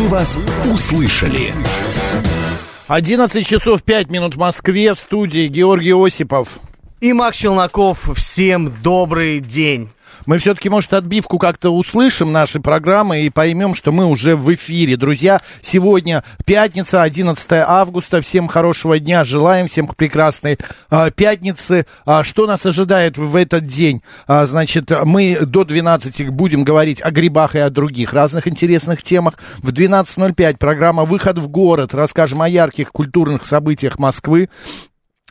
Мы 0.00 0.08
вас 0.08 0.38
услышали. 0.64 1.54
11 2.88 3.46
часов 3.46 3.82
5 3.82 4.08
минут 4.08 4.34
в 4.34 4.38
Москве 4.38 4.94
в 4.94 4.98
студии 4.98 5.46
Георгий 5.46 5.92
Осипов. 5.92 6.58
И 7.00 7.14
Макс 7.14 7.38
Челноков, 7.38 8.10
всем 8.14 8.74
добрый 8.82 9.40
день. 9.40 9.88
Мы 10.26 10.36
все-таки, 10.36 10.68
может, 10.68 10.92
отбивку 10.92 11.38
как-то 11.38 11.70
услышим 11.70 12.30
нашей 12.30 12.60
программы 12.60 13.22
и 13.22 13.30
поймем, 13.30 13.74
что 13.74 13.90
мы 13.90 14.04
уже 14.04 14.36
в 14.36 14.52
эфире. 14.52 14.98
Друзья, 14.98 15.40
сегодня 15.62 16.22
пятница, 16.44 17.02
11 17.02 17.46
августа. 17.52 18.20
Всем 18.20 18.48
хорошего 18.48 18.98
дня. 18.98 19.24
Желаем 19.24 19.66
всем 19.66 19.88
прекрасной 19.88 20.58
а, 20.90 21.10
пятницы. 21.10 21.86
А, 22.04 22.22
что 22.22 22.46
нас 22.46 22.66
ожидает 22.66 23.16
в 23.16 23.34
этот 23.34 23.64
день? 23.64 24.02
А, 24.26 24.44
значит, 24.44 24.92
мы 25.04 25.38
до 25.40 25.64
12 25.64 26.28
будем 26.28 26.64
говорить 26.64 27.00
о 27.00 27.10
грибах 27.10 27.54
и 27.54 27.60
о 27.60 27.70
других 27.70 28.12
разных 28.12 28.46
интересных 28.46 29.02
темах. 29.02 29.34
В 29.58 29.70
12.05 29.70 30.58
программа 30.58 31.06
«Выход 31.06 31.38
в 31.38 31.48
город». 31.48 31.94
Расскажем 31.94 32.42
о 32.42 32.48
ярких 32.48 32.92
культурных 32.92 33.46
событиях 33.46 33.98
Москвы. 33.98 34.50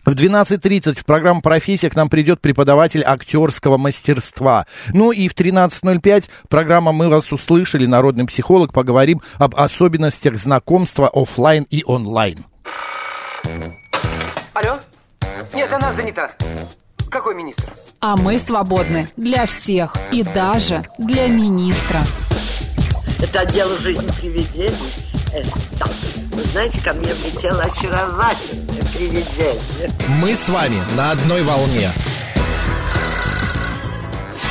В 0.05 0.12
12.30 0.12 0.99
в 0.99 1.05
программу 1.05 1.41
«Профессия» 1.41 1.89
к 1.89 1.95
нам 1.95 2.09
придет 2.09 2.41
преподаватель 2.41 3.03
актерского 3.05 3.77
мастерства. 3.77 4.66
Ну 4.94 5.12
и 5.12 5.27
в 5.27 5.35
13.05 5.35 6.30
программа 6.48 6.91
«Мы 6.91 7.09
вас 7.09 7.31
услышали», 7.31 7.85
народный 7.85 8.25
психолог, 8.25 8.73
поговорим 8.73 9.22
об 9.38 9.55
особенностях 9.55 10.38
знакомства 10.38 11.09
офлайн 11.09 11.66
и 11.70 11.84
онлайн. 11.85 12.45
Алло? 14.53 14.80
Нет, 15.53 15.72
она 15.72 15.94
занята. 15.94 16.30
Какой 17.09 17.36
министр? 17.36 17.70
А 18.02 18.16
мы 18.16 18.38
свободны 18.38 19.08
для 19.17 19.45
всех 19.45 19.95
и 20.11 20.23
даже 20.23 20.86
для 20.97 21.27
министра. 21.27 22.00
Это 23.22 23.41
отдел 23.41 23.78
жизни 23.78 24.08
привидений. 24.19 25.08
Вы 26.31 26.44
знаете, 26.45 26.81
ко 26.81 26.94
мне 26.94 27.13
влетело 27.13 27.61
очаровательное 27.61 28.81
привидение. 28.94 29.91
Мы 30.22 30.33
с 30.33 30.49
вами 30.49 30.77
на 30.95 31.11
одной 31.11 31.44
волне. 31.44 31.91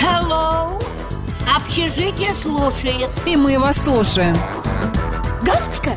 Hello! 0.01 0.81
Общежитие 1.56 2.33
слушает. 2.43 3.11
И 3.27 3.37
мы 3.37 3.59
вас 3.59 3.77
слушаем. 3.83 4.37
Галочка, 5.43 5.97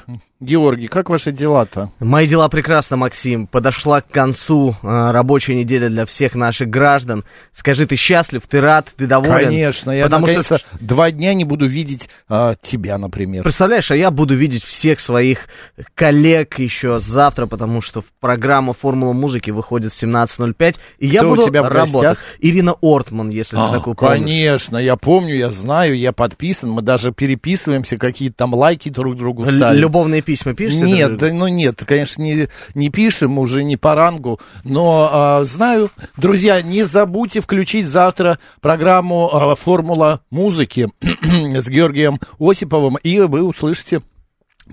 Георгий, 0.39 0.87
как 0.87 1.11
ваши 1.11 1.31
дела-то? 1.31 1.91
Мои 1.99 2.25
дела 2.25 2.49
прекрасно, 2.49 2.97
Максим. 2.97 3.45
Подошла 3.45 4.01
к 4.01 4.07
концу 4.09 4.75
э, 4.81 5.11
рабочая 5.11 5.53
неделя 5.53 5.87
для 5.87 6.07
всех 6.07 6.33
наших 6.33 6.67
граждан. 6.67 7.23
Скажи, 7.51 7.85
ты 7.85 7.95
счастлив, 7.95 8.41
ты 8.47 8.59
рад, 8.59 8.87
ты 8.97 9.05
доволен? 9.05 9.45
Конечно, 9.49 9.91
я 9.91 10.05
Потому 10.05 10.25
что, 10.27 10.57
два 10.79 11.11
дня 11.11 11.35
не 11.35 11.43
буду 11.45 11.67
видеть 11.67 12.09
а, 12.27 12.55
тебя, 12.59 12.97
например. 12.97 13.43
представляешь, 13.43 13.91
а 13.91 13.95
я 13.95 14.09
буду 14.09 14.33
видеть 14.35 14.63
всех 14.63 14.99
своих 14.99 15.47
коллег 15.93 16.57
еще 16.57 16.99
завтра, 16.99 17.45
потому 17.45 17.81
что 17.81 18.03
программа 18.19 18.73
«Формула 18.73 19.13
музыки» 19.13 19.51
выходит 19.51 19.93
в 19.93 20.03
17.05, 20.03 20.77
и 20.97 21.07
я 21.07 21.19
Кто 21.19 21.27
у 21.27 21.35
буду 21.35 21.45
тебя 21.45 21.61
в 21.61 21.67
работать. 21.67 21.93
гостях? 21.93 22.17
Ирина 22.39 22.75
Ортман, 22.81 23.29
если 23.29 23.57
ты 23.57 23.61
А, 23.61 23.71
такую 23.73 23.95
помнишь. 23.95 24.17
конечно, 24.19 24.77
я 24.77 24.95
помню, 24.95 25.35
я 25.35 25.51
знаю, 25.51 25.95
я 25.95 26.11
подписан, 26.13 26.71
мы 26.71 26.81
даже 26.81 27.11
переписываемся, 27.11 27.97
какие-то 27.99 28.37
там 28.37 28.55
лайки 28.55 28.89
друг 28.89 29.15
другу 29.17 29.45
ставим. 29.45 29.79
Любовные 30.01 30.21
письма 30.23 30.55
пишешь? 30.55 30.81
Нет, 30.81 31.17
да, 31.17 31.31
ну 31.31 31.47
нет, 31.47 31.83
конечно, 31.85 32.23
не, 32.23 32.47
не 32.73 32.89
пишем, 32.89 33.37
уже 33.37 33.63
не 33.63 33.77
по 33.77 33.93
рангу, 33.93 34.39
но 34.63 35.09
а, 35.11 35.43
знаю. 35.45 35.91
Друзья, 36.17 36.59
не 36.63 36.81
забудьте 36.81 37.39
включить 37.39 37.85
завтра 37.85 38.39
программу 38.61 39.29
а, 39.31 39.53
«Формула 39.53 40.21
музыки» 40.31 40.89
с 41.21 41.69
Георгием 41.69 42.19
Осиповым, 42.39 42.97
и 43.03 43.19
вы 43.19 43.43
услышите 43.43 44.01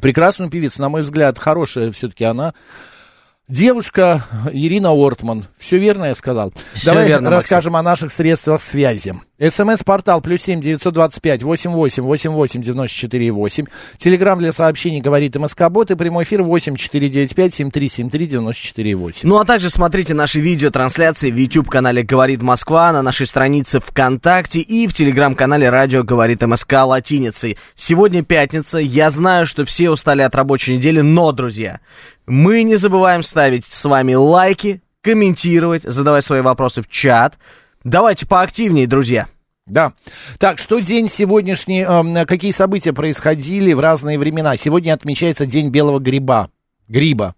прекрасную 0.01 0.51
певицу, 0.51 0.81
на 0.81 0.89
мой 0.89 1.03
взгляд, 1.03 1.39
хорошая 1.39 1.93
все-таки 1.93 2.25
она. 2.25 2.55
Девушка 3.49 4.25
Ирина 4.51 4.93
Ортман. 4.93 5.45
Все 5.59 5.77
верно 5.77 6.07
я 6.07 6.15
сказал? 6.15 6.55
Всё 6.73 6.87
Давай 6.87 7.07
верно, 7.07 7.29
расскажем 7.29 7.77
о 7.77 7.83
наших 7.83 8.11
средствах 8.13 8.63
связи. 8.63 9.15
СМС-портал 9.41 10.21
плюс 10.21 10.43
семь 10.43 10.61
девятьсот 10.61 10.95
двадцать 10.95 11.23
пять 11.23 11.45
восемь 11.45 11.71
восемь 11.71 12.03
восемь 12.03 12.33
восемь 12.33 12.61
девяносто 12.61 12.97
четыре 12.97 13.31
восемь. 13.31 13.67
Телеграмм 13.97 14.41
для 14.41 14.53
сообщений 14.53 15.01
говорит 15.01 15.37
МСК 15.37 15.69
Бот 15.71 15.93
и 15.93 15.95
прямой 15.95 16.25
эфир 16.25 16.43
восемь 16.43 16.75
четыре 16.75 17.09
девять 17.09 17.37
пять 17.37 17.55
семь 17.55 17.71
три 17.71 17.89
семь 17.89 18.11
три 18.11 18.27
девяносто 18.27 18.61
четыре 18.61 18.97
восемь. 18.97 19.29
Ну 19.29 19.39
а 19.39 19.45
также 19.45 19.71
смотрите 19.71 20.13
наши 20.13 20.41
видеотрансляции 20.41 21.31
в 21.31 21.37
YouTube-канале 21.37 22.03
«Говорит 22.03 22.43
Москва», 22.43 22.93
на 22.93 23.01
нашей 23.01 23.29
странице 23.29 23.79
ВКонтакте 23.79 24.59
и 24.59 24.89
в 24.89 24.95
Телеграм-канале 24.95 25.71
«Радио 25.71 26.03
говорит 26.03 26.43
МСК» 26.43 26.73
латиницей. 26.85 27.59
Сегодня 27.77 28.25
пятница, 28.25 28.79
я 28.79 29.13
знаю, 29.13 29.47
что 29.47 29.65
все 29.65 29.91
устали 29.91 30.23
от 30.23 30.35
рабочей 30.35 30.75
недели, 30.77 31.01
но, 31.01 31.31
друзья, 31.31 31.79
мы 32.27 32.65
не 32.65 32.75
забываем 32.75 33.23
ставить 33.23 33.67
с 33.69 33.85
вами 33.85 34.15
лайки, 34.15 34.83
комментировать, 35.01 35.85
задавать 35.85 36.25
свои 36.25 36.41
вопросы 36.41 36.83
в 36.83 36.89
чат. 36.89 37.39
Давайте 37.85 38.27
поактивнее, 38.27 38.87
друзья. 38.87 39.29
Да. 39.67 39.93
Так, 40.39 40.59
что 40.59 40.81
день 40.81 41.09
сегодняшний, 41.09 41.83
эм, 41.83 42.27
какие 42.27 42.53
события 42.53 42.93
происходили 42.93 43.73
в 43.73 43.81
разные 43.81 44.19
времена? 44.19 44.57
Сегодня 44.57 44.95
отмечается 44.95 45.47
День 45.47 45.69
белого 45.69 45.99
гриба. 45.99 46.49
Гриба. 46.89 47.35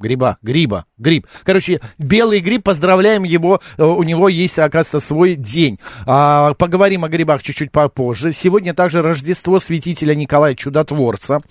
Гриба, 0.00 0.38
гриба, 0.42 0.86
гриб. 0.98 1.26
Короче, 1.44 1.80
белый 1.98 2.40
гриб, 2.40 2.64
поздравляем 2.64 3.22
его, 3.22 3.60
э, 3.78 3.84
у 3.84 4.02
него 4.02 4.28
есть, 4.28 4.58
оказывается, 4.58 4.98
свой 4.98 5.36
день. 5.36 5.78
А, 6.04 6.54
поговорим 6.54 7.04
о 7.04 7.08
грибах 7.08 7.44
чуть-чуть 7.44 7.70
попозже. 7.70 8.32
Сегодня 8.32 8.74
также 8.74 9.02
Рождество 9.02 9.60
святителя 9.60 10.16
Николая 10.16 10.56
Чудотворца. 10.56 11.42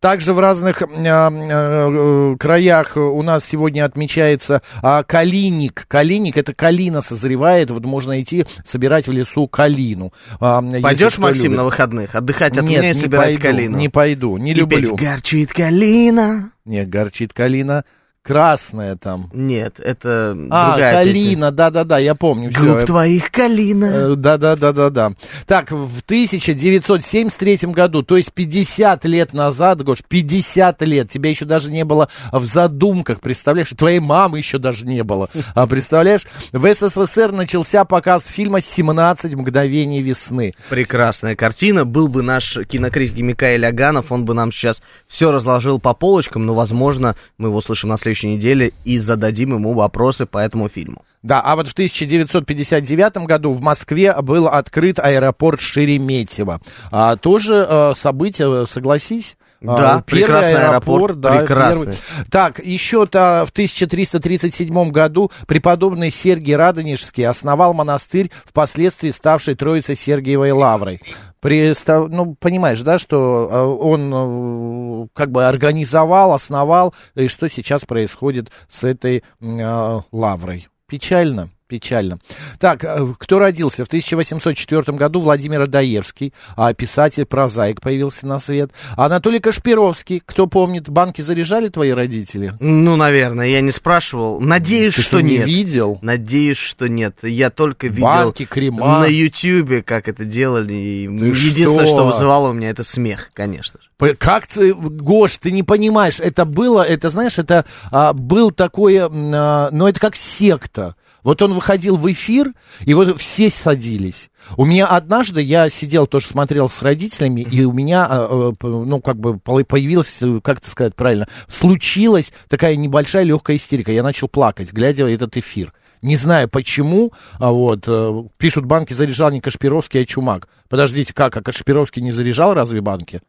Также 0.00 0.32
в 0.32 0.38
разных 0.38 0.80
э, 0.80 0.86
э, 0.88 2.36
краях 2.38 2.96
у 2.96 3.22
нас 3.22 3.44
сегодня 3.44 3.84
отмечается 3.84 4.62
а, 4.82 5.02
калиник. 5.02 5.84
Калиник 5.88 6.38
это 6.38 6.54
калина 6.54 7.02
созревает, 7.02 7.70
вот 7.70 7.84
можно 7.84 8.22
идти 8.22 8.46
собирать 8.64 9.08
в 9.08 9.12
лесу 9.12 9.46
калину. 9.46 10.14
А, 10.40 10.62
Пойдешь, 10.80 11.18
Максим, 11.18 11.44
любит. 11.44 11.58
на 11.58 11.64
выходных? 11.66 12.14
Отдыхать 12.14 12.56
от 12.56 12.64
Нет, 12.64 12.78
меня 12.80 12.90
и 12.92 12.94
не 12.94 13.00
собирать 13.00 13.34
пойду, 13.34 13.42
калину. 13.42 13.76
Не 13.76 13.88
пойду, 13.90 14.36
не 14.38 14.52
И 14.52 14.54
люблю. 14.54 14.96
петь 14.96 15.06
«Горчит 15.06 15.52
калина». 15.52 16.52
Нет, 16.64 16.88
горчит 16.88 17.34
калина 17.34 17.84
красная 18.22 18.96
там. 18.96 19.30
Нет, 19.32 19.80
это 19.80 20.36
А, 20.50 20.70
другая 20.72 20.92
калина, 21.04 21.50
да-да-да, 21.50 21.98
я 21.98 22.14
помню. 22.14 22.50
всё. 22.50 22.76
Губ 22.78 22.86
твоих 22.86 23.30
калина. 23.30 23.84
Э, 23.84 24.14
Да-да-да-да-да. 24.14 25.12
Так, 25.46 25.70
в 25.70 26.00
1973 26.02 27.58
году, 27.72 28.02
то 28.02 28.16
есть 28.16 28.32
50 28.32 29.04
лет 29.06 29.32
назад, 29.34 29.82
Гош, 29.82 29.98
50 30.06 30.82
лет, 30.82 31.10
тебя 31.10 31.30
еще 31.30 31.44
даже 31.44 31.70
не 31.70 31.84
было 31.84 32.08
в 32.32 32.44
задумках, 32.44 33.20
представляешь? 33.20 33.70
Твоей 33.70 34.00
мамы 34.00 34.38
еще 34.38 34.58
даже 34.58 34.86
не 34.86 35.02
было. 35.02 35.28
А 35.54 35.66
представляешь, 35.66 36.26
в 36.52 36.72
СССР 36.74 37.32
начался 37.32 37.84
показ 37.84 38.26
фильма 38.26 38.58
«17 38.58 39.34
мгновений 39.36 40.02
весны». 40.02 40.54
Прекрасная 40.68 41.36
картина. 41.36 41.84
Был 41.84 42.08
бы 42.08 42.22
наш 42.22 42.58
кинокритик 42.68 43.18
Микаэль 43.20 43.64
Аганов, 43.66 44.12
он 44.12 44.24
бы 44.24 44.34
нам 44.34 44.52
сейчас 44.52 44.82
все 45.08 45.30
разложил 45.30 45.78
по 45.80 45.94
полочкам, 45.94 46.46
но, 46.46 46.54
возможно, 46.54 47.16
мы 47.38 47.48
его 47.48 47.58
услышим 47.58 47.88
на 47.90 47.96
следующей 48.10 48.28
неделе 48.28 48.72
и 48.84 48.98
зададим 48.98 49.54
ему 49.54 49.74
вопросы 49.74 50.26
по 50.26 50.38
этому 50.38 50.68
фильму. 50.68 51.04
Да, 51.22 51.40
а 51.42 51.54
вот 51.54 51.68
в 51.68 51.72
1959 51.72 53.26
году 53.26 53.52
в 53.54 53.60
Москве 53.60 54.14
был 54.22 54.48
открыт 54.48 54.98
аэропорт 54.98 55.60
Шереметьево. 55.60 56.60
А, 56.90 57.16
тоже 57.16 57.66
э, 57.68 57.92
событие, 57.94 58.66
согласись? 58.66 59.36
Да, 59.60 59.96
А, 59.96 60.02
первый 60.02 60.22
прекрасный 60.24 60.66
аэропорт, 60.68 61.20
да, 61.20 61.38
прекрасный. 61.40 61.86
первый. 61.92 61.96
Так, 62.30 62.58
еще-то 62.64 63.44
в 63.46 63.50
1337 63.50 64.90
году 64.90 65.30
преподобный 65.46 66.10
Сергий 66.10 66.56
Радонежский 66.56 67.26
основал 67.26 67.74
монастырь, 67.74 68.30
впоследствии 68.46 69.10
ставший 69.10 69.54
Троицей 69.56 69.96
Сергиевой 69.96 70.52
Лаврой. 70.52 71.02
Представ- 71.42 72.08
Ну, 72.08 72.34
понимаешь, 72.38 72.80
да, 72.80 72.98
что 72.98 73.48
э, 73.50 73.62
он 73.84 75.04
э, 75.04 75.08
как 75.14 75.30
бы 75.30 75.46
организовал, 75.46 76.32
основал, 76.32 76.94
и 77.14 77.28
что 77.28 77.48
сейчас 77.48 77.82
происходит 77.84 78.50
с 78.70 78.84
этой 78.84 79.22
э, 79.40 80.00
лаврой. 80.12 80.68
Печально. 80.90 81.48
Печально. 81.70 82.18
Так, 82.58 82.82
э, 82.82 83.06
кто 83.16 83.38
родился? 83.38 83.84
В 83.84 83.86
1804 83.86 84.98
году 84.98 85.20
Владимир 85.20 85.62
Адаевский, 85.62 86.34
а 86.56 86.74
писатель, 86.74 87.24
прозаик 87.26 87.80
появился 87.80 88.26
на 88.26 88.40
свет. 88.40 88.72
Анатолий 88.96 89.38
Кашпировский, 89.38 90.20
кто 90.26 90.48
помнит, 90.48 90.88
банки 90.88 91.22
заряжали 91.22 91.68
твои 91.68 91.90
родители? 91.92 92.54
Ну, 92.58 92.96
наверное, 92.96 93.46
я 93.46 93.60
не 93.60 93.70
спрашивал. 93.70 94.40
Надеюсь, 94.40 94.96
Ты 94.96 95.02
что, 95.02 95.18
что, 95.18 95.20
не 95.20 95.38
нет. 95.38 95.46
видел? 95.46 96.00
Надеюсь, 96.02 96.56
что 96.56 96.88
нет. 96.88 97.18
Я 97.22 97.50
только 97.50 97.86
видел 97.86 98.02
Банки, 98.02 98.46
крема. 98.46 98.98
на 99.02 99.06
Ютьюбе, 99.06 99.84
как 99.84 100.08
это 100.08 100.24
делали. 100.24 100.74
И 100.74 101.06
Ты 101.18 101.26
единственное, 101.26 101.86
что? 101.86 101.94
что 101.98 102.06
вызывало 102.06 102.48
у 102.48 102.52
меня, 102.52 102.70
это 102.70 102.82
смех, 102.82 103.30
конечно 103.32 103.78
же. 103.80 103.90
Как 104.18 104.46
ты, 104.46 104.74
Гош, 104.74 105.36
ты 105.36 105.50
не 105.52 105.62
понимаешь, 105.62 106.20
это 106.20 106.44
было, 106.46 106.82
это, 106.82 107.10
знаешь, 107.10 107.38
это 107.38 107.66
а, 107.90 108.12
был 108.14 108.50
такое, 108.50 109.08
а, 109.12 109.68
ну, 109.70 109.86
это 109.86 110.00
как 110.00 110.16
секта. 110.16 110.96
Вот 111.22 111.42
он 111.42 111.54
выходил 111.54 111.96
в 111.96 112.10
эфир, 112.10 112.52
и 112.84 112.94
вот 112.94 113.20
все 113.20 113.50
садились. 113.50 114.30
У 114.56 114.64
меня 114.64 114.86
однажды, 114.86 115.42
я 115.42 115.68
сидел, 115.70 116.06
тоже 116.06 116.26
смотрел 116.26 116.68
с 116.68 116.82
родителями, 116.82 117.42
и 117.42 117.64
у 117.64 117.72
меня, 117.72 118.06
а, 118.06 118.28
а, 118.30 118.66
ну, 118.66 119.00
как 119.00 119.18
бы 119.18 119.38
появилась, 119.38 120.18
э, 120.20 120.40
как 120.42 120.58
это 120.58 120.70
сказать 120.70 120.94
правильно, 120.94 121.28
случилась 121.48 122.32
такая 122.48 122.76
небольшая 122.76 123.24
легкая 123.24 123.56
истерика. 123.56 123.92
Я 123.92 124.02
начал 124.02 124.28
плакать, 124.28 124.72
глядя 124.72 125.06
этот 125.06 125.36
эфир. 125.36 125.72
Не 126.02 126.16
знаю 126.16 126.48
почему, 126.48 127.12
а 127.38 127.50
вот, 127.50 127.84
э, 127.86 128.24
пишут, 128.38 128.64
банки 128.64 128.94
заряжал 128.94 129.30
не 129.30 129.40
Кашпировский, 129.40 130.00
а 130.00 130.06
Чумак. 130.06 130.48
Подождите, 130.68 131.12
как, 131.12 131.36
а 131.36 131.42
Кашпировский 131.42 132.00
не 132.00 132.12
заряжал 132.12 132.54
разве 132.54 132.80
банки? 132.80 133.20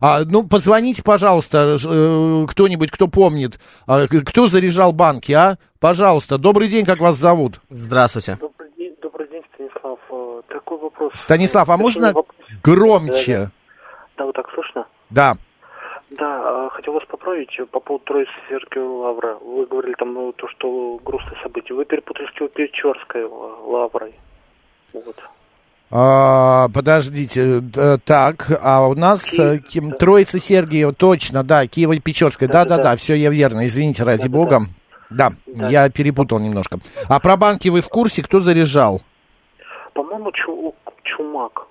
А, 0.00 0.20
ну, 0.24 0.46
позвоните, 0.46 1.02
пожалуйста, 1.02 1.78
ж- 1.78 1.86
э, 1.90 2.46
кто-нибудь, 2.48 2.90
кто 2.90 3.08
помнит, 3.08 3.58
а, 3.86 4.06
кто 4.06 4.46
заряжал 4.46 4.92
банки, 4.92 5.32
а? 5.32 5.56
Пожалуйста, 5.80 6.38
добрый 6.38 6.68
день, 6.68 6.84
как 6.84 7.00
вас 7.00 7.16
зовут? 7.16 7.60
Здравствуйте. 7.70 8.36
Добрый 8.40 8.70
день, 8.76 8.94
добрый 9.02 9.28
день, 9.28 9.42
Станислав. 9.54 9.98
Э, 10.10 10.42
Такой 10.48 10.78
вопрос. 10.78 11.12
Станислав, 11.14 11.68
а 11.68 11.72
Такой 11.72 11.82
можно 11.82 12.12
вопрос. 12.12 12.36
громче? 12.62 13.50
Да, 14.16 14.24
вот 14.24 14.34
так 14.34 14.46
слышно? 14.54 14.86
Да. 15.10 15.36
Да, 16.10 16.66
э, 16.66 16.70
хотел 16.72 16.94
вас 16.94 17.04
поправить 17.06 17.50
э, 17.58 17.66
по 17.66 17.80
поводу 17.80 18.04
Троицы 18.06 18.30
Сергиева 18.48 19.02
Лавра. 19.02 19.34
Вы 19.40 19.66
говорили 19.66 19.94
там 19.98 20.14
ну, 20.14 20.32
то, 20.32 20.48
что 20.48 20.98
грустное 21.04 21.36
событие. 21.42 21.74
Вы 21.76 21.84
перепутали 21.84 22.26
с 22.26 22.40
Киево-Печорской 22.40 23.22
э, 23.22 23.66
Лаврой. 23.66 24.14
Вот. 24.92 25.16
А, 25.90 26.68
подождите, 26.68 27.60
д- 27.60 27.96
так, 28.04 28.50
а 28.62 28.86
у 28.86 28.94
нас 28.94 29.24
э, 29.38 29.58
Ким-. 29.58 29.92
Троица 29.92 30.38
Сергиева, 30.38 30.92
точно, 30.92 31.42
да, 31.42 31.64
Киево-Печорская, 31.64 32.46
да-да-да, 32.46 32.76
Да-да-да. 32.76 32.96
все, 32.96 33.14
я 33.14 33.30
верно, 33.30 33.66
извините, 33.66 34.04
ради 34.04 34.28
бога. 34.28 34.60
Да, 35.08 35.30
Да. 35.46 35.68
я 35.70 35.88
перепутал 35.88 36.38
немножко. 36.40 36.78
А 37.08 37.18
про 37.20 37.38
банки 37.38 37.68
вы 37.70 37.80
в 37.80 37.88
курсе, 37.88 38.22
кто 38.22 38.40
заряжал? 38.40 39.00
По-моему, 39.94 40.30
Чу- 40.32 40.74
Чумак. 41.04 41.62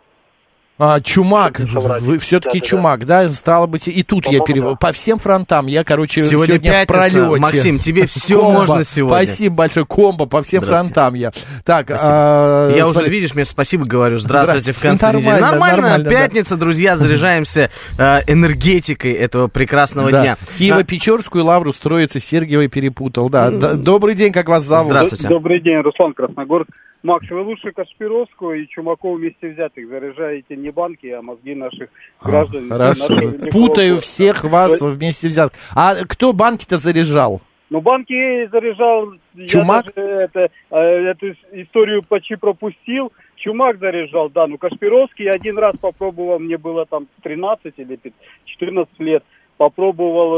А, 0.80 1.02
чумак, 1.02 1.60
вы 1.60 2.20
все-таки 2.20 2.60
Да-да-да. 2.60 2.68
чумак, 2.68 3.06
да, 3.06 3.32
стало 3.32 3.66
быть, 3.66 3.88
и 3.88 4.04
тут 4.04 4.26
я 4.26 4.40
По-моему, 4.40 4.46
перев... 4.46 4.64
да. 4.66 4.76
по 4.76 4.92
всем 4.94 5.18
фронтам, 5.18 5.66
я, 5.66 5.84
короче, 5.84 6.22
Сегодня 6.22 6.38
сегодня, 6.56 6.70
в 6.70 6.74
пятница. 6.74 6.94
пролете. 6.94 7.42
Максим, 7.42 7.80
тебе 7.80 8.06
всё 8.06 8.42
Комбо. 8.42 8.60
можно 8.60 8.84
сегодня. 8.84 9.18
Спасибо 9.26 9.56
большое, 9.56 9.86
комбо, 9.88 10.26
по 10.28 10.44
всем 10.44 10.62
фронтам 10.64 11.16
я. 11.16 11.32
Так, 11.66 11.88
а, 11.90 12.72
Я 12.76 12.84
уже, 12.86 12.94
смотри, 12.94 13.10
видишь, 13.12 13.34
мне 13.34 13.44
спасибо 13.46 13.86
говорю. 13.86 14.20
Здравствуйте, 14.20 14.74
в 14.74 14.78
Здравствуйте. 14.78 15.00
конце 15.00 15.18
недели. 15.18 15.42
Нормально, 15.42 15.52
Нормально, 15.52 15.82
нормально, 15.82 16.04
да. 16.04 16.10
пятница, 16.12 16.58
друзья, 16.58 16.96
заряжаемся 16.96 17.72
э, 17.98 18.22
энергетикой 18.28 19.14
этого 19.14 19.48
прекрасного 19.48 20.12
да. 20.12 20.22
дня. 20.22 20.38
Киево-Печорскую 20.60 21.44
лавру 21.44 21.74
строится, 21.74 22.20
Сергиевой 22.20 22.68
перепутал, 22.68 23.30
да. 23.30 23.50
Д- 23.50 23.74
Добрый 23.76 24.14
день, 24.14 24.32
как 24.32 24.48
вас 24.48 24.64
зовут? 24.64 24.88
Здравствуйте. 24.92 25.28
Добрый 25.28 25.60
день, 25.60 25.78
Руслан 25.82 26.14
Красногорск. 26.14 26.70
Макс, 27.04 27.30
вы 27.30 27.42
лучше 27.42 27.72
Кашпировского 27.72 28.54
и 28.54 28.68
Чумакова 28.68 29.18
вместе 29.18 29.50
взятых 29.50 29.88
заряжаете 29.88 30.56
не 30.56 30.72
банки, 30.72 31.08
а 31.08 31.22
мозги 31.22 31.54
наших 31.56 31.90
А, 32.22 32.30
граждан. 32.30 32.70
Хорошо. 32.70 33.14
наших 33.14 33.50
Путаю 33.52 34.02
всех 34.02 34.44
вас 34.44 34.80
То- 34.80 34.86
вместе 34.88 35.28
взят. 35.28 35.54
А 35.76 35.96
кто 36.08 36.34
банки-то 36.34 36.78
заряжал? 36.78 37.42
Ну, 37.70 37.82
банки 37.82 38.48
заряжал... 38.48 39.14
Чумак? 39.48 39.92
Я 39.96 40.22
это, 40.24 40.50
э, 40.72 40.78
эту 40.78 41.34
историю 41.52 42.02
почти 42.02 42.36
пропустил. 42.36 43.12
Чумак 43.36 43.78
заряжал, 43.80 44.30
да. 44.30 44.48
Ну, 44.48 44.58
Кашпировский 44.58 45.30
один 45.30 45.58
раз 45.58 45.76
попробовал, 45.80 46.40
мне 46.40 46.58
было 46.58 46.86
там 46.86 47.08
13 47.24 47.74
или 47.78 47.96
пи- 47.98 48.14
14 48.46 49.00
лет. 49.00 49.24
Попробовал 49.58 50.38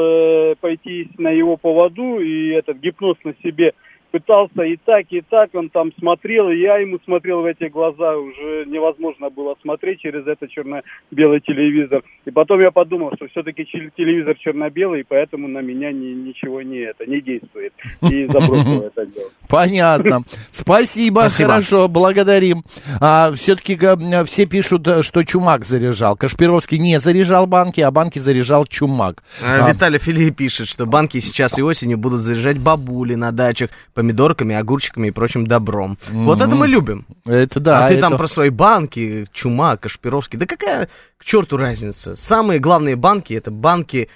э, 0.52 0.56
пойти 0.60 1.10
на 1.18 1.30
его 1.30 1.56
поводу 1.58 2.20
и 2.20 2.50
этот 2.50 2.78
гипноз 2.80 3.18
на 3.24 3.34
себе 3.44 3.74
пытался 4.12 4.64
и 4.64 4.78
так, 4.78 5.06
и 5.10 5.22
так, 5.22 5.50
он 5.54 5.70
там 5.70 5.92
смотрел, 6.00 6.50
и 6.50 6.58
я 6.58 6.78
ему 6.78 7.00
смотрел 7.06 7.42
в 7.42 7.46
эти 7.46 7.66
глаза, 7.70 8.18
уже 8.18 8.66
невозможно 8.66 9.30
было 9.30 9.56
смотреть 9.62 10.00
через 10.02 10.26
этот 10.26 10.50
черно-белый 10.50 11.40
телевизор. 11.42 12.04
И 12.26 12.32
потом 12.32 12.62
я 12.62 12.72
подумал, 12.72 13.12
что 13.16 13.28
все-таки 13.28 13.66
телевизор 13.66 14.36
черно-белый, 14.40 15.02
и 15.02 15.06
поэтому 15.08 15.48
на 15.48 15.60
меня 15.60 15.92
ни- 15.92 16.14
ничего 16.14 16.62
не 16.62 16.80
это, 16.80 17.06
не 17.06 17.22
действует. 17.22 17.74
И 18.10 18.26
забросил 18.30 18.82
это 18.84 19.06
дело. 19.06 19.30
Понятно. 19.48 20.24
Спасибо, 20.52 21.30
хорошо, 21.30 21.88
благодарим. 21.88 22.64
А, 23.00 23.32
все-таки 23.34 23.78
все 24.26 24.46
пишут, 24.46 24.88
э, 24.88 25.04
что 25.04 25.24
Чумак 25.24 25.66
заряжал. 25.66 26.16
Кашпировский 26.16 26.78
не 26.80 27.00
заряжал 27.00 27.48
банки, 27.48 27.82
а 27.82 27.92
банки 27.92 28.20
заряжал 28.20 28.66
Чумак. 28.66 29.24
А, 29.44 29.66
А, 29.66 29.72
Виталий 29.72 30.00
Филипп 30.00 30.38
пишет, 30.38 30.68
что 30.68 30.86
банки 30.86 31.20
сейчас 31.20 31.58
и 31.58 31.62
осенью 31.62 31.98
будут 31.98 32.22
заряжать 32.22 32.58
бабули 32.60 33.16
на 33.16 33.32
дачах 33.32 33.70
помидорками, 34.00 34.56
огурчиками 34.56 35.10
и 35.10 35.12
прочим 35.12 35.46
добром. 35.46 35.98
Вот 36.10 36.40
это 36.40 36.56
мы 36.56 36.68
любим. 36.70 37.06
это 37.26 37.60
да. 37.60 37.84
а 37.86 37.88
ты 37.90 37.96
это- 37.96 38.08
там 38.10 38.18
про 38.18 38.28
свои 38.30 38.50
банки, 38.50 39.28
Чума, 39.34 39.76
Кашпировский. 39.76 40.40
Да 40.40 40.46
какая 40.46 40.88
к 41.18 41.26
черту 41.26 41.58
разница? 41.58 42.16
Самые 42.16 42.60
главные 42.62 42.96
банки 42.96 43.34
это 43.34 43.52
банки, 43.52 44.08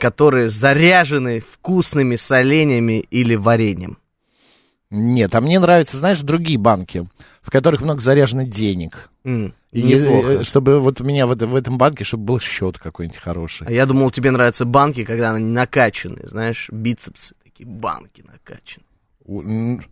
которые 0.00 0.48
заряжены 0.48 1.38
вкусными 1.40 2.16
соленьями 2.16 2.98
или 3.10 3.36
вареньем. 3.36 3.98
Нет, 4.90 5.32
а 5.36 5.40
мне 5.40 5.60
нравятся, 5.60 5.96
знаешь, 5.96 6.20
другие 6.22 6.58
банки, 6.58 7.06
в 7.42 7.52
которых 7.52 7.80
много 7.82 8.00
заряжено 8.00 8.42
денег. 8.42 9.08
М, 9.24 9.54
И, 9.70 9.82
неплохо. 9.84 10.28
э, 10.40 10.42
чтобы 10.42 10.80
вот 10.80 11.00
у 11.00 11.04
меня 11.04 11.28
в, 11.28 11.36
в 11.36 11.54
этом 11.54 11.78
банке, 11.78 12.02
чтобы 12.02 12.24
был 12.24 12.40
счет 12.40 12.78
какой-нибудь 12.78 13.20
хороший. 13.20 13.68
А 13.68 13.70
я 13.70 13.86
думал, 13.86 14.10
тебе 14.10 14.32
нравятся 14.32 14.64
банки, 14.64 15.04
когда 15.04 15.30
они 15.32 15.44
накачаны, 15.46 16.26
знаешь, 16.26 16.68
бицепсы, 16.72 17.36
такие 17.44 17.68
банки 17.68 18.24
накачаны. 18.26 18.84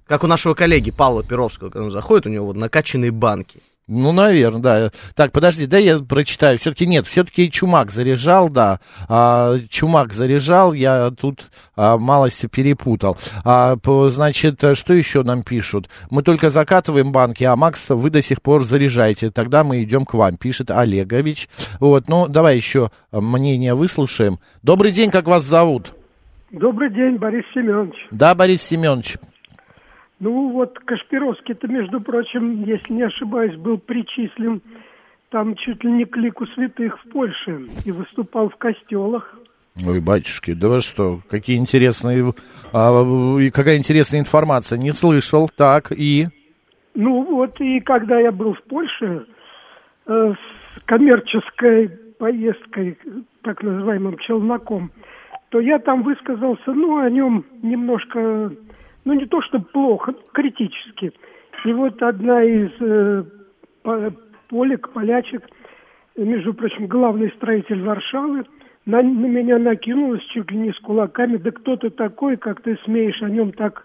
Как 0.06 0.24
у 0.24 0.26
нашего 0.26 0.54
коллеги 0.54 0.90
Павла 0.90 1.22
Перовского, 1.22 1.70
когда 1.70 1.84
он 1.84 1.90
заходит, 1.90 2.26
у 2.26 2.30
него 2.30 2.46
вот 2.46 2.56
накачанные 2.56 3.10
банки. 3.10 3.60
Ну, 3.88 4.12
наверное, 4.12 4.60
да. 4.60 4.90
Так, 5.14 5.32
подожди, 5.32 5.64
да 5.64 5.78
я 5.78 5.98
прочитаю. 5.98 6.58
Все-таки 6.58 6.86
нет, 6.86 7.06
все-таки 7.06 7.50
Чумак 7.50 7.90
заряжал, 7.90 8.50
да. 8.50 8.80
А, 9.08 9.56
Чумак 9.70 10.12
заряжал, 10.12 10.74
я 10.74 11.10
тут 11.10 11.46
а, 11.74 11.96
малость 11.96 12.50
перепутал. 12.50 13.16
А, 13.44 13.76
по- 13.76 14.10
значит, 14.10 14.62
что 14.74 14.92
еще 14.92 15.22
нам 15.22 15.42
пишут? 15.42 15.88
Мы 16.10 16.22
только 16.22 16.50
закатываем 16.50 17.12
банки, 17.12 17.44
а 17.44 17.56
Макс, 17.56 17.88
вы 17.88 18.10
до 18.10 18.20
сих 18.20 18.42
пор 18.42 18.64
заряжаете. 18.64 19.30
Тогда 19.30 19.64
мы 19.64 19.82
идем 19.82 20.04
к 20.04 20.12
вам, 20.12 20.36
пишет 20.36 20.70
Олегович. 20.70 21.48
Вот, 21.80 22.08
ну, 22.08 22.28
давай 22.28 22.56
еще 22.56 22.90
мнение 23.10 23.74
выслушаем. 23.74 24.38
Добрый 24.62 24.92
день, 24.92 25.10
как 25.10 25.26
вас 25.26 25.44
зовут? 25.44 25.94
Добрый 26.50 26.90
день, 26.90 27.16
Борис 27.16 27.44
Семенович. 27.52 28.08
Да, 28.10 28.34
Борис 28.34 28.62
Семенович. 28.62 29.16
Ну 30.18 30.50
вот 30.50 30.78
Кашпировский-то, 30.78 31.68
между 31.68 32.00
прочим, 32.00 32.64
если 32.64 32.92
не 32.92 33.02
ошибаюсь, 33.02 33.56
был 33.56 33.78
причислен 33.78 34.62
там 35.30 35.54
чуть 35.56 35.84
ли 35.84 35.92
не 35.92 36.04
к 36.06 36.16
лику 36.16 36.46
святых 36.46 36.98
в 37.00 37.10
Польше 37.10 37.66
и 37.84 37.92
выступал 37.92 38.48
в 38.48 38.56
костелах. 38.56 39.38
Ой, 39.86 40.00
батюшки, 40.00 40.54
да 40.54 40.68
вы 40.68 40.80
что, 40.80 41.20
какие 41.30 41.56
интересные, 41.56 42.32
а, 42.72 43.38
и 43.38 43.50
какая 43.50 43.76
интересная 43.76 44.20
информация, 44.20 44.78
не 44.78 44.90
слышал, 44.90 45.48
так, 45.54 45.92
и... 45.92 46.26
Ну 46.94 47.22
вот, 47.24 47.60
и 47.60 47.78
когда 47.80 48.18
я 48.18 48.32
был 48.32 48.54
в 48.54 48.62
Польше 48.64 49.26
э, 50.06 50.32
с 50.34 50.82
коммерческой 50.84 51.88
поездкой, 52.18 52.98
так 53.42 53.62
называемым 53.62 54.18
челноком, 54.18 54.90
то 55.50 55.60
я 55.60 55.78
там 55.78 56.02
высказался, 56.02 56.72
ну, 56.72 56.98
о 56.98 57.08
нем 57.08 57.44
немножко, 57.62 58.52
ну, 59.04 59.12
не 59.12 59.26
то 59.26 59.40
что 59.42 59.60
плохо, 59.60 60.14
критически. 60.32 61.12
И 61.64 61.72
вот 61.72 62.02
одна 62.02 62.42
из 62.42 62.70
э, 62.80 63.24
по- 63.82 64.12
полек, 64.48 64.90
полячек, 64.90 65.42
между 66.16 66.52
прочим, 66.52 66.86
главный 66.86 67.30
строитель 67.36 67.82
Варшавы, 67.82 68.44
на, 68.84 69.02
на 69.02 69.26
меня 69.26 69.58
накинулась 69.58 70.22
чуть 70.24 70.50
ли 70.50 70.58
не 70.58 70.72
с 70.72 70.78
кулаками, 70.80 71.36
да 71.36 71.50
кто 71.50 71.76
ты 71.76 71.90
такой, 71.90 72.36
как 72.36 72.62
ты 72.62 72.76
смеешь 72.84 73.22
о 73.22 73.28
нем 73.28 73.52
так 73.52 73.84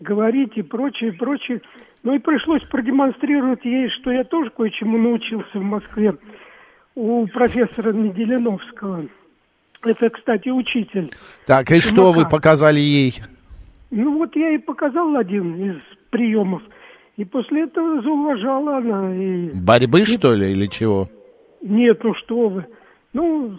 говорить 0.00 0.52
и 0.56 0.62
прочее, 0.62 1.12
прочее. 1.12 1.62
Ну 2.02 2.14
и 2.14 2.18
пришлось 2.18 2.62
продемонстрировать 2.64 3.64
ей, 3.64 3.88
что 3.90 4.10
я 4.10 4.24
тоже 4.24 4.50
кое-чему 4.50 4.98
научился 4.98 5.58
в 5.58 5.62
Москве 5.62 6.14
у 6.94 7.26
профессора 7.28 7.92
Неделиновского. 7.92 9.06
Это, 9.84 10.10
кстати, 10.10 10.48
учитель. 10.48 11.10
Так, 11.46 11.70
и 11.70 11.80
что 11.80 12.12
вы 12.12 12.28
показали 12.28 12.78
ей? 12.78 13.20
Ну 13.90 14.18
вот 14.18 14.34
я 14.36 14.50
и 14.50 14.58
показал 14.58 15.16
один 15.16 15.70
из 15.70 15.76
приемов. 16.10 16.62
И 17.16 17.24
после 17.24 17.64
этого 17.64 18.00
зауважала 18.00 18.78
она. 18.78 19.14
И... 19.14 19.50
Борьбы, 19.54 20.04
что 20.04 20.34
ли, 20.34 20.52
или 20.52 20.66
чего? 20.66 21.08
Нет, 21.60 22.02
ну 22.02 22.14
что 22.14 22.48
вы. 22.48 22.66
Ну, 23.12 23.58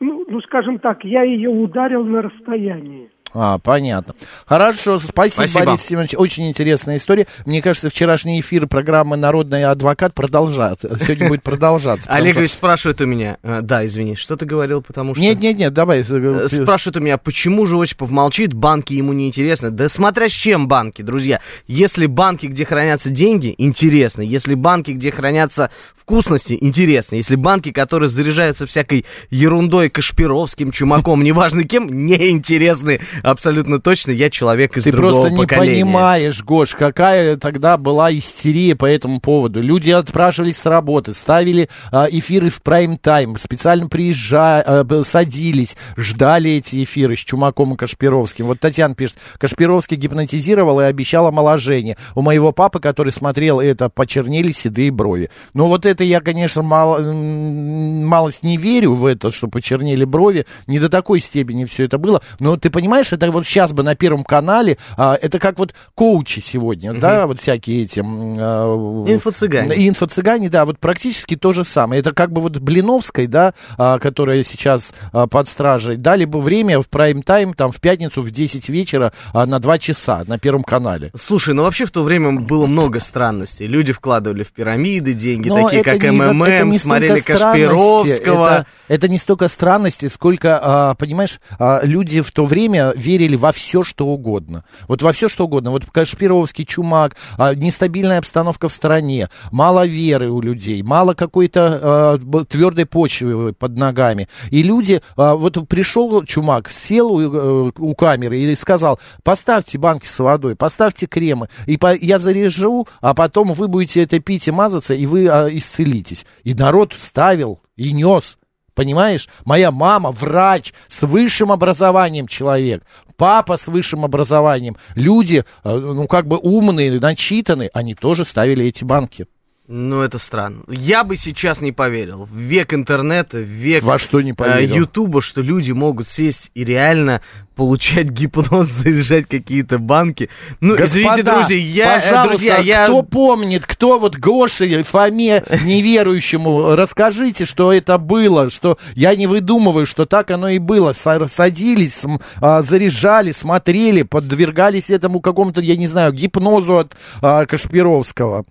ну, 0.00 0.24
ну, 0.28 0.40
скажем 0.42 0.78
так, 0.78 1.04
я 1.04 1.22
ее 1.22 1.50
ударил 1.50 2.04
на 2.04 2.22
расстоянии. 2.22 3.10
А, 3.34 3.58
понятно. 3.58 4.14
Хорошо, 4.46 4.98
спасибо, 5.00 5.46
Спасибо. 5.46 5.64
Борис 5.72 5.82
Семенович. 5.82 6.14
Очень 6.16 6.48
интересная 6.48 6.96
история. 6.98 7.26
Мне 7.46 7.60
кажется, 7.62 7.90
вчерашний 7.90 8.40
эфир 8.40 8.66
программы 8.68 9.16
«Народный 9.16 9.64
адвокат» 9.64 10.14
продолжается. 10.14 10.96
Сегодня 11.00 11.28
будет 11.28 11.42
продолжаться. 11.42 12.04
потому 12.06 12.22
Олег 12.22 12.32
что- 12.34 12.40
ведь 12.42 12.52
спрашивает 12.52 13.00
у 13.00 13.06
меня, 13.06 13.38
э, 13.42 13.60
да, 13.62 13.84
извини, 13.84 14.14
что 14.14 14.36
ты 14.36 14.46
говорил, 14.46 14.82
потому 14.82 15.14
что... 15.14 15.22
Нет, 15.22 15.40
нет, 15.40 15.58
нет, 15.58 15.72
давай. 15.72 16.02
Э, 16.02 16.04
э, 16.08 16.48
Спрашивают 16.48 16.96
у 16.96 17.00
меня, 17.00 17.18
почему 17.18 17.66
же 17.66 17.76
Осипов 17.76 18.10
молчит, 18.10 18.52
банки 18.52 18.92
ему 18.92 19.12
не 19.12 19.26
интересны. 19.26 19.70
Да 19.70 19.88
смотря 19.88 20.28
с 20.28 20.32
чем 20.32 20.68
банки, 20.68 21.02
друзья. 21.02 21.40
Если 21.66 22.06
банки, 22.06 22.46
где 22.46 22.64
хранятся 22.64 23.10
деньги, 23.10 23.54
интересны. 23.58 24.22
Если 24.22 24.54
банки, 24.54 24.92
где 24.92 25.10
хранятся 25.10 25.70
вкусности, 25.96 26.56
интересны. 26.60 27.16
Если 27.16 27.34
банки, 27.34 27.72
которые 27.72 28.10
заряжаются 28.10 28.66
всякой 28.66 29.06
ерундой, 29.30 29.88
Кашпировским, 29.88 30.70
Чумаком, 30.70 31.24
неважно 31.24 31.64
кем, 31.64 31.88
неинтересны 32.06 33.00
абсолютно 33.24 33.80
точно. 33.80 34.12
Я 34.12 34.30
человек 34.30 34.76
из 34.76 34.84
Ты 34.84 34.92
другого 34.92 35.22
просто 35.22 35.30
не 35.30 35.38
поколения. 35.38 35.84
понимаешь, 35.84 36.42
Гош, 36.42 36.74
какая 36.74 37.36
тогда 37.36 37.76
была 37.76 38.12
истерия 38.12 38.76
по 38.76 38.84
этому 38.86 39.20
поводу. 39.20 39.60
Люди 39.60 39.90
отпрашивались 39.90 40.58
с 40.58 40.66
работы, 40.66 41.14
ставили 41.14 41.68
а, 41.90 42.06
эфиры 42.10 42.50
в 42.50 42.62
прайм-тайм, 42.62 43.38
специально 43.38 43.88
приезжали, 43.88 45.02
садились, 45.02 45.76
ждали 45.96 46.52
эти 46.52 46.82
эфиры 46.84 47.16
с 47.16 47.20
Чумаком 47.20 47.74
и 47.74 47.76
Кашпировским. 47.76 48.46
Вот 48.46 48.60
Татьяна 48.60 48.94
пишет, 48.94 49.16
Кашпировский 49.38 49.96
гипнотизировал 49.96 50.80
и 50.80 50.84
обещал 50.84 51.26
омоложение. 51.26 51.96
У 52.14 52.22
моего 52.22 52.52
папы, 52.52 52.80
который 52.80 53.12
смотрел 53.12 53.60
это, 53.60 53.88
почернели 53.88 54.52
седые 54.52 54.90
брови. 54.90 55.30
Ну 55.54 55.66
вот 55.66 55.86
это 55.86 56.04
я, 56.04 56.20
конечно, 56.20 56.62
мало, 56.62 57.00
малость 57.00 58.42
не 58.42 58.56
верю 58.56 58.94
в 58.94 59.06
это, 59.06 59.30
что 59.30 59.48
почернели 59.48 60.04
брови. 60.04 60.46
Не 60.66 60.78
до 60.78 60.88
такой 60.88 61.20
степени 61.20 61.64
все 61.64 61.84
это 61.84 61.98
было. 61.98 62.22
Но 62.38 62.56
ты 62.56 62.70
понимаешь, 62.70 63.12
это 63.14 63.30
вот 63.30 63.46
сейчас 63.46 63.72
бы 63.72 63.82
на 63.82 63.94
Первом 63.94 64.24
канале, 64.24 64.78
а, 64.96 65.16
это 65.20 65.38
как 65.38 65.58
вот 65.58 65.74
коучи 65.94 66.40
сегодня, 66.40 66.92
да, 66.94 67.26
вот 67.26 67.40
всякие 67.40 67.84
эти... 67.84 68.00
а, 68.00 69.04
Инфо-цыгане. 69.08 69.74
Инфо-цыгане, 69.88 70.48
да, 70.48 70.64
вот 70.64 70.78
практически 70.78 71.36
то 71.36 71.52
же 71.52 71.64
самое. 71.64 72.00
Это 72.00 72.12
как 72.12 72.32
бы 72.32 72.40
вот 72.40 72.58
Блиновской, 72.58 73.26
да, 73.26 73.54
а, 73.78 73.98
которая 73.98 74.42
сейчас 74.42 74.92
а, 75.12 75.26
под 75.26 75.48
стражей, 75.48 75.96
дали 75.96 76.24
бы 76.24 76.40
время 76.40 76.80
в 76.80 76.88
прайм-тайм, 76.88 77.54
там, 77.54 77.72
в 77.72 77.80
пятницу 77.80 78.22
в 78.22 78.30
10 78.30 78.68
вечера 78.68 79.12
а, 79.32 79.46
на 79.46 79.58
2 79.58 79.78
часа 79.78 80.24
на 80.26 80.38
Первом 80.38 80.62
канале. 80.62 81.10
Слушай, 81.18 81.54
ну 81.54 81.62
вообще 81.62 81.86
в 81.86 81.90
то 81.90 82.02
время 82.02 82.40
было 82.40 82.66
много 82.66 83.00
странностей. 83.00 83.66
Люди 83.66 83.92
вкладывали 83.92 84.42
в 84.42 84.52
пирамиды 84.52 85.14
деньги, 85.14 85.48
Но 85.48 85.68
такие 85.68 85.82
как 85.82 86.02
МММ, 86.02 86.74
смотрели 86.74 87.20
Кашпировского. 87.20 88.46
Это, 88.46 88.66
это 88.88 89.08
не 89.08 89.18
столько 89.18 89.48
странности, 89.48 90.08
сколько, 90.08 90.58
а, 90.62 90.94
понимаешь, 90.94 91.40
а, 91.58 91.80
люди 91.82 92.20
в 92.20 92.30
то 92.32 92.44
время 92.44 92.93
верили 92.94 93.36
во 93.36 93.52
все, 93.52 93.82
что 93.82 94.06
угодно. 94.06 94.64
Вот 94.88 95.02
во 95.02 95.12
все, 95.12 95.28
что 95.28 95.44
угодно. 95.44 95.70
Вот 95.70 95.84
Кашпировский, 95.86 96.64
Чумак, 96.64 97.16
а, 97.36 97.54
нестабильная 97.54 98.18
обстановка 98.18 98.68
в 98.68 98.72
стране, 98.72 99.28
мало 99.50 99.86
веры 99.86 100.30
у 100.30 100.40
людей, 100.40 100.82
мало 100.82 101.14
какой-то 101.14 101.80
а, 101.82 102.18
б- 102.18 102.44
твердой 102.44 102.86
почвы 102.86 103.52
под 103.52 103.76
ногами. 103.76 104.28
И 104.50 104.62
люди, 104.62 105.00
а, 105.16 105.34
вот 105.34 105.56
пришел 105.68 106.22
Чумак, 106.24 106.70
сел 106.70 107.12
у, 107.12 107.20
э, 107.20 107.72
у 107.76 107.94
камеры 107.94 108.38
и 108.38 108.54
сказал, 108.56 109.00
поставьте 109.22 109.78
банки 109.78 110.06
с 110.06 110.18
водой, 110.18 110.56
поставьте 110.56 111.06
кремы, 111.06 111.48
и 111.66 111.76
по- 111.76 111.94
я 111.96 112.18
заряжу, 112.18 112.86
а 113.00 113.14
потом 113.14 113.52
вы 113.52 113.68
будете 113.68 114.02
это 114.02 114.18
пить 114.20 114.48
и 114.48 114.50
мазаться, 114.50 114.94
и 114.94 115.06
вы 115.06 115.28
а, 115.28 115.48
исцелитесь. 115.48 116.26
И 116.42 116.54
народ 116.54 116.94
ставил 116.96 117.60
и 117.76 117.92
нес. 117.92 118.38
Понимаешь? 118.74 119.28
Моя 119.44 119.70
мама 119.70 120.10
врач 120.10 120.72
с 120.88 121.02
высшим 121.02 121.52
образованием 121.52 122.26
человек. 122.26 122.84
Папа 123.16 123.56
с 123.56 123.68
высшим 123.68 124.04
образованием. 124.04 124.76
Люди, 124.96 125.44
э, 125.62 125.76
ну, 125.76 126.06
как 126.08 126.26
бы 126.26 126.38
умные, 126.38 126.98
начитанные, 127.00 127.70
они 127.72 127.94
тоже 127.94 128.24
ставили 128.24 128.66
эти 128.66 128.82
банки. 128.84 129.26
Ну, 129.66 130.02
это 130.02 130.18
странно. 130.18 130.62
Я 130.68 131.04
бы 131.04 131.16
сейчас 131.16 131.62
не 131.62 131.72
поверил. 131.72 132.26
В 132.30 132.36
век 132.36 132.74
интернета, 132.74 133.38
в 133.38 133.44
век 133.44 133.82
Во 133.82 133.98
что 133.98 134.20
не 134.20 134.32
э, 134.32 134.34
поверил? 134.34 134.76
Ютуба, 134.76 135.22
что 135.22 135.40
люди 135.40 135.72
могут 135.72 136.10
сесть 136.10 136.50
и 136.52 136.64
реально 136.64 137.22
получать 137.56 138.10
гипноз, 138.10 138.68
заряжать 138.70 139.26
какие-то 139.26 139.78
банки. 139.78 140.28
Ну, 140.60 140.74
извините, 140.76 141.22
Господа, 141.22 141.38
друзья, 141.38 141.56
я, 141.56 141.96
э, 141.96 142.00
пожалуйста, 142.00 142.28
друзья, 142.28 142.58
я... 142.58 142.84
кто 142.84 143.02
помнит, 143.02 143.64
кто 143.64 143.98
вот 143.98 144.16
Гоше, 144.16 144.82
Фоме 144.82 145.42
неверующему, 145.64 146.74
расскажите, 146.74 147.46
что 147.46 147.72
это 147.72 147.96
было, 147.96 148.50
что 148.50 148.76
я 148.94 149.16
не 149.16 149.26
выдумываю, 149.26 149.86
что 149.86 150.04
так 150.04 150.30
оно 150.30 150.50
и 150.50 150.58
было. 150.58 150.92
Са- 150.92 151.26
Садились, 151.26 152.02
а, 152.36 152.60
заряжали, 152.60 153.32
смотрели, 153.32 154.02
подвергались 154.02 154.90
этому 154.90 155.20
какому-то, 155.20 155.62
я 155.62 155.76
не 155.76 155.86
знаю, 155.86 156.12
гипнозу 156.12 156.76
от 156.76 156.96
а, 157.22 157.46
Кашпировского. 157.46 158.44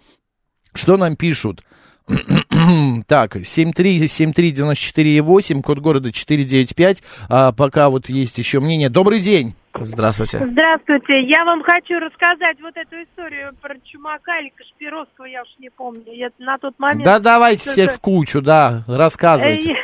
Что 0.73 0.97
нам 0.97 1.15
пишут? 1.15 1.61
Так, 3.07 3.35
7373948, 3.35 5.61
код 5.61 5.79
города 5.79 6.11
495. 6.11 7.03
А, 7.29 7.51
пока 7.51 7.89
вот 7.89 8.09
есть 8.09 8.37
еще 8.37 8.59
мнение. 8.59 8.89
Добрый 8.89 9.19
день. 9.19 9.55
Здравствуйте. 9.75 10.45
Здравствуйте. 10.45 11.23
Я 11.23 11.45
вам 11.45 11.63
хочу 11.63 11.97
рассказать 11.99 12.61
вот 12.61 12.77
эту 12.77 13.01
историю 13.03 13.55
про 13.61 13.75
Чумака 13.83 14.37
или 14.39 14.53
Кашпировского, 14.55 15.25
я 15.25 15.41
уж 15.41 15.49
не 15.59 15.69
помню. 15.69 16.13
Я 16.13 16.29
на 16.39 16.57
тот 16.57 16.77
момент... 16.77 17.03
Да 17.03 17.19
давайте 17.19 17.69
всех 17.69 17.91
в 17.93 17.99
кучу, 17.99 18.41
да, 18.41 18.83
рассказывайте. 18.87 19.71
Э, 19.71 19.75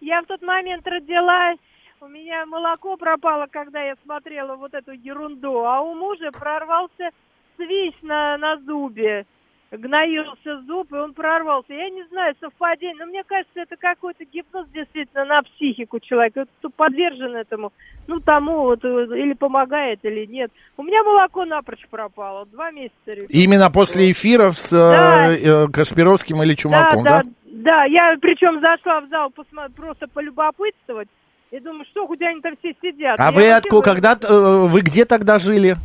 Я 0.00 0.22
в 0.22 0.26
тот 0.26 0.42
момент 0.42 0.86
родилась, 0.86 1.58
у 2.00 2.06
меня 2.06 2.46
молоко 2.46 2.96
пропало, 2.96 3.46
когда 3.50 3.82
я 3.82 3.94
смотрела 4.04 4.54
вот 4.56 4.72
эту 4.72 4.92
ерунду, 4.92 5.64
а 5.64 5.82
у 5.82 5.94
мужа 5.94 6.30
прорвался 6.32 7.10
свищ 7.56 7.94
на, 8.02 8.38
на 8.38 8.56
зубе. 8.60 9.26
Гноился 9.70 10.62
зуб, 10.66 10.90
и 10.92 10.96
он 10.96 11.12
прорвался. 11.12 11.74
Я 11.74 11.90
не 11.90 12.02
знаю, 12.10 12.34
совпадение, 12.40 12.96
но 12.98 13.06
мне 13.06 13.22
кажется, 13.24 13.60
это 13.60 13.76
какой-то 13.76 14.24
гипноз 14.24 14.66
действительно 14.72 15.26
на 15.26 15.42
психику 15.42 16.00
человека, 16.00 16.46
кто 16.58 16.70
подвержен 16.70 17.36
этому, 17.36 17.72
ну, 18.06 18.18
тому 18.20 18.62
вот, 18.62 18.82
э, 18.82 18.88
или 19.18 19.34
помогает, 19.34 19.98
или 20.04 20.24
нет. 20.24 20.50
У 20.78 20.82
меня 20.82 21.02
молоко 21.02 21.44
напрочь 21.44 21.86
пропало, 21.90 22.46
два 22.46 22.70
месяца. 22.70 22.94
ребенку. 23.06 23.30
Именно 23.32 23.70
после 23.70 24.10
эфиров 24.10 24.54
с 24.58 24.70
Да. 24.70 25.32
э, 25.32 25.36
э, 25.36 25.68
Кашпировским 25.70 26.42
или 26.42 26.54
Чумаком, 26.54 27.04
да? 27.04 27.22
да, 27.22 27.30
да, 27.44 27.84
я 27.84 28.16
причем 28.22 28.60
зашла 28.60 29.02
в 29.02 29.08
зал 29.10 29.30
посмо- 29.36 29.70
просто 29.70 30.06
полюбопытствовать. 30.08 31.08
И 31.50 31.60
думаю, 31.60 31.84
что, 31.90 32.06
где 32.06 32.26
они 32.26 32.40
там 32.40 32.54
все 32.58 32.74
сидят. 32.82 33.18
А 33.18 33.26
Я 33.26 33.30
вы 33.32 33.50
откуда, 33.52 33.82
когда, 33.82 34.12
э, 34.22 34.66
вы 34.66 34.80
где 34.80 35.04
тогда 35.04 35.38
жили? 35.38 35.76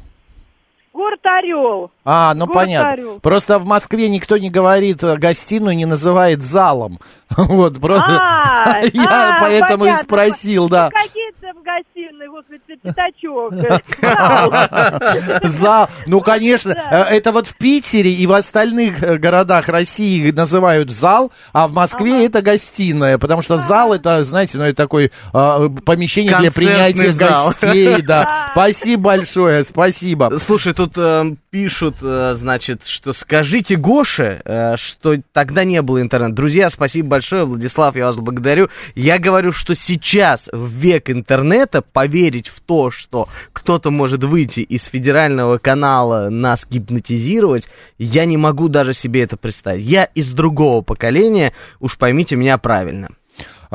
Город 0.94 1.20
Орел. 1.24 1.92
А, 2.06 2.34
ну 2.36 2.46
Город 2.46 2.54
понятно. 2.54 2.92
Орел. 2.92 3.20
Просто 3.20 3.58
в 3.58 3.66
Москве 3.66 4.10
никто 4.10 4.38
не 4.38 4.52
говорит 4.52 5.04
э, 5.04 5.18
гостиную, 5.18 5.76
не 5.76 5.86
называет 5.86 6.44
залом. 6.44 7.00
Вот, 7.36 7.82
просто 7.82 8.12
А, 8.12 8.82
я 8.94 9.38
а, 9.38 9.40
поэтому 9.42 9.86
и 9.86 9.96
спросил, 9.96 10.70
да. 10.70 10.90
Какие 10.92 11.32
там 11.42 11.64
гостиные, 11.64 11.93
господи, 12.34 12.78
пятачок. 12.82 13.54
э, 14.02 15.48
зал. 15.48 15.90
Ну, 16.08 16.22
конечно, 16.22 16.72
э, 16.72 17.16
это 17.16 17.32
вот 17.32 17.48
в 17.48 17.56
Питере 17.58 18.12
и 18.12 18.26
в 18.28 18.34
остальных 18.34 19.04
э, 19.04 19.18
городах 19.18 19.70
России 19.70 20.32
называют 20.32 20.92
зал, 20.92 21.32
а 21.52 21.68
в 21.68 21.74
Москве 21.74 22.26
это 22.26 22.42
гостиная, 22.42 23.18
потому 23.18 23.42
что 23.42 23.58
зал 23.58 23.94
это, 23.94 24.24
знаете, 24.26 24.58
ну, 24.58 24.66
это 24.66 24.76
такое 24.76 25.12
э, 25.34 25.70
помещение 25.86 26.38
для 26.38 26.52
принятия 26.52 27.12
гостей, 27.12 28.02
да. 28.08 28.50
Спасибо 28.52 29.04
большое, 29.04 29.64
спасибо. 29.64 30.38
Слушай, 30.44 30.74
тут 30.74 30.98
э, 30.98 31.36
пишут, 31.50 31.98
значит, 32.02 32.86
что 32.86 33.14
скажите 33.14 33.76
Гоше, 33.76 34.42
что 34.78 35.16
тогда 35.32 35.64
не 35.64 35.82
было 35.82 36.02
интернета. 36.02 36.34
Друзья, 36.34 36.70
спасибо 36.70 37.10
большое, 37.10 37.46
Владислав, 37.46 37.96
я 37.96 38.06
вас 38.06 38.16
благодарю. 38.16 38.70
Я 38.96 39.20
говорю, 39.20 39.52
что 39.52 39.76
сейчас, 39.76 40.50
в 40.52 40.70
век 40.70 41.10
интернета, 41.10 41.82
поверить 41.94 42.50
в 42.50 42.60
то, 42.60 42.92
что 42.92 43.30
кто-то 43.54 43.92
может 43.92 44.24
выйти 44.24 44.62
из 44.62 44.86
федерального 44.86 45.60
канала 45.60 46.30
нас 46.30 46.68
гипнотизировать, 46.70 47.70
я 47.98 48.26
не 48.26 48.36
могу 48.36 48.68
даже 48.68 48.94
себе 48.94 49.24
это 49.24 49.38
представить. 49.38 49.86
Я 49.86 50.04
из 50.04 50.34
другого 50.34 50.82
поколения, 50.82 51.54
уж 51.80 51.98
поймите 51.98 52.36
меня 52.36 52.58
правильно. 52.58 53.10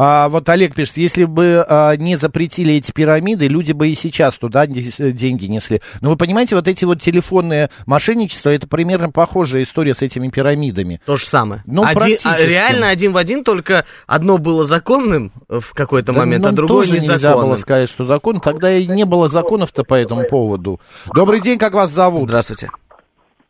А, 0.00 0.28
вот 0.28 0.48
Олег 0.48 0.76
пишет, 0.76 0.96
если 0.96 1.24
бы 1.24 1.64
а, 1.68 1.96
не 1.96 2.14
запретили 2.14 2.74
эти 2.74 2.92
пирамиды, 2.92 3.48
люди 3.48 3.72
бы 3.72 3.88
и 3.88 3.96
сейчас 3.96 4.38
туда 4.38 4.64
деньги 4.68 5.46
несли. 5.46 5.80
Но 6.00 6.10
вы 6.10 6.16
понимаете, 6.16 6.54
вот 6.54 6.68
эти 6.68 6.84
вот 6.84 7.00
телефонные 7.00 7.68
мошенничества, 7.84 8.50
это 8.50 8.68
примерно 8.68 9.10
похожая 9.10 9.62
история 9.64 9.94
с 9.94 10.02
этими 10.02 10.28
пирамидами. 10.28 11.00
То 11.04 11.16
же 11.16 11.24
самое. 11.26 11.64
Ну, 11.66 11.82
Один- 11.82 11.90
а 11.90 11.98
практически. 11.98 12.48
реально 12.48 12.90
один 12.90 13.12
в 13.12 13.16
один, 13.16 13.42
только 13.42 13.84
одно 14.06 14.38
было 14.38 14.64
законным 14.64 15.32
в 15.48 15.74
какой-то 15.74 16.12
Да, 16.12 16.20
момент, 16.20 16.46
а 16.46 16.52
другое 16.52 16.84
тоже 16.86 17.00
нельзя 17.00 17.14
незаконным. 17.14 17.48
было 17.48 17.56
сказать, 17.56 17.90
что 17.90 18.04
закон. 18.04 18.38
Тогда 18.38 18.72
и 18.72 18.86
не 18.86 19.04
было 19.04 19.28
законов-то 19.28 19.82
по 19.82 19.94
этому 19.94 20.22
поводу. 20.28 20.80
Добрый 21.12 21.40
день, 21.40 21.58
как 21.58 21.72
вас 21.74 21.90
зовут? 21.90 22.22
Здравствуйте. 22.22 22.70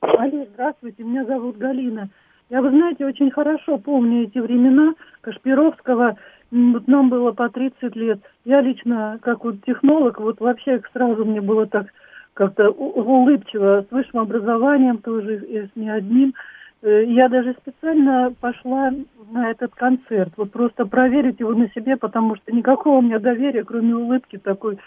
Алло, 0.01 0.47
Здравствуйте, 0.55 1.03
меня 1.03 1.27
зовут 1.27 1.59
Галина. 1.59 2.09
Я, 2.51 2.63
вы 2.63 2.71
знаете, 2.71 3.05
очень 3.05 3.31
хорошо 3.31 3.77
помню 3.77 4.25
эти 4.25 4.39
времена 4.39 4.95
Кашпировского. 5.21 6.17
Нам 6.51 7.11
было 7.11 7.33
по 7.33 7.49
30 7.49 7.95
лет. 7.97 8.21
Я 8.45 8.61
лично, 8.61 9.19
как 9.23 9.45
вот 9.45 9.57
технолог, 9.67 10.19
вот 10.19 10.41
вообще 10.41 10.81
сразу 10.93 11.25
мне 11.25 11.41
было 11.41 11.67
так 11.67 11.89
как-то 12.33 12.71
улыбчиво, 12.71 13.85
с 13.89 13.93
высшим 13.93 14.21
образованием 14.21 14.99
тоже, 14.99 15.45
и 15.45 15.67
с 15.67 15.71
не 15.75 15.91
одним. 15.91 16.35
Э, 16.83 17.05
Я 17.05 17.29
даже 17.29 17.55
специально 17.61 18.33
пошла 18.41 18.93
на 19.33 19.51
этот 19.51 19.75
концерт, 19.75 20.33
вот 20.37 20.53
просто 20.53 20.87
проверить 20.87 21.41
его 21.41 21.53
на 21.53 21.69
себе, 21.71 21.97
потому 21.97 22.37
что 22.37 22.53
никакого 22.53 22.99
у 22.99 23.03
меня 23.03 23.19
доверия, 23.19 23.65
кроме 23.65 23.97
улыбки 23.97 24.39
такой 24.39 24.79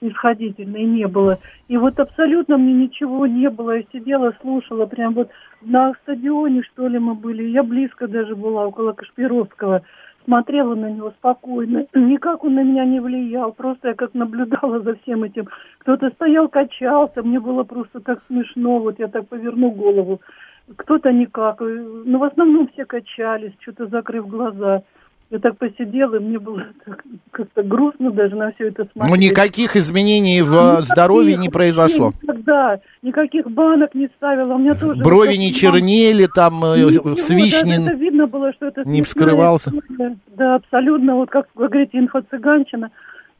исходительной, 0.00 0.84
не 0.84 1.06
было. 1.06 1.38
И 1.68 1.76
вот 1.76 1.98
абсолютно 2.00 2.56
мне 2.56 2.72
ничего 2.72 3.26
не 3.26 3.48
было. 3.50 3.76
Я 3.76 3.84
сидела, 3.92 4.34
слушала, 4.40 4.86
прям 4.86 5.14
вот 5.14 5.30
на 5.62 5.92
стадионе, 6.02 6.62
что 6.62 6.88
ли, 6.88 6.98
мы 6.98 7.14
были. 7.14 7.44
Я 7.44 7.62
близко 7.62 8.08
даже 8.08 8.34
была, 8.34 8.66
около 8.66 8.92
Кашпировского. 8.92 9.82
Смотрела 10.24 10.74
на 10.74 10.90
него 10.90 11.10
спокойно. 11.10 11.86
Никак 11.94 12.44
он 12.44 12.54
на 12.54 12.62
меня 12.62 12.84
не 12.84 13.00
влиял. 13.00 13.52
Просто 13.52 13.88
я 13.88 13.94
как 13.94 14.14
наблюдала 14.14 14.80
за 14.80 14.94
всем 14.96 15.22
этим. 15.24 15.48
Кто-то 15.78 16.10
стоял, 16.10 16.48
качался. 16.48 17.22
Мне 17.22 17.40
было 17.40 17.62
просто 17.64 18.00
так 18.00 18.20
смешно. 18.26 18.78
Вот 18.78 18.98
я 18.98 19.08
так 19.08 19.28
поверну 19.28 19.70
голову. 19.70 20.20
Кто-то 20.76 21.12
никак. 21.12 21.60
Но 21.60 22.18
в 22.18 22.24
основном 22.24 22.68
все 22.68 22.86
качались, 22.86 23.52
что-то 23.60 23.86
закрыв 23.86 24.26
глаза. 24.26 24.82
Я 25.34 25.40
так 25.40 25.58
посидела, 25.58 26.14
и 26.14 26.20
мне 26.20 26.38
было 26.38 26.62
как-то 27.32 27.64
грустно 27.64 28.12
даже 28.12 28.36
на 28.36 28.52
все 28.52 28.68
это 28.68 28.84
смотреть. 28.92 29.10
Ну, 29.10 29.16
никаких 29.16 29.74
изменений 29.74 30.42
в 30.42 30.54
э, 30.54 30.82
здоровье 30.82 31.36
не 31.36 31.48
произошло. 31.48 32.12
Никогда. 32.22 32.78
Никаких 33.02 33.50
банок 33.50 33.96
не 33.96 34.08
ставила. 34.16 34.54
У 34.54 34.58
меня 34.58 34.74
тоже... 34.74 35.02
Брови 35.02 35.34
не 35.34 35.52
чернели, 35.52 36.28
там 36.32 36.64
э, 36.64 36.78
Ничего, 36.78 37.16
свищ 37.16 37.64
не... 37.64 37.82
это 37.82 37.94
видно 37.94 38.28
было, 38.28 38.52
что 38.52 38.66
это 38.66 38.84
не 38.84 39.02
вскрывался. 39.02 39.70
история. 39.70 40.16
Да, 40.36 40.54
абсолютно, 40.54 41.16
вот 41.16 41.30
как 41.30 41.48
вы 41.56 41.66
говорите, 41.66 41.98
инфо-цыганщина. 41.98 42.90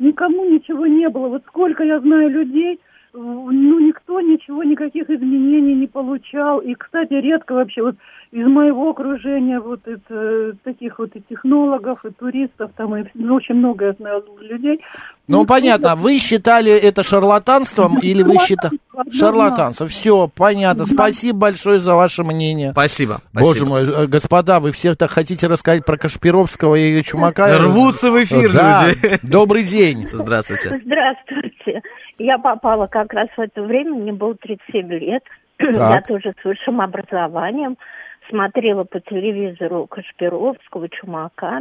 Никому 0.00 0.50
ничего 0.50 0.88
не 0.88 1.08
было. 1.08 1.28
Вот 1.28 1.44
сколько 1.46 1.84
я 1.84 2.00
знаю 2.00 2.28
людей, 2.28 2.74
э, 2.74 2.93
ну, 3.14 3.78
никто 3.78 4.20
ничего, 4.20 4.64
никаких 4.64 5.08
изменений 5.08 5.74
не 5.74 5.86
получал. 5.86 6.58
И, 6.60 6.74
кстати, 6.74 7.12
редко 7.14 7.54
вообще 7.54 7.82
вот 7.82 7.96
из 8.32 8.46
моего 8.46 8.90
окружения 8.90 9.60
вот 9.60 9.86
это, 9.86 10.56
таких 10.64 10.98
вот 10.98 11.14
и 11.14 11.22
технологов, 11.22 12.04
и 12.04 12.10
туристов, 12.10 12.72
там, 12.76 12.96
и 12.96 13.04
ну, 13.14 13.34
очень 13.34 13.54
много 13.54 13.86
я 13.86 13.92
знаю 13.92 14.24
людей. 14.40 14.80
Ну, 15.26 15.46
понятно, 15.46 15.94
вы 15.96 16.18
считали 16.18 16.70
это 16.70 17.02
шарлатанством 17.02 17.98
или 17.98 18.22
вы 18.22 18.36
считали... 18.38 18.78
Шарлатанство, 19.10 19.86
все, 19.86 20.28
понятно. 20.28 20.84
Спасибо 20.84 21.38
большое 21.38 21.78
за 21.78 21.94
ваше 21.94 22.22
мнение. 22.24 22.72
Спасибо. 22.72 23.20
Боже 23.32 23.60
спасибо. 23.60 23.68
мой, 23.68 24.04
э, 24.04 24.06
господа, 24.06 24.60
вы 24.60 24.70
все 24.70 24.94
так 24.94 25.10
хотите 25.10 25.46
рассказать 25.46 25.84
про 25.84 25.96
Кашпировского 25.96 26.74
и 26.76 27.02
Чумака? 27.02 27.58
Рвутся 27.58 28.10
в 28.10 28.22
эфир 28.22 28.52
Да. 28.52 28.86
люди. 28.88 29.18
Добрый 29.22 29.64
день. 29.64 30.08
Здравствуйте. 30.12 30.80
Здравствуйте. 30.84 31.82
Я 32.18 32.38
попала 32.38 32.86
как 32.86 33.12
раз 33.12 33.28
в 33.36 33.40
это 33.40 33.62
время, 33.62 33.94
мне 33.94 34.12
было 34.12 34.34
37 34.34 34.88
лет. 34.92 35.22
Я 35.58 35.72
Так. 35.72 36.06
тоже 36.06 36.34
с 36.40 36.44
высшим 36.44 36.80
образованием. 36.80 37.76
Смотрела 38.30 38.84
по 38.84 39.00
телевизору 39.00 39.86
Кашпировского, 39.86 40.88
Чумака. 40.88 41.60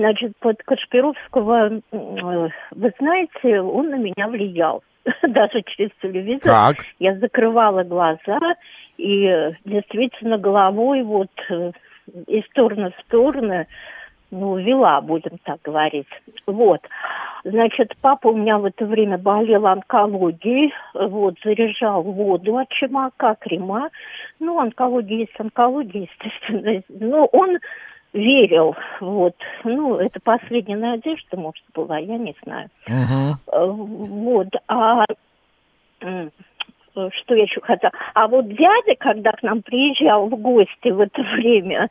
Значит, 0.00 0.32
под 0.40 0.62
Кашпировского, 0.62 1.68
э, 1.68 1.80
вы 1.92 2.92
знаете, 2.98 3.60
он 3.60 3.90
на 3.90 3.96
меня 3.96 4.28
влиял. 4.28 4.82
Даже 5.22 5.62
через 5.66 5.90
телевизор. 6.00 6.40
Так. 6.40 6.76
Я 6.98 7.16
закрывала 7.16 7.82
глаза 7.82 8.38
и 8.96 9.26
э, 9.26 9.52
действительно 9.66 10.38
головой 10.38 11.02
вот 11.02 11.30
э, 11.50 11.72
из 12.28 12.46
стороны 12.46 12.92
в 12.96 13.02
сторону 13.04 13.66
ну, 14.30 14.56
вела, 14.56 15.02
будем 15.02 15.36
так 15.44 15.60
говорить. 15.62 16.08
Вот. 16.46 16.80
Значит, 17.44 17.92
папа 18.00 18.28
у 18.28 18.36
меня 18.36 18.56
в 18.56 18.64
это 18.64 18.86
время 18.86 19.18
болел 19.18 19.66
онкологией, 19.66 20.72
вот, 20.94 21.34
заряжал 21.44 22.02
воду 22.02 22.56
от 22.56 22.70
чумака, 22.70 23.36
крема. 23.38 23.90
Ну, 24.38 24.58
онкология 24.58 25.18
есть 25.18 25.38
онкология, 25.38 26.08
естественно. 26.22 26.82
Но 26.88 27.26
он 27.26 27.58
верил, 28.12 28.76
вот. 29.00 29.34
Ну, 29.64 29.96
это 29.96 30.20
последняя 30.20 30.76
надежда, 30.76 31.36
может, 31.36 31.64
была, 31.74 31.98
я 31.98 32.18
не 32.18 32.34
знаю. 32.42 32.68
Э, 33.46 33.66
Вот, 33.66 34.48
а 34.68 35.04
что 36.92 37.34
я 37.34 37.44
еще 37.44 37.60
хотела? 37.60 37.92
А 38.14 38.26
вот 38.26 38.48
дядя, 38.48 38.96
когда 38.98 39.32
к 39.32 39.42
нам 39.42 39.62
приезжал 39.62 40.28
в 40.28 40.36
гости 40.36 40.88
в 40.88 41.00
это 41.00 41.22
время, 41.22 41.88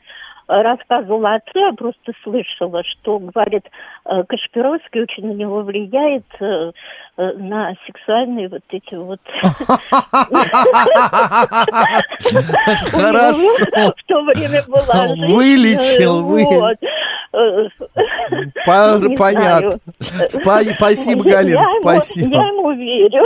э, 0.50 0.62
рассказывал 0.62 1.26
отцу, 1.26 1.60
я 1.60 1.74
просто 1.74 2.12
слышала, 2.24 2.84
что, 2.84 3.20
говорит, 3.20 3.64
э, 4.06 4.24
Кашпировский 4.28 5.04
очень 5.04 5.28
на 5.28 5.34
него 5.34 5.62
влияет 5.62 6.26
э, 6.40 6.72
э, 7.18 7.32
на 7.38 7.74
сексуальные 7.86 8.50
вот 8.50 8.62
эти 8.70 8.96
вот... 8.96 9.20
Хорошо. 12.92 13.94
В 13.98 14.04
то 14.08 14.24
время 14.24 14.64
была 14.68 15.08
Вылечил, 15.28 16.24
вы- 16.26 16.46
вот. 16.46 16.78
По- 18.66 18.98
не 19.06 19.16
понятно. 19.16 19.78
Спа- 20.00 20.74
спасибо, 20.76 21.24
Галина, 21.24 21.60
я 21.60 21.62
ему- 21.62 21.82
спасибо. 21.82 22.36
Я 22.36 22.48
ему 22.48 22.72
верю. 22.72 23.24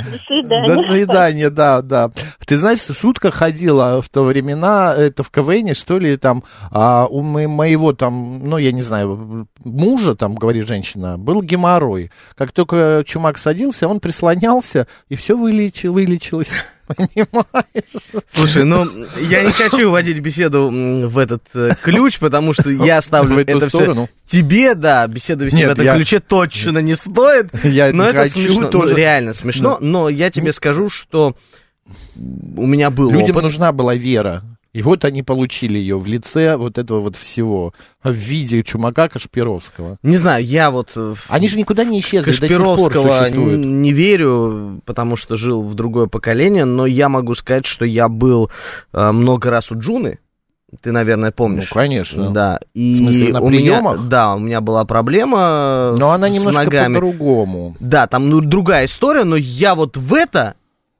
До 0.00 0.18
свидания. 0.26 0.74
До 0.74 0.80
свидания, 0.80 1.50
да, 1.50 1.82
да. 1.82 2.10
Ты 2.44 2.56
знаешь, 2.56 2.80
шутка 2.80 3.30
ходила 3.30 4.02
в 4.02 4.08
то 4.08 4.22
времена, 4.24 4.92
это 4.96 5.22
в 5.22 5.30
КВН, 5.30 5.74
что 5.74 5.98
ли, 6.00 6.16
там, 6.16 6.42
а, 6.70 7.06
у 7.06 7.20
мо- 7.22 7.48
моего 7.48 7.92
там, 7.92 8.40
ну, 8.48 8.58
я 8.58 8.72
не 8.72 8.82
знаю, 8.82 9.48
мужа, 9.64 10.14
там, 10.14 10.34
говорит 10.34 10.66
женщина, 10.66 11.18
был 11.18 11.42
геморрой. 11.42 12.10
Как 12.36 12.52
только 12.52 13.02
чумак 13.06 13.38
садился, 13.38 13.88
он 13.88 14.00
прислонялся, 14.00 14.86
и 15.08 15.16
все 15.16 15.36
вылечил, 15.36 15.92
вылечилось. 15.92 16.52
Понимаешь? 16.86 18.24
Слушай, 18.34 18.64
ну, 18.64 18.84
я 19.30 19.42
не 19.42 19.52
хочу 19.52 19.88
уводить 19.88 20.18
беседу 20.20 20.68
в 20.70 21.16
этот 21.16 21.42
э, 21.54 21.70
ключ, 21.82 22.18
потому 22.18 22.52
что 22.52 22.68
я 22.68 23.00
ставлю 23.02 23.38
это 23.38 23.68
все 23.70 23.78
сторону? 23.78 24.10
тебе, 24.26 24.74
да, 24.74 25.06
беседу 25.06 25.46
вести 25.46 25.58
Нет, 25.60 25.68
в 25.68 25.72
этом 25.72 25.84
я- 25.86 25.94
ключе 25.94 26.20
точно 26.20 26.80
не 26.80 26.94
стоит. 26.94 27.46
Я 27.64 27.90
но 27.92 28.04
не 28.04 28.10
это 28.10 28.18
хочу 28.24 28.32
смешно, 28.38 28.60
ну, 28.60 28.68
тоже. 28.70 28.96
реально 28.96 29.32
смешно, 29.32 29.78
но 29.80 30.10
я 30.10 30.30
тебе 30.30 30.52
скажу, 30.52 30.90
что 30.90 31.34
у 32.16 32.66
меня 32.66 32.90
был 32.90 33.10
Людям 33.10 33.30
опыт. 33.36 33.44
нужна 33.44 33.72
была 33.72 33.94
вера. 33.94 34.42
И 34.74 34.82
вот 34.82 35.04
они 35.06 35.22
получили 35.22 35.78
ее 35.78 35.98
в 35.98 36.06
лице 36.06 36.56
вот 36.56 36.76
этого 36.78 36.98
вот 37.00 37.16
всего, 37.16 37.72
в 38.02 38.10
виде 38.12 38.62
чумака 38.62 39.08
Кашпировского. 39.08 39.96
Не 40.02 40.16
знаю, 40.18 40.44
я 40.44 40.70
вот... 40.70 40.90
э, 40.96 41.14
Они 41.28 41.48
же 41.48 41.56
никуда 41.58 41.84
не 41.84 42.00
исчезли, 42.00 42.32
до 42.32 42.48
сих 42.48 42.58
пор 42.58 42.76
Кашпировского 42.76 43.18
существуют. 43.20 43.64
не 43.64 43.92
верю, 43.92 44.82
потому 44.84 45.14
что 45.16 45.36
жил 45.36 45.62
в 45.62 45.74
другое 45.74 46.06
поколение, 46.08 46.64
но 46.64 46.86
я 46.86 47.08
могу 47.08 47.34
сказать, 47.36 47.66
что 47.66 47.84
я 47.84 48.08
был 48.08 48.50
э, 48.92 49.10
много 49.12 49.48
раз 49.50 49.70
у 49.70 49.78
Джуны. 49.78 50.18
Ты, 50.82 50.90
наверное, 50.90 51.30
помнишь. 51.30 51.68
Ну, 51.70 51.74
конечно. 51.80 52.30
Да. 52.30 52.58
И 52.74 52.94
В 52.94 52.96
смысле, 52.96 53.32
на 53.32 53.40
у 53.42 53.48
меня- 53.48 53.60
приемах? 53.80 54.08
да, 54.08 54.34
у 54.34 54.40
меня 54.40 54.60
была 54.60 54.84
проблема 54.84 55.94
Но 55.96 56.10
она 56.10 56.28
с 56.28 56.32
немножко 56.32 56.64
ногами. 56.64 56.94
по-другому. 56.94 57.76
Да, 57.78 58.08
там 58.08 58.28
ну, 58.28 58.40
другая 58.40 58.86
история, 58.86 59.22
но 59.22 59.36
я 59.36 59.76
вот 59.76 59.96
в 59.96 60.12
это 60.14 60.54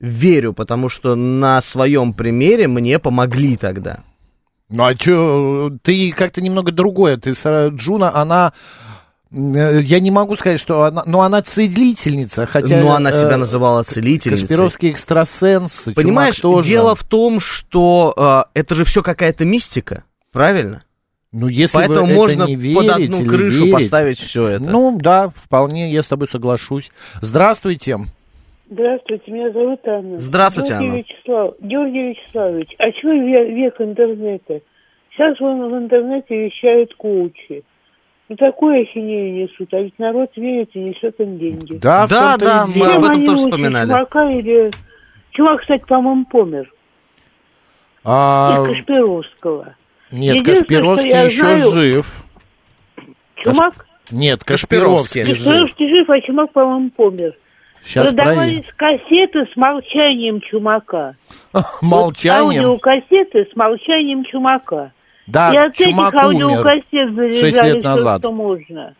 верю, 0.04 0.52
потому 0.52 0.88
что 0.88 1.14
на 1.14 1.60
своем 1.62 2.12
примере 2.12 2.68
мне 2.68 2.98
помогли 2.98 3.56
тогда. 3.56 4.00
Ну 4.70 4.84
а 4.84 4.94
что, 4.94 5.70
ты 5.82 6.12
как-то 6.12 6.40
немного 6.42 6.72
другое. 6.72 7.16
Ты 7.16 7.34
с- 7.34 7.68
Джуна, 7.68 8.14
она... 8.14 8.52
э, 9.30 9.80
Я 9.82 10.00
не 10.00 10.10
могу 10.10 10.36
сказать, 10.36 10.58
что 10.60 10.84
она... 10.84 11.02
Но 11.06 11.20
она 11.22 11.42
целительница, 11.42 12.46
хотя... 12.46 12.80
Но 12.80 12.94
она 12.94 13.12
себя 13.12 13.32
э, 13.32 13.36
называла 13.36 13.82
целительницей. 13.82 14.46
Кашпировский 14.46 14.90
экстрасенс, 14.90 15.88
Понимаешь, 15.94 16.38
тоже. 16.40 16.68
дело 16.68 16.94
в 16.94 17.04
том, 17.04 17.40
что 17.40 18.46
э, 18.54 18.58
это 18.58 18.74
же 18.74 18.84
все 18.84 19.02
какая-то 19.02 19.44
мистика, 19.44 20.04
правильно? 20.32 20.84
Ну, 21.30 21.48
если 21.48 21.74
Поэтому 21.74 22.06
вы 22.06 22.12
это 22.12 22.14
можно 22.14 22.44
не 22.44 22.54
под 22.54 22.62
верите 22.62 22.92
одну 22.92 23.20
или 23.20 23.28
крышу 23.28 23.56
верите, 23.64 23.72
поставить 23.72 24.18
все 24.20 24.46
это. 24.46 24.64
Ну, 24.64 24.96
да, 25.00 25.32
вполне, 25.34 25.92
я 25.92 26.02
с 26.02 26.06
тобой 26.08 26.28
соглашусь. 26.28 26.90
Здравствуйте. 27.20 27.98
Здравствуйте, 28.70 29.30
меня 29.30 29.50
зовут 29.52 29.86
Анна. 29.86 30.18
Здравствуйте, 30.18 30.70
Георгий 30.70 30.86
Анна. 30.88 30.96
Вячеслав... 30.98 31.54
Георгий 31.60 32.08
Вячеславович, 32.10 32.68
а 32.78 32.92
чего 32.92 33.12
ве- 33.12 33.50
век 33.54 33.80
интернета? 33.80 34.60
Сейчас 35.12 35.38
вон 35.38 35.70
в 35.70 35.76
интернете 35.78 36.46
вещают 36.46 36.94
коучи. 36.94 37.62
Ну, 38.28 38.36
такое 38.36 38.82
ахинею 38.82 39.34
несут, 39.34 39.72
а 39.74 39.80
ведь 39.82 39.98
народ 39.98 40.30
верит 40.36 40.70
и 40.74 40.78
несет 40.80 41.20
им 41.20 41.38
деньги. 41.38 41.76
Да, 41.76 42.06
Да, 42.08 42.36
да, 42.38 42.64
мы 42.74 42.86
об 42.94 43.04
этом 43.04 43.26
тоже 43.26 43.40
вспоминали. 43.44 43.88
Чувака 43.90 44.30
или... 44.30 44.70
Чувак, 45.32 45.60
кстати, 45.60 45.84
по-моему, 45.86 46.24
помер. 46.26 46.72
А, 48.04 48.56
Из 48.62 48.66
Кашпировского. 48.76 49.74
нет, 50.10 50.44
Кашпировский 50.44 51.10
еще 51.26 51.56
знаю- 51.56 51.70
жив. 51.72 52.24
Чумак? 53.36 53.86
Нет, 54.10 54.42
Кашпировский 54.42 55.22
жив. 55.24 55.36
Кашпировский 55.36 55.88
жив, 55.88 56.08
а 56.10 56.20
Чумак, 56.22 56.52
по-моему, 56.52 56.90
помер. 56.90 57.34
Сейчас 57.84 58.08
Продавались 58.08 58.64
кассеты 58.76 59.46
с 59.52 59.56
молчанием 59.56 60.40
Чумака. 60.40 61.16
Молчанием? 61.82 62.64
Вот 62.64 62.86
аудиокассеты 62.86 63.48
с 63.52 63.56
молчанием 63.56 64.24
Чумака. 64.24 64.92
Да, 65.26 65.52
И 65.52 65.56
от 65.56 65.74
Чумак 65.74 66.14
этих 66.14 66.22
аудиокассет 66.22 67.10
умер 67.10 67.32
заряжали 67.32 67.72
лет 67.72 67.78
все, 67.78 67.88
назад. 67.88 68.20
что 68.20 68.32
можно. 68.32 68.94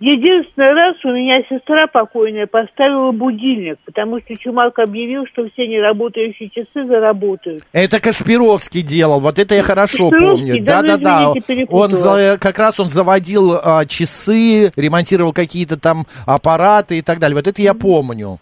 Единственный 0.00 0.74
раз 0.74 0.94
у 1.04 1.08
меня 1.08 1.42
сестра 1.48 1.88
покойная 1.88 2.46
поставила 2.46 3.10
будильник, 3.10 3.78
потому 3.84 4.20
что 4.20 4.36
Чумак 4.36 4.78
объявил, 4.78 5.26
что 5.26 5.48
все 5.50 5.66
неработающие 5.66 6.50
часы 6.50 6.86
заработают. 6.86 7.64
Это 7.72 7.98
Кашпировский 8.00 8.82
делал, 8.82 9.18
вот 9.18 9.40
это 9.40 9.56
я 9.56 9.62
хорошо 9.64 10.10
Кашпировский, 10.10 10.46
помню. 10.46 10.60
ну, 10.60 10.64
Да-да-да. 10.64 11.32
Он 11.70 11.90
за- 11.90 12.38
как 12.40 12.58
раз 12.58 12.78
он 12.78 12.90
заводил 12.90 13.54
а, 13.60 13.84
часы, 13.86 14.70
ремонтировал 14.76 15.32
какие-то 15.32 15.76
там 15.80 16.04
аппараты 16.26 16.98
и 16.98 17.02
так 17.02 17.18
далее. 17.18 17.34
Вот 17.34 17.48
это 17.48 17.60
я 17.60 17.74
помню. 17.74 18.38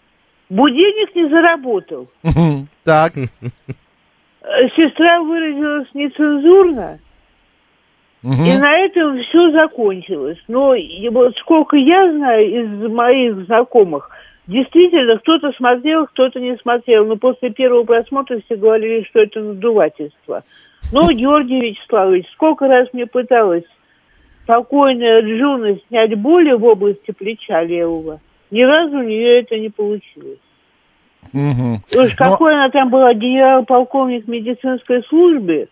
Будильник 0.49 1.15
не 1.15 1.27
заработал. 1.29 2.07
Так. 2.83 3.13
Э, 3.17 4.67
Сестра 4.77 5.21
выразилась 5.21 5.87
нецензурно, 5.93 6.99
и 8.23 8.57
на 8.57 8.73
этом 8.79 9.21
все 9.23 9.51
закончилось. 9.51 10.39
Но 10.47 10.75
вот 11.11 11.37
сколько 11.37 11.77
я 11.77 12.11
знаю 12.11 12.47
из 12.47 12.91
моих 12.91 13.45
знакомых, 13.45 14.09
действительно, 14.47 15.17
кто-то 15.17 15.51
смотрел, 15.53 16.07
кто-то 16.07 16.39
не 16.39 16.57
смотрел. 16.57 17.05
Но 17.05 17.15
после 17.15 17.51
первого 17.51 17.83
просмотра 17.83 18.39
все 18.45 18.55
говорили, 18.55 19.03
что 19.03 19.19
это 19.19 19.39
надувательство. 19.41 20.43
Но, 20.91 21.11
Георгий 21.11 21.59
Вячеславович, 21.61 22.27
сколько 22.33 22.67
раз 22.67 22.87
мне 22.93 23.05
пыталась 23.05 23.65
покойная 24.45 25.21
Джуна 25.21 25.77
снять 25.87 26.17
боли 26.17 26.53
в 26.53 26.63
области 26.63 27.11
плеча 27.11 27.61
левого, 27.63 28.21
ни 28.49 28.61
разу 28.63 28.99
у 28.99 29.03
нее 29.03 29.41
это 29.41 29.59
не 29.59 29.69
получилось. 29.69 30.39
И 31.33 31.97
Уж 31.97 32.11
Но- 32.11 32.15
какой 32.15 32.53
она 32.53 32.69
там 32.69 32.89
была 32.89 33.13
генерал-полковник 33.13 34.27
медицинской 34.27 35.03
службы. 35.03 35.67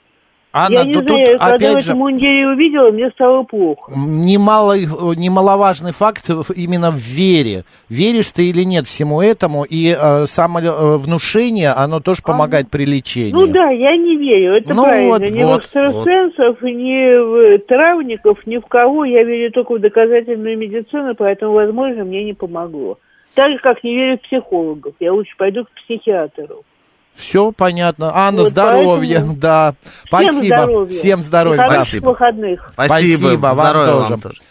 Анна, 0.57 0.73
я 0.79 0.83
не 0.85 0.93
ну 0.93 1.01
знаю, 1.03 1.25
тут 1.25 1.37
когда 1.39 1.45
в 1.45 1.53
опять 1.55 1.83
же- 1.83 1.89
этом 1.91 1.99
мундире 1.99 2.47
увидела, 2.47 2.91
мне 2.91 3.09
стало 3.11 3.43
плохо. 3.43 3.91
Немало, 3.95 4.77
немаловажный 4.77 5.91
факт 5.91 6.29
в- 6.29 6.51
именно 6.53 6.91
в 6.91 6.95
вере. 6.95 7.63
Веришь 7.89 8.31
ты 8.31 8.49
или 8.49 8.63
нет 8.63 8.87
всему 8.87 9.21
этому, 9.21 9.65
и 9.69 9.93
э, 9.99 10.25
самовнушение, 10.27 11.71
оно 11.71 11.99
тоже 11.99 12.21
помогает 12.23 12.69
при 12.69 12.85
лечении. 12.85 13.31
Ну 13.33 13.47
да, 13.47 13.69
я 13.69 13.97
не 13.97 14.15
верю, 14.15 14.55
это 14.55 14.73
Ну 14.73 14.83
правильно. 14.83 15.09
вот, 15.09 15.21
ни 15.29 15.43
вот, 15.43 15.61
в 15.63 15.65
экстрасенсов, 15.65 16.61
ни 16.61 17.57
в 17.57 17.59
травников, 17.67 18.39
ни 18.45 18.57
в 18.57 18.65
кого. 18.67 19.05
Я 19.05 19.23
верю 19.23 19.51
только 19.51 19.73
в 19.73 19.79
доказательную 19.79 20.57
медицину, 20.57 21.15
поэтому, 21.15 21.53
возможно, 21.53 22.03
мне 22.05 22.23
не 22.23 22.33
помогло. 22.33 22.97
Так 23.33 23.51
же, 23.51 23.57
как 23.59 23.83
не 23.83 23.93
верю 23.93 24.17
в 24.17 24.21
психологов. 24.27 24.93
Я 25.01 25.11
лучше 25.13 25.35
пойду 25.37 25.65
к 25.65 25.69
психиатру. 25.83 26.63
Все 27.15 27.51
понятно. 27.51 28.11
Анна, 28.13 28.43
Вот 28.43 28.51
здоровья, 28.51 29.15
поэтому- 29.19 29.37
да. 29.37 29.73
Всем 29.83 30.05
Спасибо. 30.07 30.45
здоровья. 30.45 30.85
Всем 30.93 31.23
здоровья. 31.23 31.61
Хороших 31.61 32.01
да. 32.01 32.09
выходных. 32.09 32.69
Спасибо, 32.73 33.27
вам 33.37 33.53
здоровья 33.53 33.91
тоже. 33.91 34.09
вам 34.11 34.21
тоже. 34.21 34.41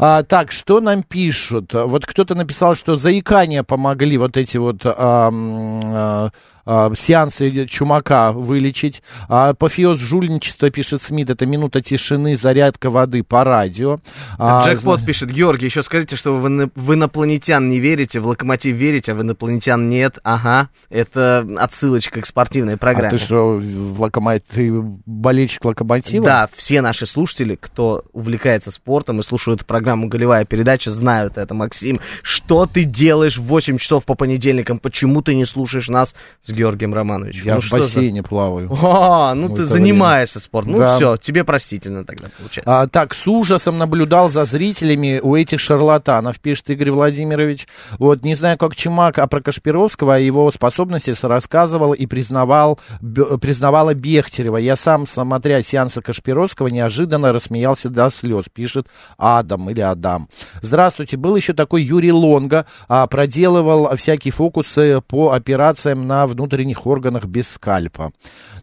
А, 0.00 0.22
так, 0.22 0.52
что 0.52 0.80
нам 0.80 1.02
пишут? 1.02 1.72
Вот 1.74 2.06
кто-то 2.06 2.34
написал, 2.34 2.74
что 2.74 2.96
заикания 2.96 3.62
помогли 3.62 4.16
вот 4.18 4.36
эти 4.36 4.56
вот 4.56 4.80
ам, 4.84 5.82
а, 5.86 6.28
а, 6.70 6.92
сеансы 6.94 7.64
Чумака 7.64 8.32
вылечить. 8.32 9.02
А, 9.26 9.48
апофеоз 9.48 9.98
жульничества, 9.98 10.68
пишет 10.68 11.02
Смит, 11.02 11.30
это 11.30 11.46
минута 11.46 11.80
тишины, 11.80 12.36
зарядка 12.36 12.90
воды 12.90 13.22
по 13.22 13.42
радио. 13.42 14.00
А, 14.36 14.66
Джекпот 14.66 15.02
пишет, 15.02 15.30
Георгий, 15.30 15.64
еще 15.64 15.82
скажите, 15.82 16.14
что 16.16 16.34
вы 16.34 16.40
в, 16.40 16.46
ино- 16.46 16.70
в 16.74 16.92
инопланетян 16.92 17.66
не 17.70 17.78
верите, 17.78 18.20
в 18.20 18.26
локомотив 18.26 18.76
верите, 18.76 19.12
а 19.12 19.14
в 19.14 19.22
инопланетян 19.22 19.88
нет. 19.88 20.18
Ага, 20.22 20.68
это 20.90 21.48
отсылочка 21.56 22.20
к 22.20 22.26
спортивной 22.26 22.74
а 22.74 22.76
программе. 22.76 23.12
ты 23.12 23.18
что, 23.18 23.56
в 23.56 24.02
локомо- 24.02 24.42
ты 24.46 24.70
болельщик 24.70 25.64
локомотива? 25.64 26.26
Да, 26.26 26.50
все 26.54 26.82
наши 26.82 27.06
слушатели, 27.06 27.56
кто 27.58 28.04
увлекается 28.12 28.70
спортом 28.70 29.20
и 29.20 29.22
слушают 29.22 29.64
программу 29.64 30.08
«Голевая 30.08 30.44
передача», 30.44 30.90
знают 30.90 31.38
это, 31.38 31.54
Максим. 31.54 31.96
Что 32.22 32.66
ты 32.66 32.84
делаешь 32.84 33.38
в 33.38 33.44
8 33.44 33.78
часов 33.78 34.04
по 34.04 34.14
понедельникам? 34.14 34.78
Почему 34.78 35.22
ты 35.22 35.34
не 35.34 35.46
слушаешь 35.46 35.88
нас 35.88 36.14
с 36.42 36.57
Георгием 36.58 36.92
Романовичем? 36.94 37.44
Я 37.46 37.54
Ну 37.54 37.60
в 37.60 37.64
что 37.64 37.76
за- 37.76 37.82
бассейне 37.82 38.22
плаваю. 38.22 38.68
А, 38.82 39.34
ну 39.34 39.48
ты 39.54 39.64
занимаешься 39.64 40.38
время. 40.38 40.44
спортом. 40.44 40.72
Ну 40.72 40.78
Да. 40.78 40.96
все, 40.96 41.16
тебе 41.16 41.44
простительно 41.44 42.04
тогда 42.04 42.28
получается. 42.36 42.62
А, 42.82 42.86
так, 42.86 43.14
с 43.14 43.26
ужасом 43.26 43.78
наблюдал 43.78 44.28
за 44.28 44.44
зрителями 44.44 45.20
у 45.22 45.34
этих 45.36 45.60
шарлатанов, 45.60 46.38
пишет 46.40 46.70
Игорь 46.70 46.90
Владимирович. 46.90 47.66
Вот, 47.98 48.24
не 48.24 48.34
знаю, 48.34 48.58
как 48.58 48.74
Чумак, 48.76 49.18
а 49.18 49.26
про 49.26 49.40
Кашпировского 49.40 50.16
о 50.16 50.18
его 50.18 50.50
способности 50.50 51.14
рассказывал 51.22 51.92
и 51.92 52.06
признавал, 52.06 52.78
Б- 53.00 53.38
признавала 53.38 53.94
Бехтерева. 53.94 54.56
Я 54.56 54.76
сам, 54.76 55.06
смотря 55.06 55.62
сеансы 55.62 56.00
Кашпировского, 56.02 56.68
неожиданно 56.68 57.32
рассмеялся 57.32 57.88
до 57.88 58.10
слез, 58.10 58.46
пишет 58.52 58.86
Адам 59.16 59.70
или 59.70 59.80
Адам. 59.80 60.28
Здравствуйте, 60.62 61.16
был 61.16 61.36
еще 61.36 61.52
такой 61.52 61.82
Юрий 61.82 62.12
Лонга, 62.12 62.66
а, 62.88 63.06
проделывал 63.06 63.94
всякие 63.96 64.32
фокусы 64.32 65.00
по 65.06 65.32
операциям 65.32 66.06
на 66.06 66.26
внутренних 66.48 66.86
органах 66.86 67.26
без 67.26 67.48
скальпа. 67.48 68.10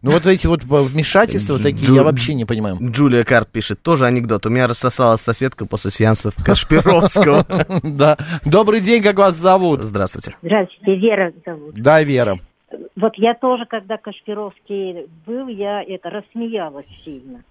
Ну, 0.02 0.10
вот 0.10 0.26
эти 0.26 0.46
вот 0.46 0.64
вмешательства 0.64 1.58
такие, 1.58 1.94
я 1.94 2.02
вообще 2.02 2.34
не 2.34 2.44
понимаю. 2.44 2.76
Джулия 2.80 3.24
Карп 3.24 3.48
пишет, 3.50 3.80
тоже 3.80 4.06
анекдот. 4.06 4.44
У 4.46 4.50
меня 4.50 4.66
рассосалась 4.66 5.20
соседка 5.20 5.66
после 5.66 5.90
сеансов 5.90 6.34
Кашпировского. 6.44 7.44
Да. 7.82 8.16
Добрый 8.44 8.80
день, 8.80 9.02
как 9.02 9.16
вас 9.16 9.36
зовут? 9.36 9.82
Здравствуйте. 9.82 10.34
Здравствуйте, 10.42 10.96
Вера 10.96 11.32
зовут. 11.44 11.74
Да, 11.74 12.02
Вера. 12.02 12.38
Вот 12.96 13.12
я 13.16 13.34
тоже, 13.34 13.64
когда 13.66 13.96
Кашпировский 13.96 15.06
был, 15.26 15.48
я 15.48 15.82
это 15.82 16.10
рассмеялась 16.10 16.86
сильно. 17.04 17.44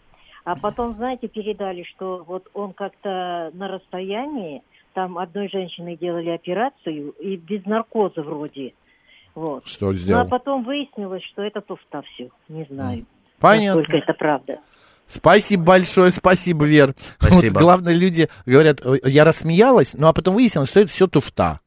А 0.43 0.55
потом, 0.55 0.95
знаете, 0.95 1.27
передали, 1.27 1.83
что 1.83 2.23
вот 2.27 2.47
он 2.53 2.73
как-то 2.73 3.51
на 3.53 3.67
расстоянии, 3.67 4.61
там 4.93 5.17
одной 5.17 5.49
женщине 5.49 5.95
делали 5.95 6.29
операцию, 6.29 7.11
и 7.11 7.37
без 7.37 7.65
наркоза 7.65 8.21
вроде. 8.21 8.73
Вот. 9.35 9.67
Что 9.67 9.87
Ну, 9.87 9.91
а 9.91 9.95
сделал? 9.95 10.27
потом 10.27 10.63
выяснилось, 10.63 11.23
что 11.23 11.41
это 11.43 11.61
туфта 11.61 12.01
все. 12.13 12.29
Не 12.47 12.65
знаю. 12.69 13.05
Понятно. 13.39 13.81
Насколько 13.81 13.97
это 14.03 14.13
правда. 14.13 14.59
Спасибо 15.07 15.63
большое, 15.63 16.11
спасибо, 16.11 16.65
Вер. 16.65 16.95
Спасибо. 17.19 17.53
Вот 17.53 17.61
главное, 17.61 17.93
люди 17.93 18.27
говорят, 18.45 18.83
«Ой, 18.83 18.99
я 19.03 19.23
рассмеялась, 19.23 19.93
ну 19.93 20.07
а 20.07 20.13
потом 20.13 20.33
выяснилось, 20.33 20.69
что 20.69 20.79
это 20.79 20.89
все 20.89 21.05
туфта. 21.07 21.59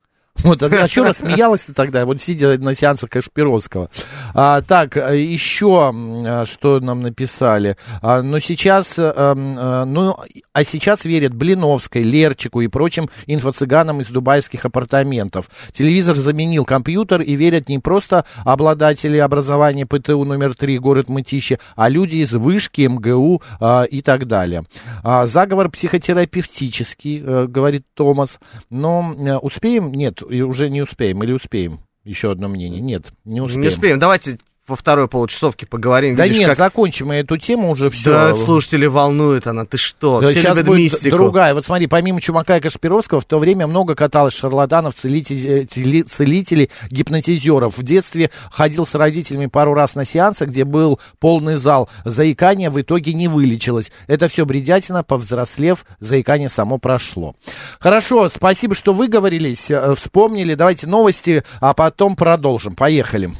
Вот, 0.44 0.62
а, 0.62 0.88
что 0.88 1.04
рассмеялась-то 1.04 1.74
тогда, 1.74 2.06
вот 2.06 2.22
сидя 2.22 2.58
на 2.58 2.74
сеансах 2.74 3.10
Кашпировского. 3.10 3.90
А, 4.34 4.62
так, 4.62 4.96
а, 4.96 5.14
еще, 5.14 5.92
а, 5.92 6.44
что 6.46 6.80
нам 6.80 7.02
написали. 7.02 7.76
А, 8.02 8.22
ну, 8.22 8.38
сейчас, 8.40 8.94
а, 8.98 9.84
ну, 9.84 10.16
а 10.52 10.64
сейчас 10.64 11.04
верят 11.04 11.34
Блиновской, 11.34 12.02
Лерчику 12.02 12.60
и 12.60 12.68
прочим 12.68 13.10
инфо-цыганам 13.26 14.00
из 14.00 14.08
дубайских 14.08 14.64
апартаментов. 14.64 15.50
Телевизор 15.72 16.16
заменил 16.16 16.64
компьютер 16.64 17.22
и 17.22 17.34
верят 17.34 17.68
не 17.68 17.78
просто 17.78 18.24
обладатели 18.44 19.18
образования 19.18 19.86
ПТУ 19.86 20.24
номер 20.24 20.54
3, 20.54 20.78
город 20.78 21.08
Мытищи, 21.08 21.58
а 21.76 21.88
люди 21.88 22.16
из 22.16 22.32
Вышки, 22.32 22.82
МГУ 22.82 23.42
а, 23.60 23.84
и 23.84 24.02
так 24.02 24.26
далее. 24.26 24.64
А, 25.02 25.26
заговор 25.26 25.68
психотерапевтический, 25.68 27.22
э, 27.24 27.46
говорит 27.48 27.84
Томас. 27.94 28.38
Но 28.70 29.14
э, 29.18 29.36
успеем? 29.36 29.92
Нет, 29.92 30.22
и 30.28 30.42
уже 30.42 30.70
не 30.70 30.82
успеем. 30.82 31.22
Или 31.22 31.32
успеем? 31.32 31.80
Еще 32.04 32.30
одно 32.30 32.48
мнение. 32.48 32.80
Нет, 32.80 33.12
не 33.24 33.40
успеем. 33.40 33.62
Не 33.62 33.68
успеем. 33.68 33.98
Давайте 33.98 34.38
во 34.68 34.76
второй 34.76 35.08
получасовке 35.08 35.66
поговорим. 35.66 36.14
Да 36.14 36.24
Видишь, 36.24 36.38
нет, 36.38 36.48
как- 36.48 36.58
закончим 36.58 37.08
мы 37.08 37.16
эту 37.16 37.36
тему 37.38 37.70
уже 37.70 37.90
все. 37.90 38.10
Да, 38.12 38.34
слушатели 38.34 38.86
волнует 38.86 39.46
она. 39.46 39.64
Ты 39.64 39.76
что? 39.76 40.20
Да, 40.20 40.28
Все 40.28 40.40
сейчас 40.40 40.58
будет 40.62 40.78
мистику. 40.78 41.16
другая. 41.16 41.54
Вот 41.54 41.66
смотри, 41.66 41.86
помимо 41.86 42.20
Чумака 42.20 42.56
и 42.56 42.60
Кашпировского, 42.60 43.20
в 43.20 43.24
то 43.24 43.38
время 43.38 43.66
много 43.66 43.94
каталось 43.94 44.34
шарлатанов, 44.34 44.94
целителей, 44.94 45.64
цели- 45.66 46.02
целителей, 46.02 46.70
гипнотизеров. 46.90 47.76
В 47.78 47.82
детстве 47.82 48.30
ходил 48.50 48.86
с 48.86 48.94
родителями 48.94 49.46
пару 49.46 49.74
раз 49.74 49.94
на 49.94 50.04
сеансы, 50.04 50.44
где 50.44 50.64
был 50.64 51.00
полный 51.18 51.56
зал. 51.56 51.88
Заикание 52.04 52.70
в 52.70 52.80
итоге 52.80 53.14
не 53.14 53.28
вылечилось. 53.28 53.90
Это 54.06 54.28
все 54.28 54.44
бредятина, 54.44 55.02
повзрослев, 55.02 55.84
заикание 56.00 56.48
само 56.48 56.78
прошло. 56.78 57.34
Хорошо, 57.80 58.28
спасибо, 58.28 58.74
что 58.74 58.92
выговорились, 58.92 59.70
э, 59.70 59.94
вспомнили. 59.94 60.54
Давайте 60.54 60.86
новости, 60.86 61.42
а 61.60 61.72
потом 61.74 62.16
продолжим. 62.16 62.74
Поехали. 62.74 63.30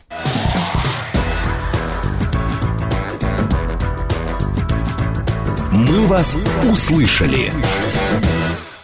«Мы 5.79 6.09
вас 6.09 6.37
услышали». 6.69 7.53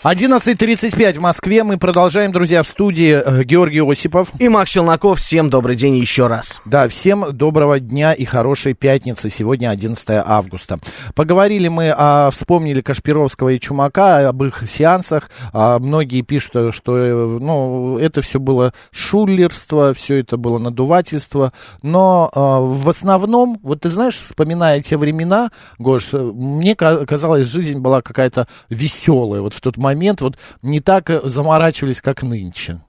11.35 0.05 1.14
в 1.14 1.21
Москве. 1.23 1.64
Мы 1.64 1.79
продолжаем, 1.79 2.31
друзья, 2.31 2.62
в 2.62 2.69
студии 2.69 3.23
э, 3.25 3.43
Георгий 3.43 3.81
Осипов. 3.81 4.33
И 4.38 4.51
Макс 4.51 4.71
Челноков. 4.71 5.19
Всем 5.19 5.49
добрый 5.49 5.77
день 5.77 5.97
еще 5.97 6.27
раз. 6.27 6.61
Да, 6.67 6.88
всем 6.88 7.35
доброго 7.35 7.81
дня 7.81 8.12
и 8.12 8.27
хорошей 8.27 8.75
пятницы. 8.75 9.31
Сегодня 9.31 9.71
11 9.71 10.05
августа. 10.27 10.79
Поговорили 11.14 11.69
мы, 11.69 11.90
а, 11.97 12.29
вспомнили 12.31 12.83
Кашпировского 12.83 13.49
и 13.49 13.59
Чумака, 13.59 14.29
об 14.29 14.45
их 14.45 14.64
сеансах. 14.69 15.31
А, 15.55 15.79
многие 15.79 16.21
пишут, 16.21 16.75
что 16.75 16.99
э, 16.99 17.38
ну, 17.40 17.97
это 17.97 18.21
все 18.21 18.38
было 18.38 18.75
шулерство, 18.90 19.95
все 19.95 20.17
это 20.17 20.37
было 20.37 20.59
надувательство. 20.59 21.55
Но 21.81 22.31
а, 22.35 22.61
в 22.61 22.90
основном, 22.90 23.59
вот 23.62 23.81
ты 23.81 23.88
знаешь, 23.88 24.21
вспоминая 24.21 24.83
те 24.83 24.99
времена, 24.99 25.51
Гош, 25.79 26.12
мне 26.12 26.77
казалось, 26.77 27.49
жизнь 27.49 27.79
была 27.79 28.03
какая-то 28.03 28.47
веселая. 28.69 29.40
Вот 29.40 29.55
в 29.55 29.62
тот 29.62 29.79
момент 29.79 29.94
момент 29.95 30.21
вот 30.21 30.37
не 30.63 30.81
так 30.81 31.11
э, 31.11 31.21
заморачивались, 31.25 32.01
как 32.01 32.23
нынче. 32.23 32.81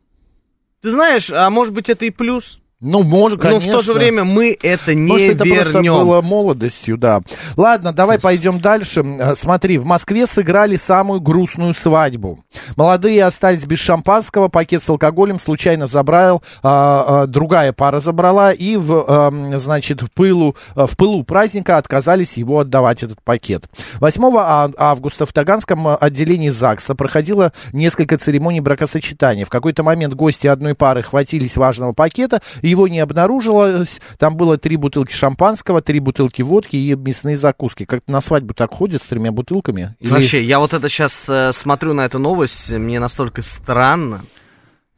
Ты 0.82 0.92
знаешь, 0.92 1.30
а 1.32 1.50
может 1.50 1.74
быть 1.74 1.90
это 1.90 2.06
и 2.06 2.10
плюс? 2.10 2.60
Ну, 2.86 3.02
может, 3.04 3.42
конечно. 3.42 3.72
Но 3.72 3.78
в 3.78 3.82
то 3.82 3.84
же 3.86 3.94
время 3.94 4.24
мы 4.24 4.56
это 4.62 4.94
не 4.94 5.12
Может, 5.12 5.30
это 5.32 5.44
вернем. 5.44 5.64
просто 5.64 5.82
было 5.82 6.22
молодостью, 6.22 6.98
да. 6.98 7.22
Ладно, 7.58 7.94
давай 7.94 8.20
пойдем 8.20 8.60
дальше. 8.60 9.02
Э, 9.02 9.36
Смотри, 9.36 9.80
в 9.80 9.86
Москве 9.86 10.28
сыграли 10.28 10.76
самую 10.76 11.20
грустную 11.20 11.74
свадьбу. 11.74 12.40
Молодые 12.76 13.24
остались 13.26 13.66
без 13.66 13.80
шампанского, 13.80 14.50
пакет 14.50 14.84
с 14.84 14.90
алкоголем 14.90 15.40
случайно 15.40 15.88
забрал, 15.88 16.44
а, 16.62 17.24
а, 17.24 17.28
другая 17.28 17.74
пара 17.74 18.00
забрала, 18.00 18.52
и 18.52 18.78
в, 18.78 19.04
а, 19.08 19.58
значит, 19.58 20.04
в 20.04 20.12
пылу, 20.12 20.56
в 20.76 20.96
пылу 20.96 21.24
праздника 21.24 21.78
отказались 21.78 22.38
его 22.38 22.60
отдавать, 22.60 23.02
этот 23.02 23.22
пакет. 23.24 23.66
8 24.00 24.38
а- 24.38 24.70
августа 24.78 25.26
в 25.26 25.34
Таганском 25.34 25.88
отделении 26.00 26.50
ЗАГСа 26.50 26.94
проходило 26.94 27.52
несколько 27.74 28.18
церемоний 28.18 28.60
бракосочетания. 28.60 29.46
В 29.46 29.50
какой-то 29.50 29.82
момент 29.84 30.14
гости 30.14 30.48
одной 30.48 30.76
пары 30.76 31.02
хватились 31.02 31.58
важного 31.58 31.94
пакета, 31.94 32.42
его 32.76 32.88
не 32.88 33.00
обнаружилось. 33.00 34.00
Там 34.18 34.36
было 34.36 34.58
три 34.58 34.76
бутылки 34.76 35.14
шампанского, 35.14 35.82
три 35.82 36.00
бутылки 36.00 36.42
водки 36.42 36.76
и 36.76 36.96
мясные 36.96 37.38
закуски. 37.38 37.86
Как-то 37.86 38.12
на 38.12 38.22
свадьбу 38.22 38.54
так 38.54 38.74
ходят 38.74 39.02
с 39.02 39.08
тремя 39.08 39.32
бутылками? 39.32 39.96
Или... 40.00 40.12
Вообще, 40.12 40.44
я 40.44 40.60
вот 40.60 40.74
это 40.74 40.90
сейчас 40.90 41.26
э, 41.28 41.52
смотрю 41.54 41.94
на 41.94 42.02
эту 42.02 42.20
новость, 42.20 42.72
мне 42.72 43.00
настолько 43.00 43.42
странно. 43.42 44.26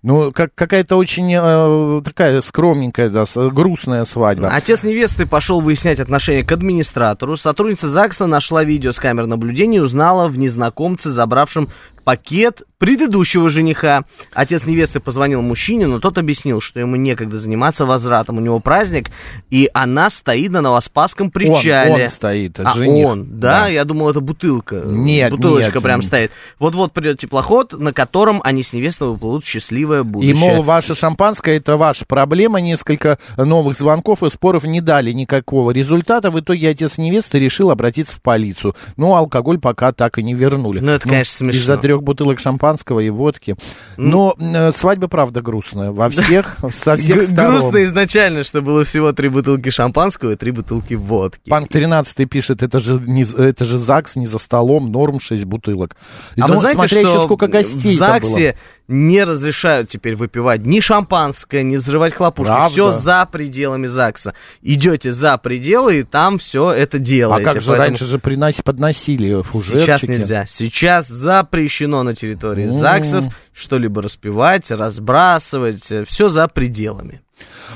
Ну, 0.04 0.32
как, 0.32 0.54
какая-то 0.54 0.96
очень 0.96 1.34
э, 1.34 2.02
такая 2.04 2.42
скромненькая, 2.42 3.10
да, 3.10 3.26
с- 3.26 3.50
грустная 3.50 4.06
свадьба. 4.06 4.50
Отец 4.50 4.84
невесты 4.84 5.26
пошел 5.26 5.60
выяснять 5.60 6.00
отношения 6.00 6.44
к 6.44 6.52
администратору. 6.52 7.36
Сотрудница 7.36 7.90
ЗАГСа 7.90 8.28
нашла 8.28 8.64
видео 8.64 8.92
с 8.92 9.00
камер 9.00 9.26
наблюдения 9.26 9.78
и 9.78 9.82
узнала 9.82 10.28
в 10.28 10.38
незнакомце, 10.38 11.10
забравшем 11.10 11.70
пакет 12.08 12.62
предыдущего 12.78 13.50
жениха. 13.50 14.06
Отец 14.34 14.66
невесты 14.66 15.02
позвонил 15.02 15.42
мужчине, 15.42 15.88
но 15.88 16.00
тот 16.00 16.18
объяснил, 16.18 16.62
что 16.62 16.80
ему 16.80 16.96
некогда 16.96 17.38
заниматься 17.38 17.86
возвратом. 17.86 18.38
У 18.38 18.40
него 18.40 18.62
праздник, 18.62 19.10
и 19.50 19.70
она 19.74 20.10
стоит 20.10 20.52
на 20.52 20.62
Новоспасском 20.62 21.30
причале. 21.30 21.92
Он, 21.96 22.02
он 22.04 22.10
стоит, 22.10 22.60
А, 22.62 22.72
жених. 22.72 23.06
он, 23.08 23.40
да? 23.40 23.68
Я 23.68 23.84
думал, 23.84 24.10
это 24.12 24.22
бутылка. 24.22 24.84
Нет, 24.86 25.32
Бутылочка 25.32 25.74
нет. 25.74 25.84
прям 25.84 26.02
стоит. 26.02 26.32
Вот-вот 26.60 26.94
придет 26.94 27.20
теплоход, 27.20 27.74
на 27.78 27.92
котором 27.92 28.40
они 28.46 28.64
с 28.64 28.72
невестой 28.72 29.10
выплывут 29.10 29.44
в 29.44 29.48
счастливое 29.50 30.00
И, 30.00 30.04
будущее. 30.04 30.36
мол, 30.36 30.62
ваше 30.62 30.96
шампанское 30.96 31.58
это 31.58 31.76
ваша 31.76 32.06
проблема. 32.06 32.62
Несколько 32.62 33.18
новых 33.36 33.76
звонков 33.76 34.24
и 34.24 34.30
споров 34.30 34.64
не 34.64 34.80
дали 34.80 35.12
никакого 35.12 35.72
результата. 35.72 36.32
В 36.32 36.40
итоге 36.40 36.70
отец 36.70 36.98
невесты 36.98 37.38
решил 37.38 37.70
обратиться 37.70 38.16
в 38.16 38.22
полицию. 38.22 38.76
Но 38.96 39.16
алкоголь 39.18 39.60
пока 39.60 39.92
так 39.92 40.20
и 40.20 40.24
не 40.24 40.36
вернули. 40.36 40.80
Ну, 40.80 40.92
это, 40.92 41.10
конечно, 41.10 41.36
смешно. 41.36 41.60
Из-за 41.60 41.76
трех 41.76 41.97
бутылок 42.04 42.40
шампанского 42.40 43.00
и 43.00 43.10
водки. 43.10 43.56
Но 43.98 44.36
э, 44.40 44.72
свадьба, 44.72 45.08
правда, 45.08 45.42
грустная. 45.42 45.92
Во 45.92 46.10
всех, 46.10 46.58
со 46.74 46.98
всех 46.98 47.24
сторон. 47.24 47.60
Грустно 47.60 47.84
изначально, 47.84 48.44
что 48.44 48.62
было 48.62 48.84
всего 48.84 49.12
три 49.14 49.30
бутылки 49.30 49.70
шампанского 49.70 50.32
и 50.32 50.36
три 50.36 50.52
бутылки 50.52 50.94
водки. 50.94 51.50
Панк 51.50 51.70
13 51.70 52.30
пишет, 52.30 52.64
это 52.64 52.80
же, 52.80 53.00
не, 53.00 53.24
это 53.24 53.66
же 53.66 53.80
ЗАГС, 53.80 54.16
не 54.16 54.28
за 54.28 54.38
столом, 54.38 54.92
норм 54.92 55.20
6 55.20 55.46
бутылок. 55.46 55.96
И, 56.36 56.42
А 56.42 56.48
ну, 56.48 56.56
вы 56.56 56.60
знаете, 56.60 56.80
смотря 56.80 57.02
что 57.02 57.10
еще 57.10 57.26
сколько 57.26 57.48
гостей 57.48 57.96
в 57.96 58.00
ЗАГСе 58.00 58.58
не 58.88 59.24
разрешают 59.24 59.90
теперь 59.90 60.16
выпивать 60.16 60.62
ни 60.66 60.80
шампанское, 60.80 61.64
ни 61.64 61.78
взрывать 61.78 62.14
хлопушки. 62.14 62.48
Правда? 62.48 62.70
Все 62.70 62.92
за 62.92 63.26
пределами 63.32 63.88
ЗАГСа. 63.88 64.34
Идете 64.62 65.12
за 65.12 65.38
пределы, 65.38 66.00
и 66.00 66.04
там 66.04 66.38
все 66.40 66.72
это 66.72 66.98
А 66.98 67.00
делаете. 67.00 67.46
как 67.46 67.62
же 67.62 67.68
Поэтому 67.68 67.88
раньше 67.90 68.06
же 68.06 68.20
приносили, 68.20 68.62
подносили 68.64 69.42
фужерчики. 69.44 69.82
Сейчас 69.86 70.04
нельзя. 70.04 70.46
Сейчас 70.46 71.08
запрещено 71.08 72.04
на 72.04 72.16
территории 72.16 72.66
М. 72.66 72.72
ЗАГСов 72.72 73.26
что-либо 73.54 74.02
распивать, 74.02 74.72
разбрасывать. 74.72 75.92
Все 76.08 76.30
за 76.30 76.48
пределами. 76.48 77.22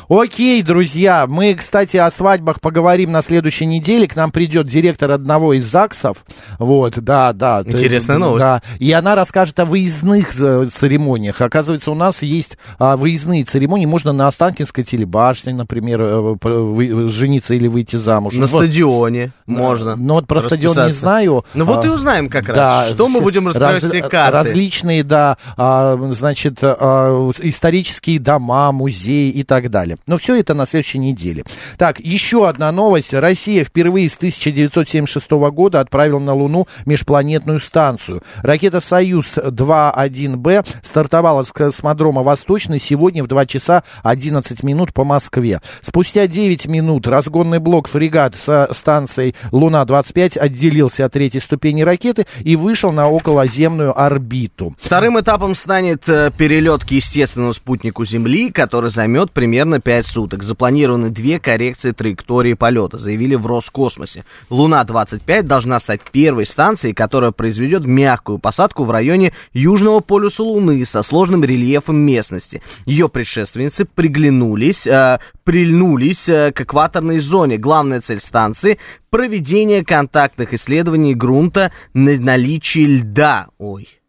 Окей, 0.10 0.62
друзья, 0.62 1.26
мы, 1.28 1.54
кстати, 1.56 1.98
о 1.98 2.10
свадьбах 2.12 2.60
поговорим 2.62 3.12
на 3.12 3.22
следующей 3.22 3.66
неделе. 3.66 4.08
К 4.08 4.16
нам 4.16 4.32
придет 4.32 4.68
директор 4.68 5.12
одного 5.12 5.54
из 5.54 5.66
ЗАГСов. 5.66 6.26
Вот, 6.60 7.00
да, 7.00 7.34
да. 7.34 7.64
Интересная 7.66 8.18
новость. 8.18 8.44
Да, 8.46 8.62
и 8.80 8.92
она 8.92 9.16
расскажет 9.16 9.60
о 9.60 9.66
выездных 9.66 10.40
э, 10.40 10.68
церемониях. 10.74 11.40
Оказывается, 11.42 11.92
у 11.92 11.96
нас 11.96 12.22
есть 12.22 12.58
а, 12.80 12.98
выездные 12.98 13.44
церемонии. 13.44 13.86
Можно 13.86 14.12
на 14.12 14.28
Останкинской 14.28 14.84
телебашне, 14.84 15.54
например, 15.54 16.02
э, 16.02 16.20
вы- 16.44 17.10
жениться 17.10 17.54
или 17.54 17.68
выйти 17.68 17.96
замуж. 17.96 18.36
На 18.36 18.48
Вот. 18.48 18.66
стадионе 18.66 19.32
можно. 19.46 19.96
Ну 19.96 20.16
вот 20.16 20.28
про 20.28 20.42
стадион 20.42 20.88
не 20.88 20.92
знаю. 20.92 21.46
Ну 21.54 21.66
вот 21.66 21.84
А, 21.84 21.88
и 21.88 21.90
узнаем 21.90 22.30
как 22.30 22.48
раз, 22.50 22.56
да, 22.58 22.88
что 22.90 23.08
мы 23.08 23.22
будем 23.22 23.48
раскрывать 23.48 23.82
раз- 23.84 23.92
все 23.92 24.02
карты. 24.02 24.34
Различные, 24.34 25.04
да, 25.04 25.38
а, 25.58 25.98
значит, 26.12 26.60
а, 26.62 27.32
исторические 27.42 28.20
дома, 28.20 28.72
музеи 28.72 29.30
и 29.30 29.44
так 29.52 29.70
далее. 29.70 29.98
Но 30.08 30.18
все 30.18 30.40
это 30.40 30.54
на 30.54 30.66
следующей 30.66 30.98
неделе. 30.98 31.44
Так, 31.78 32.00
еще 32.00 32.48
одна 32.48 32.72
новость. 32.72 33.14
Россия 33.14 33.66
впервые 33.66 34.08
с 34.08 34.16
1976 34.16 35.30
года 35.52 35.82
отправила 35.82 36.20
на 36.20 36.34
Луну 36.34 36.70
межпланетную 36.86 37.60
станцию. 37.60 38.24
Ракета 38.44 38.80
«Союз-2-1Б» 38.80 40.66
стартовала 40.82 41.44
с 41.44 41.52
космодрома 41.52 42.24
«Восточный» 42.24 42.80
сегодня 42.80 43.26
в 43.26 43.28
2 43.28 43.46
часа 43.46 43.84
11 44.04 44.64
минут 44.64 44.94
по 44.94 45.04
Москве. 45.04 45.60
Спустя 45.82 46.28
9 46.28 46.68
минут 46.68 47.06
разгонный 47.06 47.60
блок 47.60 47.90
«Фрегат» 47.90 48.38
со 48.38 48.70
станцией 48.72 49.36
«Луна-25» 49.52 50.38
отделился 50.40 51.04
от 51.04 51.12
третьей 51.12 51.42
ступени 51.42 51.82
ракеты 51.82 52.26
и 52.40 52.56
вышел 52.56 52.94
на 52.94 53.10
околоземную 53.10 54.00
орбиту. 54.02 54.78
Вторым 54.82 55.20
этапом 55.20 55.56
станет 55.56 56.08
э, 56.08 56.32
перелет 56.38 56.86
к 56.86 56.92
естественному 56.92 57.54
спутнику 57.54 58.06
Земли, 58.06 58.50
который 58.50 58.92
займет 58.92 59.32
примерно 59.42 59.80
5 59.80 60.06
суток. 60.06 60.44
Запланированы 60.44 61.10
две 61.10 61.40
коррекции 61.40 61.94
траектории 61.94 62.54
полета, 62.54 63.00
заявили 63.00 63.34
в 63.34 63.48
Роскосмосе. 63.48 64.24
Луна-25 64.52 65.42
должна 65.42 65.80
стать 65.80 66.02
первой 66.12 66.46
станцией, 66.46 66.94
которая 66.94 67.32
произведет 67.32 67.84
мягкую 67.84 68.38
посадку 68.38 68.84
в 68.84 68.92
районе 68.92 69.34
Южного 69.52 70.00
полюса 70.00 70.44
Луны 70.44 70.86
со 70.86 71.02
сложным 71.02 71.44
рельефом 71.44 71.96
местности. 71.96 72.62
Ее 72.86 73.10
предшественницы 73.10 73.86
приглянулись, 73.86 74.86
э, 74.86 75.20
прильнулись 75.44 76.30
э, 76.30 76.52
к 76.52 76.62
экваторной 76.62 77.18
зоне. 77.18 77.58
Главная 77.58 78.02
цель 78.02 78.20
станции– 78.20 78.78
проведение 79.10 79.84
контактных 79.84 80.54
исследований 80.54 81.16
грунта 81.16 81.72
на 81.96 82.16
наличие 82.20 82.86
льда. 82.86 83.48
Ой. 83.58 84.01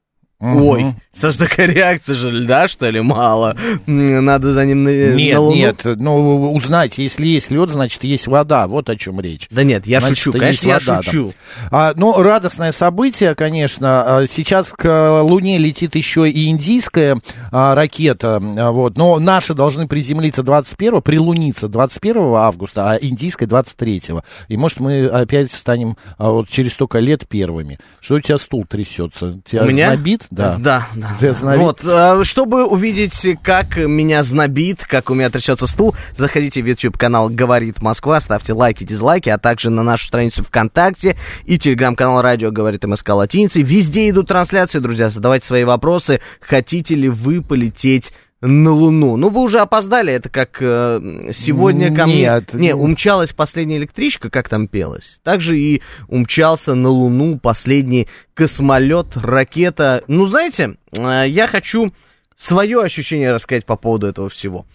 Ой, 0.42 0.94
Саш, 1.14 1.36
такая 1.36 1.68
реакция 1.68 2.16
же 2.16 2.30
льда, 2.30 2.66
что 2.66 2.88
ли, 2.90 3.00
мало? 3.00 3.56
Надо 3.86 4.52
за 4.52 4.64
ним 4.64 4.82
на, 4.84 4.90
Нет, 5.14 5.34
на 5.34 5.40
Луну? 5.40 5.54
нет, 5.56 5.82
ну 5.84 6.52
узнать, 6.52 6.98
если 6.98 7.26
есть 7.26 7.50
лед, 7.50 7.70
значит 7.70 8.02
есть 8.02 8.26
вода, 8.26 8.66
вот 8.66 8.90
о 8.90 8.96
чем 8.96 9.20
речь. 9.20 9.46
Да 9.50 9.62
нет, 9.62 9.86
я 9.86 10.00
Значит, 10.00 10.18
шучу, 10.18 10.38
конечно, 10.38 10.66
я 10.68 10.74
вода 10.74 10.86
там. 10.94 11.02
шучу. 11.04 11.32
А, 11.70 11.92
ну, 11.96 12.20
радостное 12.20 12.72
событие, 12.72 13.34
конечно. 13.34 14.18
А, 14.18 14.26
Сейчас 14.26 14.70
к 14.70 14.84
э, 14.84 15.20
Луне 15.20 15.58
летит 15.58 15.94
еще 15.94 16.28
и 16.28 16.48
индийская 16.48 17.20
а, 17.52 17.74
ракета, 17.74 18.40
а, 18.42 18.70
вот. 18.72 18.96
Но 18.96 19.18
наши 19.20 19.54
должны 19.54 19.86
приземлиться 19.86 20.42
21 20.42 21.02
прилуниться 21.02 21.68
21 21.68 22.16
августа, 22.34 22.90
а 22.90 22.96
индийская 22.96 23.46
23 23.46 24.02
И 24.48 24.56
может 24.56 24.80
мы 24.80 25.06
опять 25.06 25.52
станем 25.52 25.96
а, 26.18 26.30
вот 26.30 26.48
через 26.48 26.72
столько 26.72 26.98
лет 26.98 27.28
первыми. 27.28 27.78
Что 28.00 28.14
у 28.16 28.20
тебя 28.20 28.38
стул 28.38 28.64
трясется? 28.66 29.40
Тебя 29.44 29.62
У 29.62 29.66
меня? 29.66 29.88
знобит? 29.88 30.26
Да. 30.32 30.56
Да, 30.58 30.88
да. 30.94 31.56
Вот, 31.56 31.80
э, 31.84 32.24
чтобы 32.24 32.64
увидеть, 32.64 33.36
как 33.42 33.76
меня 33.76 34.22
знобит, 34.22 34.84
как 34.86 35.10
у 35.10 35.14
меня 35.14 35.28
трясется 35.28 35.66
стул, 35.66 35.94
заходите 36.16 36.62
в 36.62 36.66
YouTube-канал 36.66 37.28
«Говорит 37.28 37.82
Москва», 37.82 38.18
ставьте 38.20 38.54
лайки, 38.54 38.84
дизлайки, 38.84 39.28
а 39.28 39.36
также 39.36 39.68
на 39.68 39.82
нашу 39.82 40.06
страницу 40.06 40.42
ВКонтакте 40.42 41.16
и 41.44 41.58
телеграм-канал 41.58 42.22
«Радио 42.22 42.50
говорит 42.50 42.84
МСК 42.84 43.10
Латиницей». 43.10 43.62
Везде 43.62 44.08
идут 44.08 44.28
трансляции, 44.28 44.78
друзья, 44.78 45.10
задавайте 45.10 45.46
свои 45.46 45.64
вопросы. 45.64 46.22
Хотите 46.40 46.94
ли 46.94 47.10
вы 47.10 47.42
полететь 47.42 48.14
на 48.42 48.72
Луну. 48.72 49.16
Ну, 49.16 49.28
вы 49.28 49.40
уже 49.40 49.60
опоздали, 49.60 50.12
это 50.12 50.28
как 50.28 50.58
э, 50.60 51.30
сегодня 51.32 51.94
ко 51.94 52.06
мне... 52.06 52.22
Нет. 52.22 52.52
Не, 52.52 52.74
умчалась 52.74 53.32
последняя 53.32 53.76
электричка, 53.76 54.30
как 54.30 54.48
там 54.48 54.66
пелось. 54.66 55.20
Также 55.22 55.58
и 55.58 55.80
умчался 56.08 56.74
на 56.74 56.88
Луну 56.88 57.38
последний 57.38 58.08
космолет, 58.34 59.16
ракета. 59.16 60.02
Ну, 60.08 60.26
знаете, 60.26 60.76
э, 60.90 61.24
я 61.28 61.46
хочу 61.46 61.92
свое 62.36 62.82
ощущение 62.82 63.32
рассказать 63.32 63.64
по 63.64 63.76
поводу 63.76 64.08
этого 64.08 64.28
всего. 64.28 64.66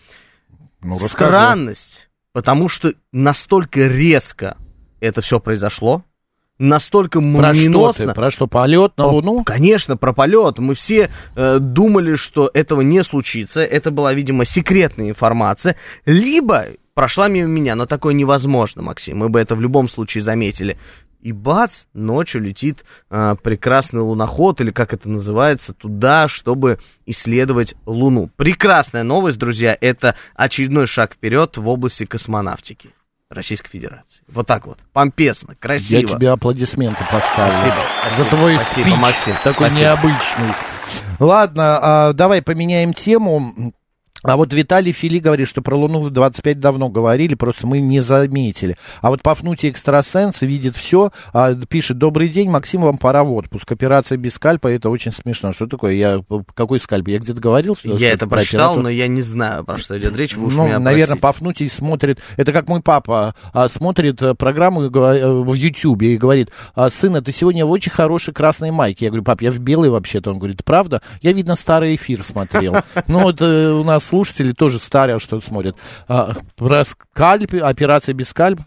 Ну, 0.82 0.96
расскажи. 0.96 1.32
Странность, 1.32 2.10
потому 2.32 2.70
что 2.70 2.94
настолько 3.12 3.88
резко 3.88 4.56
это 5.02 5.22
все 5.22 5.42
произошло, 5.42 6.04
настолько 6.60 7.20
Про 7.20 7.28
что 7.28 7.42
молниеносно. 7.42 8.08
ты? 8.08 8.14
Про 8.14 8.32
что, 8.32 8.48
полет 8.48 8.94
на 8.98 9.08
Луну? 9.08 9.44
Конечно, 9.44 9.98
про 9.98 10.14
полет. 10.14 10.60
Мы 10.60 10.74
все 10.76 11.10
э, 11.36 11.60
думали, 11.60 12.16
что 12.16 12.50
этого 12.54 12.82
не 12.82 13.04
случится. 13.04 13.62
Это 13.62 13.92
была, 13.92 14.14
видимо, 14.14 14.46
секретная 14.46 15.10
информация. 15.10 15.76
Либо 16.06 16.68
прошла 16.94 17.28
мимо 17.28 17.48
меня, 17.48 17.76
но 17.76 17.86
такое 17.86 18.14
невозможно, 18.14 18.82
Максим. 18.82 19.20
Мы 19.20 19.30
бы 19.30 19.40
это 19.40 19.56
в 19.56 19.62
любом 19.62 19.88
случае 19.88 20.22
заметили. 20.22 20.78
И 21.22 21.32
бац, 21.32 21.86
ночью 21.94 22.42
летит 22.42 22.86
э, 23.10 23.36
прекрасный 23.42 24.02
луноход, 24.02 24.62
или 24.62 24.72
как 24.72 24.94
это 24.94 25.10
называется, 25.10 25.74
туда, 25.74 26.28
чтобы 26.28 26.80
исследовать 27.06 27.76
Луну. 27.86 28.30
Прекрасная 28.36 29.04
новость, 29.04 29.38
друзья, 29.38 29.76
это 29.80 30.16
очередной 30.36 30.88
шаг 30.88 31.14
вперед 31.14 31.58
в 31.58 31.68
области 31.68 32.06
космонавтики 32.06 32.92
Российской 33.30 33.70
Федерации. 33.70 34.22
Вот 34.28 34.48
так 34.48 34.66
вот, 34.66 34.80
помпезно, 34.94 35.56
красиво. 35.56 36.00
Я 36.12 36.16
тебе 36.18 36.30
аплодисменты 36.30 37.04
поставлю. 37.12 37.52
Спасибо, 37.52 37.76
За 37.76 38.12
спасибо, 38.24 38.30
твой 38.30 38.56
спасибо, 38.56 38.84
спич, 38.86 38.98
Максим, 38.98 39.36
такой 39.44 39.54
спасибо. 39.72 39.82
необычный. 39.82 40.54
Ладно, 41.20 41.80
а, 41.82 42.14
давай 42.14 42.42
поменяем 42.42 42.94
тему. 42.94 43.74
А 44.24 44.36
вот 44.36 44.52
Виталий 44.54 44.92
Фили 44.92 45.20
говорит, 45.20 45.48
что 45.48 45.62
про 45.62 45.76
Луну 45.76 46.02
в 46.02 46.10
25 46.10 46.60
давно 46.60 46.90
говорили, 46.90 47.36
просто 47.36 47.68
мы 47.68 47.80
не 47.80 48.02
заметили. 48.02 48.76
А 49.02 49.10
вот 49.10 49.22
Пафнутий 49.22 49.70
экстрасенс 49.70 50.42
видит 50.42 50.76
все, 50.76 51.12
а, 51.34 51.54
пишет, 51.54 51.98
добрый 52.00 52.28
день, 52.28 52.50
Максим, 52.50 52.82
вам 52.82 52.98
пора 52.98 53.24
в 53.24 53.32
отпуск. 53.32 53.72
Операция 53.72 54.18
без 54.18 54.34
скальпа, 54.34 54.68
это 54.70 54.90
очень 54.90 55.12
смешно. 55.12 55.54
Что 55.54 55.68
такое? 55.68 55.94
Я, 55.94 56.22
какой 56.56 56.80
скальп? 56.80 57.08
Я 57.10 57.20
где-то 57.20 57.40
говорил? 57.40 57.76
что- 57.76 57.90
Я 57.90 57.96
что 57.98 58.06
это 58.06 58.28
про 58.28 58.38
прочитал, 58.38 58.60
операцию? 58.72 58.84
но 58.84 58.90
я 58.90 59.08
не 59.08 59.22
знаю, 59.22 59.64
про 59.64 59.78
что 59.78 59.98
идет 60.00 60.16
речь. 60.16 60.36
Вы 60.36 60.48
уж 60.48 60.56
Ну, 60.56 60.66
меня 60.66 60.80
наверное, 60.80 61.18
простите. 61.18 61.22
Пафнутий 61.22 61.70
смотрит, 61.70 62.20
это 62.38 62.52
как 62.52 62.68
мой 62.68 62.82
папа 62.82 63.36
а, 63.54 63.70
смотрит 63.70 64.22
э, 64.22 64.34
программу 64.34 64.84
э, 64.84 64.90
в 64.90 65.54
Ютьюбе 65.54 66.16
и 66.16 66.18
говорит, 66.18 66.50
а, 66.74 66.90
сын, 66.90 67.24
ты 67.24 67.32
сегодня 67.32 67.66
в 67.66 67.72
очень 67.72 67.92
хорошей 67.92 68.34
красной 68.34 68.72
майке. 68.72 69.06
Я 69.06 69.12
говорю, 69.12 69.24
пап, 69.24 69.42
я 69.42 69.52
в 69.52 69.60
белой 69.60 69.90
вообще-то. 69.90 70.32
Он 70.32 70.40
говорит, 70.40 70.64
правда? 70.66 71.02
Я, 71.22 71.34
видно, 71.34 71.56
старый 71.56 71.96
эфир 71.96 72.24
смотрел. 72.24 72.78
Ну, 73.08 73.20
вот 73.20 73.42
э, 73.42 73.72
у 73.72 73.84
нас 73.84 74.07
слушатели 74.08 74.52
тоже 74.52 74.80
старые 74.80 75.20
что-то 75.20 75.46
смотрят. 75.46 75.76
А, 76.08 76.36
Про 76.56 76.84
скальп, 76.86 77.56
операция 77.62 78.14
без 78.14 78.30
скальпа. 78.30 78.66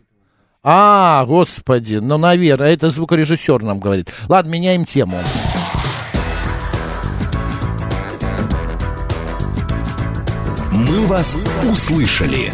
А, 0.62 1.24
господи, 1.26 1.94
ну, 1.96 2.18
наверное, 2.18 2.72
это 2.72 2.90
звукорежиссер 2.90 3.62
нам 3.62 3.80
говорит. 3.80 4.12
Ладно, 4.28 4.50
меняем 4.50 4.84
тему. 4.84 5.18
«Мы 10.70 11.06
вас 11.06 11.36
услышали». 11.70 12.52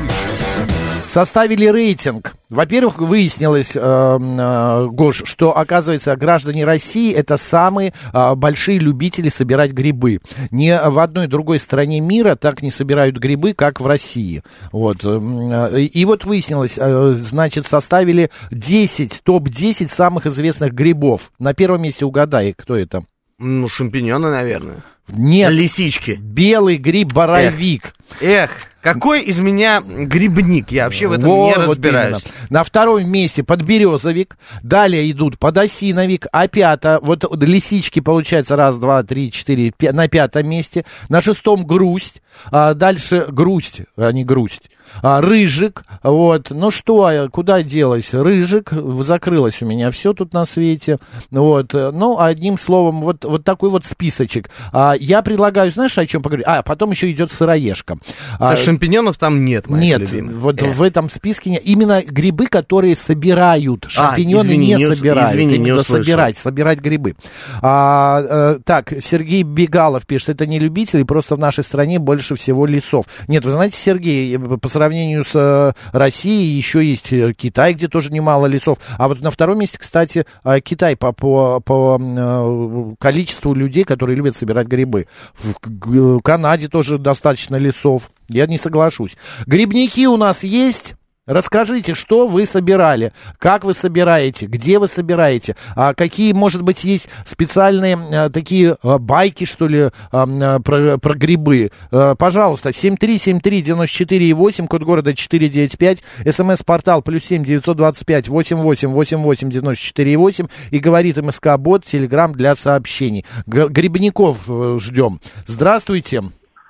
Составили 1.16 1.64
рейтинг. 1.64 2.34
Во-первых, 2.50 2.98
выяснилось, 2.98 3.72
э, 3.74 3.80
э, 3.80 4.86
Гош, 4.90 5.22
что, 5.24 5.56
оказывается, 5.56 6.14
граждане 6.14 6.66
России 6.66 7.10
это 7.10 7.38
самые 7.38 7.94
э, 8.12 8.34
большие 8.34 8.78
любители 8.78 9.30
собирать 9.30 9.72
грибы. 9.72 10.20
Ни 10.50 10.78
в 10.90 10.98
одной 10.98 11.26
другой 11.26 11.58
стране 11.58 12.00
мира 12.00 12.36
так 12.36 12.60
не 12.60 12.70
собирают 12.70 13.16
грибы, 13.16 13.54
как 13.54 13.80
в 13.80 13.86
России. 13.86 14.42
Вот. 14.72 15.06
э, 15.06 15.80
И 15.84 16.04
вот 16.04 16.26
выяснилось, 16.26 16.76
э, 16.76 17.12
значит, 17.12 17.64
составили 17.64 18.30
10, 18.50 19.22
топ-10 19.24 19.88
самых 19.88 20.26
известных 20.26 20.74
грибов. 20.74 21.32
На 21.38 21.54
первом 21.54 21.80
месте 21.80 22.04
угадай, 22.04 22.52
кто 22.52 22.76
это? 22.76 23.06
Ну, 23.38 23.68
шампиньоны, 23.68 24.30
наверное. 24.30 24.82
Нет. 25.08 25.50
Лисички. 25.52 26.12
Белый 26.20 26.76
гриб-боровик. 26.78 27.94
Эх, 28.20 28.50
какой 28.82 29.22
из 29.22 29.40
меня 29.40 29.80
грибник? 29.80 30.70
Я 30.70 30.84
вообще 30.84 31.08
в 31.08 31.12
этом 31.12 31.24
Во, 31.28 31.48
не 31.48 31.54
вот 31.56 31.76
разбираюсь. 31.76 32.06
именно. 32.08 32.20
На 32.50 32.62
втором 32.64 33.08
месте 33.08 33.42
подберезовик, 33.42 34.36
далее 34.62 35.10
идут 35.10 35.38
подосиновик, 35.38 36.26
а 36.32 36.46
пятое, 36.46 37.00
вот 37.02 37.24
лисички 37.42 37.98
получается 38.00 38.54
раз, 38.56 38.76
два, 38.76 39.02
три, 39.02 39.32
четыре, 39.32 39.68
пя- 39.70 39.92
на 39.92 40.06
пятом 40.08 40.48
месте, 40.48 40.84
на 41.08 41.20
шестом 41.20 41.66
грусть, 41.66 42.22
а 42.52 42.74
дальше 42.74 43.26
грусть, 43.28 43.82
а 43.96 44.12
не 44.12 44.24
грусть, 44.24 44.70
а, 45.02 45.20
рыжик, 45.20 45.82
вот, 46.04 46.50
ну 46.50 46.70
что, 46.70 47.06
а 47.06 47.28
куда 47.28 47.64
делась, 47.64 48.14
рыжик, 48.14 48.70
закрылось 49.02 49.60
у 49.62 49.66
меня 49.66 49.90
все 49.90 50.12
тут 50.12 50.32
на 50.32 50.46
свете, 50.46 50.98
вот, 51.32 51.72
ну, 51.72 52.20
одним 52.20 52.56
словом, 52.56 53.00
вот, 53.00 53.24
вот 53.24 53.42
такой 53.42 53.70
вот 53.70 53.84
списочек. 53.84 54.48
А, 54.72 54.94
я 54.98 55.22
предлагаю, 55.22 55.70
знаешь, 55.70 55.96
о 55.98 56.06
чем 56.06 56.22
поговорить? 56.22 56.46
А, 56.48 56.62
потом 56.62 56.90
еще 56.90 57.10
идет 57.10 57.32
сыроежка. 57.32 57.98
А 58.38 58.52
А, 58.52 58.56
шампиньонов 58.56 59.18
там 59.18 59.44
нет, 59.44 59.68
нет, 59.68 60.00
любимых. 60.00 60.36
вот 60.36 60.62
Эх. 60.62 60.74
в 60.74 60.82
этом 60.82 61.10
списке 61.10 61.50
нет. 61.50 61.62
Именно 61.64 62.02
грибы, 62.02 62.46
которые 62.46 62.96
собирают. 62.96 63.86
Шампиньоны 63.88 64.48
извини, 64.48 64.66
не, 64.66 64.74
не 64.74 64.94
собирают. 64.94 65.30
извини, 65.30 65.58
не 65.58 65.72
услышал. 65.72 66.04
собирать, 66.04 66.38
собирать 66.38 66.80
грибы. 66.80 67.16
А, 67.62 68.54
э, 68.56 68.58
так, 68.64 68.92
Сергей 69.00 69.42
Бегалов 69.42 70.06
пишет, 70.06 70.30
это 70.30 70.46
не 70.46 70.58
любители, 70.58 71.02
просто 71.02 71.36
в 71.36 71.38
нашей 71.38 71.64
стране 71.64 71.98
больше 71.98 72.34
всего 72.36 72.66
лесов. 72.66 73.06
Нет, 73.28 73.44
вы 73.44 73.50
знаете, 73.50 73.76
Сергей, 73.76 74.36
э, 74.36 74.38
по 74.38 74.68
сравнению 74.68 75.24
с 75.24 75.34
э, 75.34 75.72
Россией 75.92 76.56
еще 76.56 76.84
есть 76.84 77.12
э, 77.12 77.32
Китай, 77.32 77.74
где 77.74 77.88
тоже 77.88 78.12
немало 78.12 78.46
лесов. 78.46 78.78
А 78.98 79.08
вот 79.08 79.20
на 79.20 79.30
втором 79.30 79.58
месте, 79.58 79.78
кстати, 79.78 80.26
э, 80.44 80.60
Китай 80.60 80.96
по, 80.96 81.12
по, 81.12 81.60
по 81.60 81.98
э, 82.00 82.94
количеству 82.98 83.54
людей, 83.54 83.84
которые 83.84 84.16
любят 84.16 84.36
собирать 84.36 84.66
грибы. 84.66 84.85
В 85.34 85.54
К- 85.54 86.20
Канаде 86.22 86.68
тоже 86.68 86.98
достаточно 86.98 87.56
лесов. 87.56 88.10
Я 88.28 88.46
не 88.46 88.58
соглашусь. 88.58 89.16
Грибники 89.46 90.06
у 90.06 90.16
нас 90.16 90.42
есть. 90.42 90.94
Расскажите, 91.26 91.94
что 91.94 92.28
вы 92.28 92.46
собирали, 92.46 93.12
как 93.38 93.64
вы 93.64 93.74
собираете, 93.74 94.46
где 94.46 94.78
вы 94.78 94.86
собираете, 94.86 95.56
а 95.74 95.92
какие, 95.92 96.32
может 96.32 96.62
быть, 96.62 96.84
есть 96.84 97.08
специальные 97.24 97.96
а, 97.96 98.30
такие 98.30 98.76
а, 98.80 98.98
байки, 98.98 99.44
что 99.44 99.66
ли, 99.66 99.90
а, 100.12 100.60
про, 100.60 100.98
про 100.98 101.14
грибы. 101.14 101.72
А, 101.90 102.14
пожалуйста, 102.14 102.68
7373948, 102.68 104.68
код 104.68 104.84
города 104.84 105.14
495, 105.14 106.04
смс-портал 106.30 107.02
плюс 107.02 107.24
7 107.24 107.44
925 107.44 108.28
88 108.28 108.92
88 108.92 109.50
94 109.50 110.16
8 110.16 110.46
и 110.70 110.78
говорит 110.78 111.16
МСК 111.16 111.56
Бот, 111.58 111.84
телеграм 111.84 112.32
для 112.32 112.54
сообщений. 112.54 113.26
Грибников 113.46 114.38
ждем. 114.78 115.20
Здравствуйте. 115.44 116.22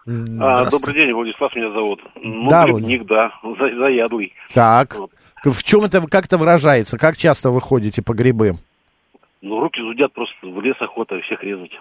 Добрый 0.07 0.95
день, 0.95 1.13
Владислав 1.13 1.55
меня 1.57 1.71
зовут. 1.73 2.01
Ну, 2.23 2.49
Да, 2.49 2.65
грибник, 2.67 3.05
да, 3.07 3.33
за- 3.43 3.77
заядлый. 3.77 4.33
Так. 4.55 4.97
В 5.45 5.63
чем 5.63 5.83
это 5.85 6.01
как-то 6.09 6.39
выражается? 6.39 6.99
Как 6.99 7.17
часто 7.17 7.51
вы 7.51 7.61
ходите 7.61 8.03
по 8.03 8.15
грибы? 8.15 8.55
Ну, 9.43 9.61
руки 9.61 9.81
зудят 9.81 10.13
просто, 10.13 10.35
в 10.43 10.61
лес 10.61 10.77
охота 10.81 11.21
всех 11.21 11.43
резать. 11.43 11.73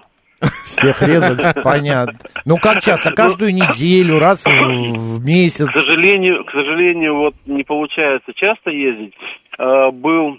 Всех 0.66 1.02
резать, 1.02 1.42
понятно. 1.64 2.14
Ну 2.44 2.58
как 2.58 2.82
часто? 2.82 3.12
Каждую 3.12 3.54
неделю, 3.54 4.20
раз 4.20 4.46
в, 4.46 4.50
в 5.20 5.24
месяц. 5.26 5.68
К 5.70 5.74
сожалению, 5.74 6.44
к 6.44 6.52
сожалению, 6.52 7.16
вот 7.16 7.36
не 7.46 7.64
получается 7.64 8.34
часто 8.36 8.70
ездить. 8.72 9.14
А, 9.58 9.92
был 9.92 10.38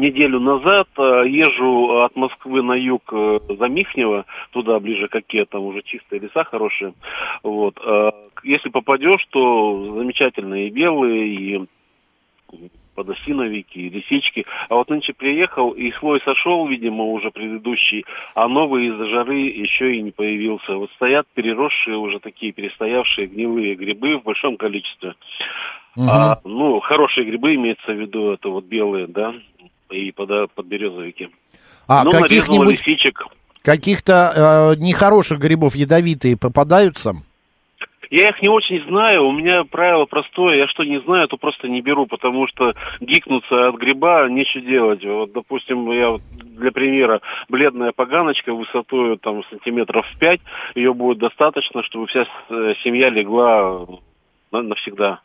неделю 0.00 0.40
назад, 0.40 0.88
а, 0.96 1.22
езжу 1.22 2.02
от 2.02 2.16
Москвы 2.16 2.62
на 2.62 2.74
юг 2.74 3.02
э, 3.12 3.38
за 3.48 3.68
Михнево, 3.68 4.24
туда 4.50 4.78
ближе 4.80 5.08
к 5.08 5.14
Оке, 5.14 5.44
там 5.44 5.62
уже 5.62 5.82
чистые 5.82 6.20
леса 6.20 6.44
хорошие. 6.44 6.94
Вот. 7.42 7.78
Если 8.42 8.68
попадешь, 8.68 9.24
то 9.30 9.94
замечательные 9.96 10.68
и 10.68 10.70
белые, 10.70 11.26
и 11.26 11.66
подосиновики, 12.96 13.78
и 13.78 13.90
лисички. 13.90 14.46
А 14.68 14.74
вот 14.74 14.88
нынче 14.88 15.12
приехал, 15.12 15.70
и 15.70 15.92
слой 15.92 16.20
сошел, 16.24 16.66
видимо, 16.66 17.04
уже 17.04 17.30
предыдущий, 17.30 18.04
а 18.34 18.48
новый 18.48 18.88
из-за 18.88 19.06
жары 19.06 19.42
еще 19.42 19.94
и 19.94 20.02
не 20.02 20.10
появился. 20.10 20.74
Вот 20.76 20.90
стоят 20.92 21.26
переросшие 21.34 21.96
уже 21.96 22.18
такие 22.18 22.52
перестоявшие 22.52 23.28
гнилые 23.28 23.76
грибы 23.76 24.18
в 24.18 24.24
большом 24.24 24.56
количестве. 24.56 25.14
А, 25.98 26.40
ну, 26.44 26.80
хорошие 26.80 27.24
грибы 27.24 27.54
имеется 27.54 27.92
в 27.92 27.98
виду, 27.98 28.32
это 28.32 28.48
вот 28.48 28.64
белые, 28.64 29.06
да, 29.06 29.34
и 29.90 30.10
под, 30.12 30.52
подберезовики. 30.52 31.28
А 31.86 32.04
ну, 32.04 32.10
каких-нибудь 32.10 32.80
лисичек. 32.86 33.26
каких-то 33.62 34.74
э, 34.76 34.80
нехороших 34.80 35.38
грибов 35.38 35.74
ядовитые 35.76 36.36
попадаются? 36.36 37.14
Я 38.08 38.28
их 38.28 38.40
не 38.40 38.48
очень 38.48 38.84
знаю, 38.88 39.26
у 39.26 39.32
меня 39.32 39.64
правило 39.64 40.04
простое, 40.04 40.58
я 40.58 40.68
что 40.68 40.84
не 40.84 41.00
знаю, 41.00 41.26
то 41.26 41.36
просто 41.36 41.66
не 41.66 41.80
беру, 41.80 42.06
потому 42.06 42.46
что 42.46 42.72
гикнуться 43.00 43.68
от 43.68 43.74
гриба 43.76 44.28
нечего 44.28 44.62
делать. 44.64 45.04
Вот, 45.04 45.32
допустим, 45.32 45.90
я 45.90 46.10
вот 46.10 46.22
для 46.30 46.70
примера, 46.70 47.20
бледная 47.48 47.90
поганочка 47.90 48.54
высотой 48.54 49.18
там 49.18 49.42
сантиметров 49.50 50.06
в 50.14 50.18
пять, 50.20 50.40
ее 50.76 50.94
будет 50.94 51.18
достаточно, 51.18 51.82
чтобы 51.82 52.06
вся 52.06 52.26
э, 52.48 52.74
семья 52.84 53.10
легла 53.10 53.86
на- 54.52 54.62
навсегда. 54.62 55.18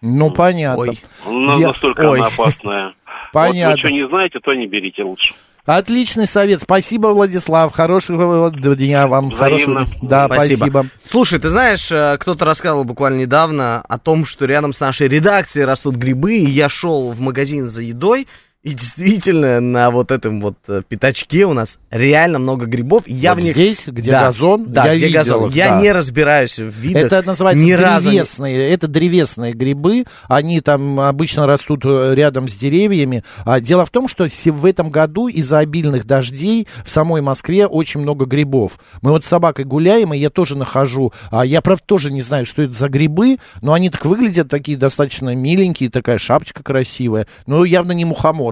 Ну, 0.00 0.30
понятно. 0.30 0.92
На- 1.26 1.56
Я- 1.58 1.68
Настолько 1.68 2.08
Ой. 2.08 2.18
она 2.20 2.28
опасная. 2.28 2.94
Понятно. 3.34 3.70
Вот 3.70 3.74
вы 3.74 3.78
что 3.80 3.90
не 3.90 4.08
знаете, 4.08 4.38
то 4.40 4.54
не 4.54 4.66
берите 4.66 5.02
лучше. 5.02 5.34
Отличный 5.66 6.26
совет. 6.26 6.60
Спасибо, 6.62 7.08
Владислав. 7.08 7.72
Хорошего 7.72 8.50
дня 8.50 9.06
вам. 9.06 9.30
Взаимно. 9.30 9.44
Хорошего... 9.44 9.86
Да, 10.02 10.26
спасибо. 10.26 10.86
Слушай, 11.04 11.38
ты 11.38 11.48
знаешь, 11.48 11.90
э, 11.90 12.18
кто-то 12.18 12.44
рассказывал 12.44 12.84
буквально 12.84 13.20
недавно 13.20 13.80
о 13.80 13.98
том, 13.98 14.26
что 14.26 14.44
рядом 14.44 14.74
с 14.74 14.80
нашей 14.80 15.08
редакцией 15.08 15.64
растут 15.64 15.96
грибы, 15.96 16.34
и 16.36 16.44
я 16.44 16.68
шел 16.68 17.12
в 17.12 17.20
магазин 17.20 17.66
за 17.66 17.80
едой, 17.80 18.28
и 18.64 18.72
действительно 18.72 19.60
на 19.60 19.90
вот 19.90 20.10
этом 20.10 20.40
вот 20.40 20.56
э, 20.68 20.80
пятачке 20.88 21.44
у 21.44 21.52
нас 21.52 21.78
реально 21.90 22.38
много 22.38 22.64
грибов. 22.64 23.06
Я 23.06 23.34
Вот 23.34 23.42
в 23.42 23.44
них... 23.44 23.54
здесь, 23.54 23.86
где 23.86 24.10
Да, 24.10 24.22
газон, 24.22 24.64
да, 24.72 24.86
я 24.86 24.96
где 24.96 25.06
видел 25.08 25.18
газон. 25.18 25.50
их, 25.50 25.54
я 25.54 25.68
да. 25.68 25.80
не 25.82 25.92
разбираюсь 25.92 26.58
в 26.58 26.70
видах. 26.70 27.02
Это 27.04 27.22
называется 27.22 27.62
ни 27.62 27.72
разу 27.72 28.08
древесные. 28.08 28.70
Это 28.70 28.88
древесные 28.88 29.52
грибы. 29.52 30.06
Они 30.28 30.62
там 30.62 30.98
обычно 30.98 31.46
растут 31.46 31.82
э, 31.84 32.14
рядом 32.14 32.48
с 32.48 32.54
деревьями. 32.54 33.22
А 33.44 33.60
дело 33.60 33.84
в 33.84 33.90
том, 33.90 34.08
что 34.08 34.26
в 34.26 34.64
этом 34.64 34.88
году 34.88 35.28
из-за 35.28 35.58
обильных 35.58 36.06
дождей 36.06 36.66
в 36.84 36.88
самой 36.88 37.20
Москве 37.20 37.66
очень 37.66 38.00
много 38.00 38.24
грибов. 38.24 38.78
Мы 39.02 39.10
вот 39.10 39.24
с 39.24 39.28
собакой 39.28 39.66
гуляем, 39.66 40.14
и 40.14 40.18
я 40.18 40.30
тоже 40.30 40.56
нахожу. 40.56 41.12
А 41.30 41.44
я, 41.44 41.60
правда, 41.60 41.82
тоже 41.84 42.10
не 42.10 42.22
знаю, 42.22 42.46
что 42.46 42.62
это 42.62 42.72
за 42.72 42.88
грибы, 42.88 43.36
но 43.60 43.74
они 43.74 43.90
так 43.90 44.06
выглядят 44.06 44.48
такие 44.48 44.78
достаточно 44.78 45.34
миленькие, 45.34 45.90
такая 45.90 46.16
шапочка 46.16 46.62
красивая. 46.62 47.26
Но 47.46 47.66
явно 47.66 47.92
не 47.92 48.06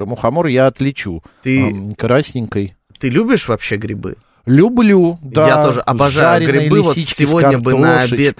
мухоморы. 0.06 0.22
Мухоморы 0.22 0.50
я 0.50 0.66
отличу 0.66 1.22
Ты- 1.42 1.62
ам, 1.68 1.92
красненькой. 1.94 2.74
Ты 2.98 3.08
любишь 3.08 3.48
вообще 3.48 3.76
грибы? 3.76 4.16
Люблю, 4.46 5.18
да. 5.22 5.46
Я 5.46 5.64
тоже 5.64 5.80
обожаю 5.80 6.44
грибы. 6.46 6.82
Вот 6.82 6.96
сегодня 6.96 7.58
бы 7.58 7.74
на 7.78 8.00
обед. 8.00 8.36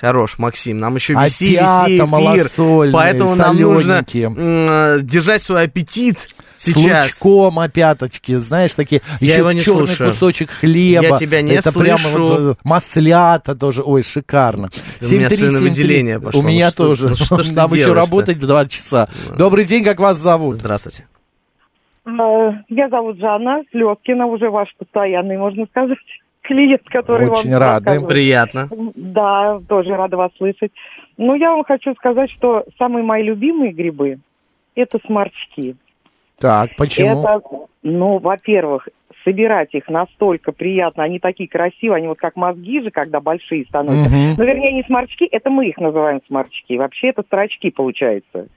Хорош, 0.00 0.38
Максим, 0.38 0.78
нам 0.78 0.94
еще 0.94 1.14
вести, 1.14 1.46
вести 1.48 1.96
эфир, 1.96 2.06
малосольные, 2.06 2.92
поэтому 2.92 3.34
нам 3.34 3.56
нужно 3.60 4.04
м, 4.36 5.04
держать 5.06 5.42
свой 5.42 5.64
аппетит 5.64 6.28
С 6.58 6.64
сейчас. 6.72 7.04
лучком 7.06 7.58
опяточки, 7.60 8.34
знаешь, 8.34 8.74
такие, 8.74 9.00
Я 9.20 9.28
еще 9.28 9.38
его 9.38 9.52
не 9.52 9.60
черный 9.60 9.86
слушаю. 9.86 10.10
кусочек 10.10 10.50
хлеба. 10.50 11.02
Я 11.06 11.16
тебя 11.16 11.40
не 11.42 11.52
Это 11.52 11.72
прямо 11.72 11.98
слышу. 11.98 12.18
вот, 12.24 12.40
э, 12.40 12.54
маслята 12.64 13.54
тоже, 13.54 13.82
ой, 13.84 14.02
шикарно. 14.02 14.68
У 15.00 15.04
меня 15.06 15.28
7-3, 15.28 15.36
слюновыделение 15.36 16.16
7-3. 16.18 16.20
пошло. 16.24 16.40
У 16.40 16.44
меня 16.44 16.66
Ну 16.66 16.70
что- 16.72 16.86
тоже. 16.88 17.08
ну 17.10 17.14
что 17.16 17.36
ты 17.36 17.52
Нам 17.54 17.72
еще 17.74 17.92
работать 17.92 18.40
два 18.40 18.66
часа. 18.66 19.08
Добрый 19.38 19.64
день, 19.64 19.84
как 19.84 20.00
вас 20.00 20.18
зовут? 20.18 20.56
Здравствуйте. 20.56 21.06
Э, 22.06 22.10
Я 22.68 22.88
зовут 22.88 23.18
Жанна 23.18 23.62
Слеткина, 23.70 24.26
уже 24.26 24.50
ваш 24.50 24.74
постоянный, 24.78 25.36
можно 25.38 25.66
сказать, 25.66 25.98
клиент, 26.42 26.82
который 26.86 27.28
Очень 27.28 27.50
вам 27.52 27.60
рады. 27.60 27.74
рассказывает. 27.86 28.08
Приятно. 28.08 28.68
Да, 28.94 29.60
тоже 29.68 29.90
рада 29.90 30.16
вас 30.16 30.30
слышать. 30.38 30.72
Ну, 31.18 31.34
я 31.34 31.50
вам 31.50 31.64
хочу 31.64 31.94
сказать, 31.94 32.30
что 32.30 32.64
самые 32.78 33.04
мои 33.04 33.22
любимые 33.22 33.72
грибы– 33.72 34.18
это 34.74 34.98
сморчки. 35.06 35.76
Так, 36.40 36.70
почему? 36.76 37.20
Это, 37.20 37.40
ну, 37.82 38.18
во-первых, 38.18 38.88
собирать 39.24 39.74
их 39.74 39.88
настолько 39.88 40.52
приятно, 40.52 41.04
они 41.04 41.18
такие 41.18 41.48
красивые, 41.48 41.98
они 41.98 42.08
вот 42.08 42.18
как 42.18 42.36
мозги 42.36 42.80
же, 42.80 42.90
когда 42.90 43.20
большие 43.20 43.64
становятся. 43.66 44.08
Мгм. 44.08 44.34
Ну, 44.38 44.44
вернее, 44.44 44.72
не 44.72 44.82
сморчки, 44.84 45.24
это 45.24 45.50
мы 45.50 45.66
их 45.68 45.78
называем 45.78 46.20
сморчки. 46.26 46.76
Вообще 46.76 47.08
это 47.08 47.22
строчки 47.22 47.70
получается. 47.70 48.48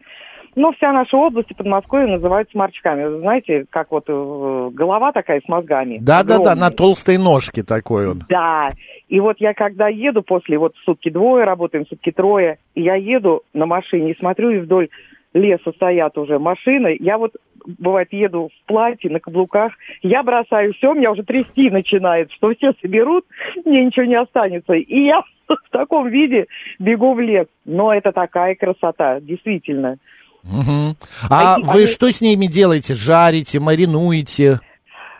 Но 0.55 0.73
вся 0.73 0.91
наша 0.91 1.15
область 1.15 1.49
и 1.49 1.53
Подмосковье 1.53 2.07
называют 2.07 2.49
сморчками. 2.51 3.19
Знаете, 3.19 3.65
как 3.69 3.89
вот 3.91 4.03
э, 4.07 4.69
голова 4.73 5.13
такая 5.13 5.39
с 5.39 5.47
мозгами. 5.47 5.97
Да-да-да, 6.01 6.55
на 6.55 6.71
толстой 6.71 7.17
ножке 7.17 7.63
такой 7.63 8.09
он. 8.09 8.23
Да. 8.27 8.69
И 9.07 9.19
вот 9.21 9.38
я 9.39 9.53
когда 9.53 9.88
еду 9.88 10.23
после, 10.23 10.57
вот 10.57 10.73
сутки 10.84 11.09
двое 11.09 11.45
работаем, 11.45 11.86
сутки 11.88 12.11
трое, 12.11 12.57
и 12.75 12.82
я 12.82 12.95
еду 12.95 13.43
на 13.53 13.65
машине 13.65 14.11
и 14.11 14.19
смотрю, 14.19 14.51
и 14.51 14.59
вдоль 14.59 14.89
леса 15.34 15.71
стоят 15.73 16.17
уже 16.17 16.39
машины. 16.39 16.95
Я 16.99 17.17
вот, 17.17 17.34
бывает, 17.65 18.11
еду 18.11 18.49
в 18.49 18.67
платье, 18.67 19.09
на 19.09 19.19
каблуках, 19.19 19.73
я 20.01 20.23
бросаю 20.23 20.73
все, 20.73 20.93
меня 20.93 21.11
уже 21.11 21.23
трясти 21.23 21.69
начинает, 21.69 22.32
что 22.32 22.53
все 22.53 22.73
соберут, 22.82 23.25
мне 23.65 23.86
ничего 23.86 24.05
не 24.05 24.15
останется. 24.19 24.73
И 24.73 25.05
я 25.05 25.21
в 25.47 25.69
таком 25.71 26.09
виде 26.09 26.47
бегу 26.79 27.13
в 27.13 27.19
лес. 27.19 27.47
Но 27.65 27.93
это 27.93 28.11
такая 28.11 28.55
красота, 28.55 29.19
действительно. 29.21 29.97
Мгм. 30.43 30.95
А 31.29 31.55
Они- 31.55 31.63
вы 31.63 31.79
они- 31.79 31.86
что 31.86 32.11
с 32.11 32.19
ними 32.19 32.47
делаете? 32.47 32.95
Жарите, 32.95 33.59
маринуете? 33.59 34.59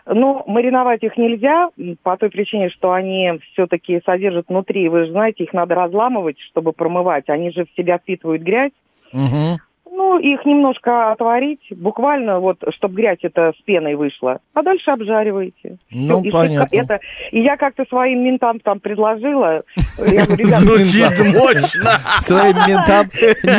Ну, 0.04 0.42
мариновать 0.48 1.04
их 1.04 1.16
нельзя, 1.16 1.68
по 2.02 2.16
той 2.16 2.28
причине, 2.28 2.70
что 2.70 2.90
они 2.92 3.38
все-таки 3.52 4.00
содержат 4.04 4.46
внутри, 4.48 4.88
вы 4.88 5.04
же 5.04 5.12
знаете, 5.12 5.44
их 5.44 5.52
надо 5.52 5.76
разламывать, 5.76 6.40
чтобы 6.50 6.72
промывать. 6.72 7.28
Они 7.28 7.52
же 7.52 7.64
в 7.66 7.76
себя 7.76 7.98
впитывают 7.98 8.42
грязь. 8.42 8.72
Мгм. 9.12 9.58
Ну, 9.94 10.18
их 10.18 10.46
немножко 10.46 11.12
отварить, 11.12 11.66
буквально 11.70 12.40
вот, 12.40 12.56
чтобы 12.74 12.94
грязь 12.94 13.18
это 13.20 13.52
с 13.58 13.62
пеной 13.62 13.94
вышла, 13.94 14.38
а 14.54 14.62
дальше 14.62 14.90
обжариваете. 14.90 15.76
Ну, 15.90 16.22
и 16.24 16.30
понятно. 16.30 16.74
Это, 16.74 17.00
и 17.30 17.42
я 17.42 17.58
как-то 17.58 17.84
своим 17.86 18.24
ментам 18.24 18.58
там 18.60 18.80
предложила, 18.80 19.64
я 19.98 20.24
говорю, 20.24 20.46
ребят, 20.46 20.60
Звучит 20.60 21.18
мощно. 21.34 21.90
Своим 22.22 22.56
ментам 22.56 23.06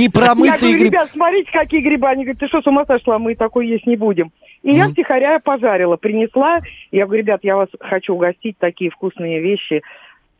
непромытые 0.02 0.74
грибы. 0.74 0.86
ребят, 0.88 1.10
смотрите, 1.12 1.52
какие 1.52 1.82
грибы. 1.82 2.08
Они 2.08 2.24
говорят, 2.24 2.40
ты 2.40 2.48
что, 2.48 2.62
с 2.64 2.68
ума 2.68 2.84
сошла, 2.86 3.20
мы 3.20 3.36
такой 3.36 3.68
есть 3.68 3.86
не 3.86 3.96
будем. 3.96 4.32
И 4.64 4.74
я 4.74 4.90
втихаря 4.90 5.38
пожарила, 5.38 5.98
принесла. 5.98 6.58
Я 6.92 7.06
говорю, 7.06 7.22
ребят, 7.22 7.42
я 7.44 7.58
вас 7.58 7.70
хочу 7.80 8.16
угостить, 8.16 8.58
такие 8.58 8.90
вкусные 8.90 9.40
вещи. 9.40 9.84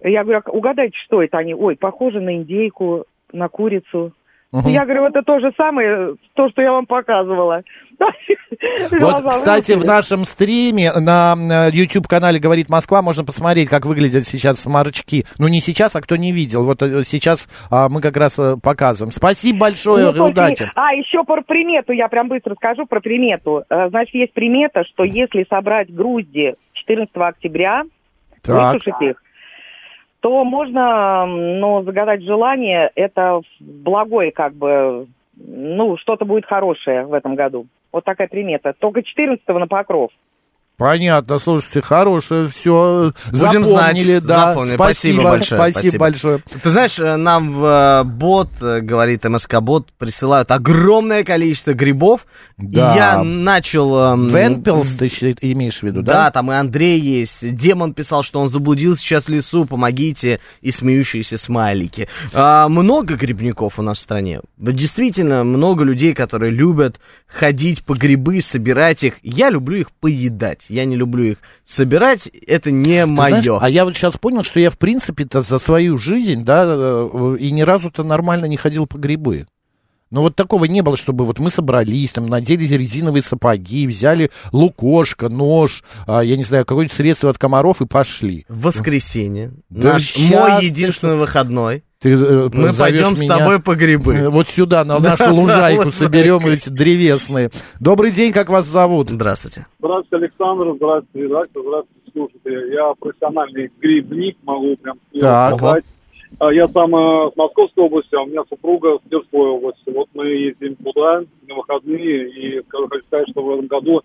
Я 0.04 0.24
говорю, 0.24 0.42
«А 0.44 0.50
угадайте, 0.50 0.98
что 1.06 1.22
это? 1.22 1.38
Они, 1.38 1.54
ой, 1.54 1.76
похоже 1.76 2.20
на 2.20 2.36
индейку, 2.36 3.06
на 3.32 3.48
курицу. 3.48 4.12
Мгм. 4.54 4.70
Я 4.70 4.86
говорю, 4.86 5.06
это 5.06 5.24
то 5.24 5.40
же 5.40 5.52
самое, 5.58 6.16
то, 6.36 6.48
что 6.50 6.62
я 6.62 6.72
вам 6.72 6.86
показывала. 6.86 7.64
Вот, 8.92 9.24
кстати, 9.30 9.72
в 9.74 9.84
нашем 9.84 10.26
стриме 10.26 10.92
на 10.94 11.36
YouTube-канале 11.72 12.40
«Говорит 12.40 12.70
Москва» 12.70 13.02
можно 13.02 13.24
посмотреть, 13.24 13.68
как 13.68 13.86
выглядят 13.86 14.28
сейчас 14.28 14.60
сморчки. 14.62 15.26
Ну, 15.40 15.48
не 15.48 15.60
сейчас, 15.60 15.96
а 15.96 16.02
кто 16.02 16.16
не 16.16 16.32
видел. 16.32 16.66
Вот 16.66 16.82
э, 16.84 17.04
сейчас 17.04 17.48
а, 17.72 17.90
мы 17.90 18.00
как 18.02 18.16
раз 18.16 18.38
э, 18.38 18.56
показываем. 18.62 19.12
Спасибо 19.12 19.60
большое, 19.60 20.12
Ну, 20.12 20.28
удачи. 20.28 20.70
А, 20.76 20.94
еще 20.94 21.24
про 21.24 21.42
примету, 21.42 21.92
я 21.94 22.08
прям 22.08 22.28
быстро 22.28 22.56
скажу 22.56 22.86
про 22.86 23.00
примету. 23.00 23.64
Э, 23.70 23.90
Значит, 23.90 24.14
есть 24.16 24.34
примета, 24.34 24.84
что 24.86 25.04
если 25.04 25.46
собрать 25.50 25.94
грузди 25.94 26.56
14 26.74 27.12
октября, 27.16 27.84
Так. 28.44 28.74
высушить 28.76 29.02
их, 29.02 29.24
то 30.24 30.46
можно, 30.46 31.26
ну, 31.26 31.84
загадать 31.84 32.24
желание, 32.24 32.90
это 32.96 33.42
благое, 33.60 34.32
как 34.32 34.54
бы, 34.54 35.08
ну, 35.36 35.98
что-то 35.98 36.24
будет 36.24 36.46
хорошее 36.46 37.06
в 37.06 37.12
этом 37.12 37.36
году. 37.36 37.68
Вот 37.92 38.06
такая 38.06 38.30
примета. 38.30 38.74
Только 38.80 39.04
14 39.04 39.46
на 39.50 39.68
покров. 39.68 40.12
Понятно, 40.78 41.38
слушайте, 41.38 41.82
хорошее 41.84 42.48
все. 42.48 43.12
Будем 43.32 43.64
Запомнили, 43.66 44.18
знать. 44.18 44.26
да. 44.26 44.48
Запомнили. 44.50 44.76
Спасибо 44.76 45.24
большое. 45.24 45.72
Спасибо, 45.72 45.98
большое. 46.00 46.40
Ты 46.64 46.70
знаешь, 46.72 47.00
э, 47.00 47.16
нам 47.16 47.54
в 47.54 47.64
э, 47.66 48.04
бот, 48.04 48.50
э, 48.60 48.80
говорит 48.82 49.24
МСК-бот, 49.24 49.92
присылают 50.00 50.50
огромное 50.50 51.24
количество 51.24 51.74
грибов. 51.74 52.26
Да. 52.58 52.94
И 52.94 52.98
я 52.98 53.24
начал... 53.24 53.96
эм, 54.14 54.28
Венпелс 54.28 54.94
ты 54.94 55.08
имеешь 55.42 55.80
в 55.80 55.84
виду, 55.84 56.02
Да, 56.02 56.14
да? 56.14 56.32
там 56.32 56.52
и 56.52 56.56
Андрей 56.56 57.00
есть. 57.00 57.56
Демон 57.56 57.94
писал, 57.94 58.24
что 58.24 58.40
он 58.40 58.50
заблудился 58.50 59.02
сейчас 59.02 59.26
в 59.26 59.30
лесу, 59.30 59.66
помогите, 59.66 60.40
и 60.62 60.72
смеющиеся 60.72 61.38
смайлики. 61.38 62.10
А, 62.34 62.68
много 62.68 63.16
грибников 63.16 63.78
у 63.78 63.84
нас 63.84 64.00
в 64.00 64.02
стране. 64.02 64.42
Действительно, 64.58 65.44
много 65.44 65.84
людей, 65.84 66.16
которые 66.16 66.52
любят 66.52 67.00
ходить 67.34 67.84
по 67.84 67.96
грибы, 67.96 68.42
собирать 68.42 69.04
их. 69.04 69.16
Я 69.24 69.50
люблю 69.50 69.78
их 69.78 69.92
поедать. 69.92 70.66
Я 70.70 70.86
не 70.86 70.96
люблю 70.96 71.24
их 71.24 71.38
собирать. 71.66 72.30
Это 72.48 72.72
не 72.72 73.06
Ты 73.06 73.14
знаешь, 73.14 73.46
мое. 73.46 73.60
а 73.60 73.70
я 73.70 73.86
вот 73.86 73.96
сейчас 73.96 74.18
понял, 74.18 74.44
что 74.44 74.60
я, 74.60 74.70
в 74.70 74.78
принципе-то, 74.78 75.42
за 75.42 75.58
свою 75.60 75.98
жизнь, 75.98 76.46
да, 76.46 76.64
э, 76.68 77.38
и 77.40 77.52
ни 77.52 77.62
разу-то 77.62 78.04
нормально 78.04 78.46
не 78.46 78.58
ходил 78.58 78.86
по 78.86 78.98
грибы. 78.98 79.48
Но 80.14 80.22
вот 80.22 80.36
такого 80.36 80.66
не 80.66 80.82
было, 80.82 80.96
чтобы 80.96 81.26
вот 81.26 81.40
мы 81.40 81.50
собрались, 81.50 82.12
там, 82.12 82.28
надели 82.28 82.66
резиновые 82.66 83.24
сапоги, 83.24 83.88
взяли 83.88 84.30
лукошко, 84.52 85.28
нож, 85.28 85.84
а, 86.06 86.22
я 86.22 86.38
не 86.38 86.44
знаю, 86.44 86.66
какое-нибудь 86.66 86.96
средство 86.96 87.32
от 87.32 87.40
комаров 87.40 87.82
и 87.82 87.88
пошли. 87.88 88.46
В 88.48 88.62
воскресенье. 88.62 89.54
Да 89.72 89.94
Наш, 89.94 90.16
мой 90.20 90.64
единственный 90.64 91.16
выходной. 91.16 91.84
Ты, 92.04 92.12
э, 92.16 92.50
Мы 92.52 92.74
пойдем 92.78 93.16
с 93.16 93.26
тобой 93.26 93.62
по 93.62 93.76
грибы. 93.76 94.30
Вот 94.30 94.50
сюда, 94.50 94.84
на 94.84 95.00
нашу 95.00 95.34
лужайку 95.34 95.90
соберем 95.90 96.46
эти 96.48 96.70
древесные. 96.70 97.50
Добрый 97.80 98.12
день, 98.12 98.34
как 98.34 98.50
вас 98.50 98.66
зовут? 98.66 99.10
Здравствуйте. 99.10 99.66
Здравствуйте, 99.80 100.26
Александр. 100.26 100.74
Здравствуйте, 100.76 101.28
редактор. 101.28 101.62
Здравствуйте, 101.66 102.12
слушатели. 102.12 102.74
Я 102.74 102.94
профессиональный 103.00 103.72
грибник, 103.80 104.38
могу 104.44 104.76
прям 104.76 104.98
Так. 105.18 105.56
сказать. 105.58 105.86
А 106.40 106.52
Я 106.52 106.68
сам 106.68 106.94
э, 106.94 107.32
с 107.32 107.38
Московской 107.38 107.86
области, 107.86 108.16
а 108.16 108.24
у 108.24 108.26
меня 108.26 108.42
супруга 108.50 108.98
с 108.98 109.08
Тверской 109.08 109.40
области. 109.40 109.90
Вот 109.94 110.10
мы 110.14 110.26
ездим 110.28 110.76
туда 110.76 111.22
на 111.48 111.56
выходные, 111.56 112.30
и 112.32 112.62
скажу, 112.68 112.88
хочу 112.90 113.06
сказать, 113.06 113.30
что 113.30 113.44
в 113.44 113.52
этом 113.52 113.68
году, 113.68 114.02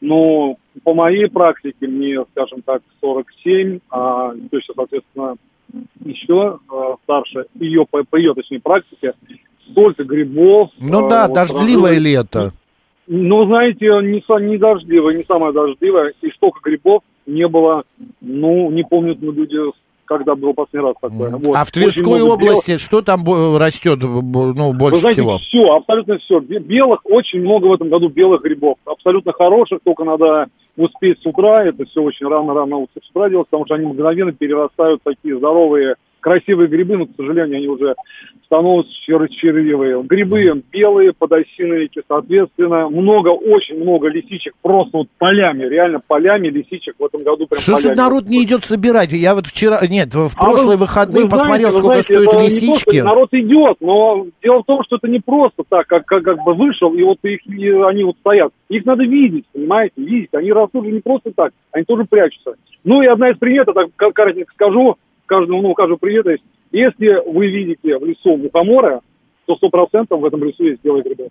ну, 0.00 0.58
по 0.82 0.94
моей 0.94 1.28
практике, 1.28 1.86
мне, 1.86 2.24
скажем 2.32 2.62
так, 2.62 2.82
47, 3.00 3.78
а 3.90 4.32
теща, 4.50 4.72
соответственно, 4.74 5.36
еще 6.06 6.58
э, 6.70 6.94
старше, 7.04 7.46
ее, 7.54 7.86
по, 7.90 8.02
по 8.04 8.16
ее, 8.16 8.34
точнее, 8.34 8.60
практике, 8.60 9.12
столько 9.70 10.04
грибов. 10.04 10.70
Ну 10.78 11.06
э, 11.06 11.10
да, 11.10 11.26
вот, 11.26 11.34
дождливое 11.34 11.94
разных- 11.94 12.04
лето. 12.04 12.52
ну, 13.06 13.46
знаете, 13.46 13.86
не, 14.02 14.20
са- 14.28 14.40
не 14.40 14.56
дождливое, 14.58 15.14
не 15.16 15.24
самое 15.24 15.52
дождливое. 15.52 16.12
И 16.22 16.30
столько 16.30 16.60
грибов 16.62 17.02
не 17.26 17.46
было, 17.48 17.84
ну, 18.20 18.70
не 18.70 18.84
помнят 18.84 19.18
ну, 19.20 19.32
люди, 19.32 19.58
когда 20.06 20.34
был 20.34 20.54
последний 20.54 20.88
раз 20.88 20.96
такое. 21.00 21.30
Вот. 21.30 21.54
А 21.54 21.64
в 21.64 21.70
Тверской 21.70 22.02
много 22.04 22.18
белых. 22.18 22.34
области 22.34 22.76
что 22.78 23.02
там 23.02 23.24
растет, 23.56 23.98
ну, 24.02 24.72
больше 24.72 24.94
Вы 24.94 25.00
знаете, 25.00 25.22
всего? 25.22 25.38
все, 25.38 25.74
абсолютно 25.74 26.18
все. 26.18 26.40
Белых, 26.40 27.00
очень 27.04 27.40
много 27.40 27.66
в 27.66 27.72
этом 27.72 27.88
году 27.88 28.08
белых 28.08 28.42
грибов. 28.42 28.76
Абсолютно 28.84 29.32
хороших, 29.32 29.80
только 29.84 30.04
надо 30.04 30.46
успеть 30.76 31.20
с 31.20 31.26
утра. 31.26 31.64
Это 31.64 31.84
все 31.84 32.02
очень 32.02 32.26
рано-рано 32.26 32.86
с 32.94 33.10
утра 33.10 33.28
делать, 33.28 33.48
потому 33.48 33.66
что 33.66 33.74
они 33.74 33.86
мгновенно 33.86 34.32
перерастают 34.32 35.02
такие 35.02 35.36
здоровые, 35.36 35.96
красивые 36.30 36.66
грибы, 36.66 36.96
но, 36.96 37.06
к 37.06 37.10
сожалению, 37.16 37.58
они 37.58 37.68
уже 37.68 37.94
становятся 38.46 38.90
чер- 39.08 39.28
червивые. 39.28 40.02
Грибы 40.02 40.60
белые, 40.72 41.12
подосиновики, 41.16 42.00
соответственно, 42.08 42.88
много, 42.88 43.28
очень 43.28 43.80
много 43.80 44.08
лисичек, 44.08 44.54
просто 44.60 44.98
вот 44.98 45.06
полями, 45.18 45.62
реально 45.68 46.00
полями 46.04 46.48
лисичек 46.48 46.96
в 46.98 47.04
этом 47.04 47.22
году 47.22 47.46
прям 47.46 47.60
Что 47.60 47.76
же 47.76 47.82
полями. 47.90 47.96
народ 47.98 48.24
не 48.24 48.42
идет 48.42 48.64
собирать? 48.64 49.12
Я 49.12 49.36
вот 49.36 49.46
вчера, 49.46 49.78
нет, 49.88 50.14
в 50.14 50.32
А 50.36 50.44
прошлые 50.44 50.76
вы- 50.76 50.86
выходные 50.86 51.24
вы 51.24 51.28
посмотрел, 51.30 51.68
вы 51.68 51.74
сколько 51.78 52.02
знаете, 52.02 52.14
стоят 52.28 52.42
лисички. 52.44 52.98
то, 52.98 53.04
народ 53.04 53.28
идет, 53.32 53.76
но 53.80 54.26
дело 54.42 54.62
в 54.62 54.66
том, 54.66 54.82
что 54.84 54.96
это 54.96 55.06
не 55.08 55.20
просто 55.20 55.62
так, 55.68 55.86
как, 55.86 56.06
как, 56.06 56.24
как 56.24 56.42
бы 56.42 56.54
вышел, 56.54 56.92
и 56.92 57.02
вот 57.04 57.18
их, 57.22 57.46
и 57.46 57.68
они 57.70 58.02
вот 58.02 58.16
стоят. 58.18 58.50
Их 58.68 58.84
надо 58.84 59.04
видеть, 59.04 59.44
понимаете, 59.52 59.94
видеть. 59.96 60.30
Они 60.34 60.50
растут 60.52 60.86
же 60.86 60.90
не 60.90 61.00
просто 61.00 61.30
так, 61.36 61.52
они 61.70 61.84
тоже 61.84 62.04
прячутся. 62.04 62.54
Ну 62.82 63.00
и 63.02 63.06
одна 63.06 63.30
из 63.30 63.38
приметов, 63.38 63.74
так 63.76 63.86
как- 63.94 64.12
коротенько 64.14 64.52
скажу, 64.54 64.96
каждому, 65.26 65.62
ну, 65.62 65.74
каждому 65.74 65.98
привет 65.98 66.26
есть. 66.26 66.42
Если 66.72 67.22
вы 67.30 67.46
видите 67.48 67.98
в 67.98 68.04
лесу 68.04 68.36
мухомора, 68.36 69.00
то 69.46 69.56
сто 69.56 69.68
процентов 69.68 70.20
в 70.20 70.24
этом 70.24 70.42
лесу 70.44 70.64
есть 70.64 70.82
белые 70.82 71.04
грибы. 71.04 71.28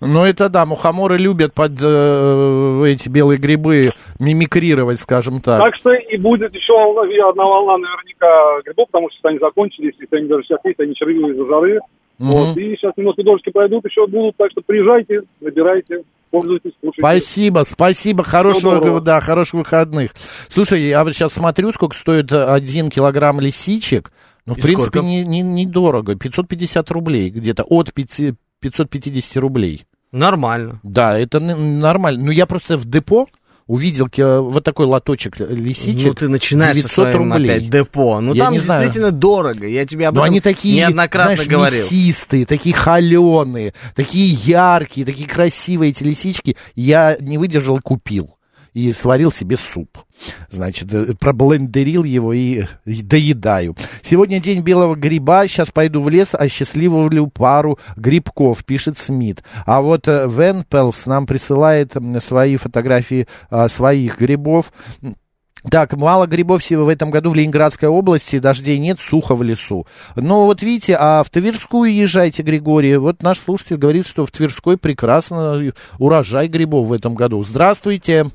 Ну 0.00 0.24
это 0.24 0.48
да, 0.48 0.64
мухоморы 0.64 1.16
любят 1.16 1.52
под 1.54 1.72
э, 1.80 2.84
эти 2.86 3.08
белые 3.08 3.38
грибы 3.38 3.90
мимикрировать, 4.20 5.00
скажем 5.00 5.40
так. 5.40 5.60
Так 5.60 5.74
что 5.76 5.92
и 5.92 6.16
будет 6.16 6.54
еще 6.54 6.72
волна- 6.72 7.28
одна 7.28 7.44
волна 7.44 7.78
наверняка 7.78 8.62
грибов, 8.64 8.86
потому 8.90 9.08
что 9.10 9.28
они 9.28 9.38
закончились, 9.38 9.94
если 9.98 10.16
они 10.16 10.28
даже 10.28 10.44
сейчас 10.44 10.60
есть, 10.64 10.78
они 10.80 10.94
червивые 10.94 11.34
из-за 11.34 11.46
жары. 11.46 11.80
Мгм. 12.18 12.30
Вот, 12.30 12.56
и 12.56 12.76
сейчас 12.76 12.92
немножко 12.96 13.22
дождики 13.22 13.50
пройдут, 13.50 13.84
еще 13.84 14.06
будут, 14.06 14.36
так 14.36 14.50
что 14.50 14.60
приезжайте, 14.64 15.22
набирайте, 15.40 16.02
пользуйтесь, 16.30 16.72
слушайте. 16.80 17.00
Спасибо, 17.00 17.64
спасибо, 17.66 18.24
хорошего, 18.24 19.00
да, 19.00 19.20
хороших 19.20 19.54
выходных. 19.54 20.14
Слушай, 20.48 20.82
я 20.82 21.04
вот 21.04 21.14
сейчас 21.14 21.32
смотрю, 21.32 21.72
сколько 21.72 21.96
стоит 21.96 22.30
э, 22.32 22.44
один 22.44 22.90
килограмм 22.90 23.40
лисичек. 23.40 24.12
Ну, 24.46 24.54
в 24.54 24.58
И 24.58 24.62
принципе, 24.62 25.00
сколько? 25.00 25.06
не, 25.06 25.24
не, 25.24 25.42
недорого. 25.42 26.14
550 26.14 26.90
рублей 26.90 27.30
где-то, 27.30 27.64
от 27.64 27.92
5 27.92 28.34
550 28.60 29.36
рублей. 29.36 29.84
Нормально. 30.10 30.80
Да, 30.82 31.18
это 31.18 31.38
нормально. 31.40 32.24
Ну, 32.24 32.30
я 32.30 32.46
просто 32.46 32.76
в 32.76 32.86
депо 32.86 33.28
увидел 33.68 34.08
вот 34.16 34.64
такой 34.64 34.86
лоточек 34.86 35.38
лисичек. 35.38 36.08
Ну, 36.08 36.14
ты 36.14 36.28
начинаешь 36.28 36.76
со 36.78 36.82
900 36.82 36.90
своим 36.90 37.32
рублей. 37.32 37.50
опять 37.52 37.70
депо. 37.70 38.20
Ну, 38.20 38.34
Я 38.34 38.44
там 38.44 38.52
не 38.54 38.58
знаю. 38.58 38.82
действительно 38.82 39.12
дорого. 39.12 39.66
Я 39.68 39.86
тебе 39.86 40.08
об 40.08 40.14
Но 40.16 40.22
этом 40.22 40.32
они 40.32 40.40
такие, 40.40 40.78
неоднократно 40.80 41.36
знаешь, 41.36 41.48
говорил. 41.48 41.84
мясистые, 41.84 42.46
такие 42.46 42.74
холеные, 42.74 43.74
такие 43.94 44.32
яркие, 44.32 45.06
такие 45.06 45.28
красивые 45.28 45.90
эти 45.90 46.02
лисички. 46.02 46.56
Я 46.74 47.16
не 47.20 47.38
выдержал 47.38 47.76
и 47.76 47.80
купил. 47.80 48.37
И 48.74 48.92
сварил 48.92 49.32
себе 49.32 49.56
суп. 49.56 49.98
Значит, 50.50 50.92
э, 50.92 51.14
проблендерил 51.18 52.04
его 52.04 52.32
и, 52.32 52.64
доедаю. 52.84 53.76
Сегодня 54.02 54.40
день 54.40 54.62
белого 54.62 54.94
гриба. 54.94 55.46
Сейчас 55.46 55.70
пойду 55.70 56.02
в 56.02 56.08
лес, 56.08 56.34
осчастливлю 56.34 57.28
пару 57.28 57.78
грибков, 57.96 58.64
пишет 58.64 58.98
Смит. 58.98 59.42
А 59.66 59.80
вот 59.80 60.08
э, 60.08 60.28
Вен 60.28 60.64
Пелс 60.64 61.06
нам 61.06 61.26
присылает 61.26 61.94
свои 62.20 62.56
фотографии 62.56 63.26
а, 63.50 63.68
своих 63.68 64.18
грибов. 64.18 64.72
Так, 65.70 65.96
мало 65.96 66.26
грибов 66.26 66.62
всего 66.62 66.84
в 66.84 66.88
этом 66.88 67.10
году 67.10 67.30
в 67.30 67.34
Ленинградской 67.34 67.88
области, 67.88 68.38
дождей 68.38 68.78
нет, 68.78 69.00
сухо 69.00 69.34
в 69.34 69.42
лесу. 69.42 69.86
Но 70.14 70.46
вот 70.46 70.62
видите, 70.62 70.96
а 70.98 71.22
в 71.24 71.30
Тверскую 71.30 71.92
езжайте, 71.92 72.42
Григорий. 72.42 72.96
Вот 72.96 73.22
наш 73.22 73.40
слушатель 73.40 73.76
говорит, 73.76 74.06
что 74.06 74.24
в 74.24 74.30
Тверской 74.30 74.78
прекрасно 74.78 75.72
урожай 75.98 76.46
грибов 76.46 76.86
в 76.86 76.92
этом 76.92 77.14
году. 77.14 77.42
Здравствуйте. 77.42 78.30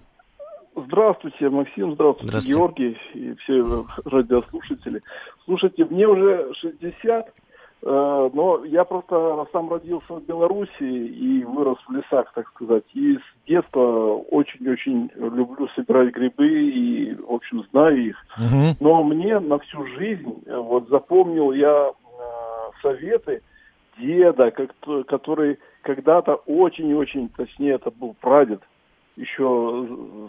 Здравствуйте, 0.75 1.49
Максим, 1.49 1.93
здравствуйте, 1.93 2.27
Здравствуйте. 2.27 2.59
Георгий 2.59 2.97
и 3.13 3.35
все 3.35 3.85
радиослушатели. 4.05 5.01
Слушайте, 5.45 5.85
мне 5.85 6.07
уже 6.07 6.51
60, 6.55 7.27
э, 7.27 8.29
но 8.33 8.65
я 8.65 8.83
просто 8.83 9.45
сам 9.51 9.69
родился 9.69 10.13
в 10.13 10.23
Беларуси 10.23 10.71
и 10.81 11.43
вырос 11.43 11.77
в 11.87 11.91
лесах, 11.91 12.31
так 12.33 12.47
сказать. 12.49 12.85
И 12.93 13.17
с 13.17 13.47
детства 13.47 14.15
очень-очень 14.31 15.11
люблю 15.15 15.67
собирать 15.75 16.11
грибы 16.13 16.47
и, 16.47 17.13
в 17.13 17.31
общем, 17.31 17.63
знаю 17.71 18.07
их. 18.07 18.25
Но 18.79 19.03
мне 19.03 19.39
на 19.39 19.59
всю 19.59 19.85
жизнь, 19.85 20.41
э, 20.45 20.57
вот 20.57 20.89
запомнил 20.89 21.51
я 21.51 21.91
э, 21.91 21.91
советы 22.81 23.43
деда, 23.99 24.51
который 25.07 25.59
когда-то 25.81 26.35
очень-очень, 26.47 27.29
точнее, 27.29 27.73
это 27.73 27.91
был 27.91 28.15
прадед, 28.19 28.61
еще, 29.15 29.87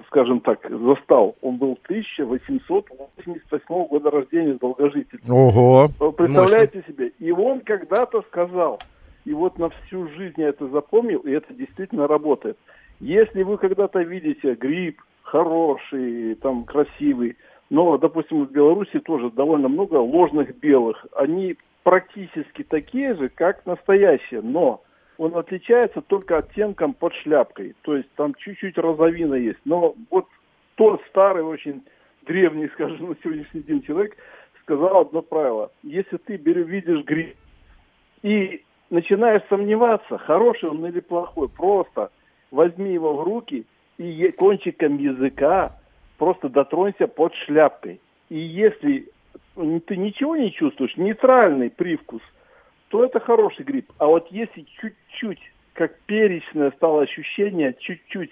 скажем 0.09 0.41
так, 0.41 0.61
застал. 0.69 1.37
Он 1.41 1.57
был 1.57 1.79
1888 1.85 3.89
года 3.89 4.11
рождения, 4.11 4.55
долгожитель. 4.55 5.21
Ого. 5.29 5.89
Представляете 6.17 6.85
себе? 6.87 7.13
И 7.19 7.31
он 7.31 7.61
когда-то 7.61 8.23
сказал, 8.23 8.81
и 9.25 9.33
вот 9.33 9.59
на 9.59 9.71
всю 9.71 10.09
жизнь 10.09 10.41
я 10.41 10.49
это 10.49 10.69
запомнил, 10.69 11.21
и 11.21 11.31
это 11.31 11.55
действительно 11.55 12.07
работает. 12.07 12.59
Если 13.01 13.43
вы 13.43 13.59
когда-то 13.59 14.03
видите 14.03 14.55
гриб 14.55 15.01
хороший, 15.23 16.35
там 16.37 16.65
красивый, 16.65 17.37
но, 17.71 17.97
допустим, 17.97 18.45
в 18.45 18.51
Беларуси 18.51 19.01
тоже 19.01 19.31
довольно 19.31 19.69
много 19.69 19.97
ложных 19.97 20.57
белых, 20.59 21.07
они 21.17 21.57
практически 21.83 22.63
такие 22.63 23.15
же, 23.15 23.31
как 23.31 23.65
настоящие, 23.67 24.43
но 24.43 24.83
он 25.19 25.37
отличается 25.37 26.01
только 26.01 26.39
оттенком 26.39 26.95
под 26.95 27.15
шляпкой. 27.15 27.75
То 27.83 27.97
есть 27.97 28.09
там 28.17 28.35
чуть-чуть 28.35 28.79
розовина 28.79 29.35
есть. 29.35 29.61
Но 29.65 29.95
вот 30.11 30.27
тот 30.75 31.01
старый, 31.09 31.43
очень 31.43 31.83
древний, 32.23 32.69
скажем, 32.75 33.11
на 33.11 33.17
сегодняшний 33.23 33.63
день 33.63 33.83
человек 33.83 34.17
сказал 34.63 35.03
одно 35.03 35.23
правило. 35.23 35.71
Если 35.83 36.17
ты 36.17 36.37
видишь 36.37 37.05
гриб 37.05 37.37
и 38.23 38.63
начинаешь 38.91 39.43
сомневаться, 39.49 40.19
хороший 40.19 40.71
он 40.71 40.85
или 40.87 41.01
плохой, 41.01 41.49
просто 41.49 42.11
возьми 42.51 42.93
его 42.93 43.15
в 43.17 43.25
руки 43.25 43.67
и 43.99 44.33
кончиком 44.33 44.97
языка 44.99 45.77
просто 46.19 46.49
дотронься 46.49 47.07
под 47.07 47.35
шляпкой. 47.35 48.01
И 48.29 48.39
если 48.39 49.09
ты 49.55 49.97
ничего 49.97 50.37
не 50.37 50.53
чувствуешь, 50.53 50.97
нейтральный 50.97 51.71
привкус, 51.71 52.23
то 52.95 53.05
это 53.05 53.19
хороший 53.19 53.65
гриб. 53.65 53.91
А 53.99 54.07
вот 54.07 54.29
если 54.31 54.65
чуть-чуть, 54.81 55.41
как 55.73 55.99
перечное 56.07 56.71
стало 56.77 57.03
ощущение, 57.03 57.75
чуть-чуть 57.81 58.31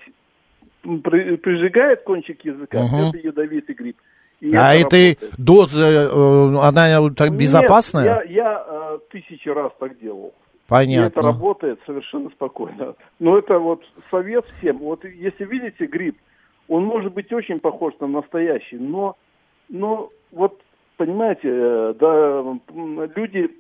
прижигает 0.83 2.05
кончик 2.05 2.45
языка, 2.45 2.79
Мгм. 2.85 3.09
это 3.09 3.19
ядовитый 3.19 3.75
гриб. 3.75 3.97
И 4.39 4.55
а 4.55 4.73
это 4.73 4.97
этой 4.97 5.19
доза, 5.37 5.83
э, 5.83 6.57
она 6.63 7.11
так 7.11 7.31
Нет, 7.31 7.41
безопасная? 7.41 8.05
я, 8.05 8.23
я 8.23 8.65
э, 8.65 8.99
тысячи 9.11 9.49
раз 9.49 9.73
так 9.81 9.99
делал. 9.99 10.29
И 10.29 10.69
Понятно. 10.69 11.07
это 11.09 11.23
работает 11.23 11.81
совершенно 11.85 12.31
спокойно. 12.31 12.95
Но 13.19 13.39
это 13.39 13.59
вот 13.59 13.83
совет 14.13 14.45
всем. 14.59 14.79
Вот 14.79 15.05
если 15.05 15.45
видите 15.45 15.87
гриб, 15.87 16.17
он 16.69 16.85
может 16.85 17.13
быть 17.13 17.33
очень 17.33 17.59
похож 17.59 17.95
на 17.99 18.07
настоящий, 18.07 18.77
но, 18.79 19.17
но 19.69 20.11
вот 20.31 20.61
понимаете, 20.97 21.49
э, 21.49 21.95
да, 21.99 22.45
люди, 23.17 23.51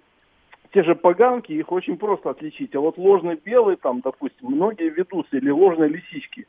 те 0.72 0.82
же 0.82 0.94
поганки, 0.94 1.52
их 1.52 1.70
очень 1.70 1.96
просто 1.96 2.30
отличить. 2.30 2.74
А 2.74 2.80
вот 2.80 2.96
ложный 2.98 3.36
белый, 3.42 3.76
там, 3.76 4.00
допустим, 4.02 4.48
многие 4.48 4.88
ведутся, 4.88 5.36
или 5.36 5.50
ложные 5.50 5.88
лисички. 5.90 6.46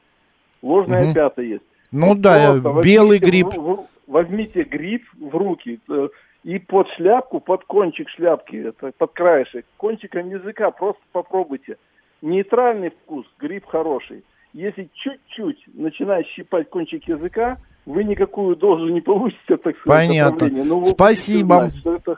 Ложные 0.61 1.01
Мгм. 1.03 1.11
опята 1.11 1.41
есть. 1.41 1.63
Ну 1.91 2.09
Вот 2.09 2.21
да, 2.21 2.57
белый 2.83 3.19
возьмите 3.19 3.25
гриб. 3.25 3.47
в- 3.53 3.61
в- 3.75 3.85
возьмите 4.07 4.63
гриб 4.63 5.03
в 5.19 5.35
руки 5.35 5.79
э, 5.89 6.07
и 6.43 6.57
под 6.57 6.87
шляпку, 6.95 7.39
под 7.39 7.65
кончик 7.65 8.09
шляпки, 8.09 8.55
это 8.55 8.91
под 8.97 9.11
краешек, 9.11 9.65
кончиком 9.77 10.29
языка 10.29 10.71
просто 10.71 11.01
попробуйте. 11.11 11.77
Нейтральный 12.21 12.89
вкус, 12.89 13.25
гриб 13.39 13.65
хороший. 13.65 14.23
Если 14.53 14.89
чуть-чуть 14.93 15.63
начинает 15.73 16.25
щипать 16.27 16.69
кончик 16.69 17.07
языка, 17.07 17.57
вы 17.85 18.03
никакую 18.05 18.55
дозу 18.55 18.87
не 18.87 19.01
получите, 19.01 19.57
так 19.57 19.77
сказать, 19.79 20.07
Понятно. 20.07 20.47
Но 20.63 20.79
вы 20.79 20.85
Спасибо. 20.85 21.55
знать, 21.65 21.75
что 21.77 21.95
это 21.95 22.17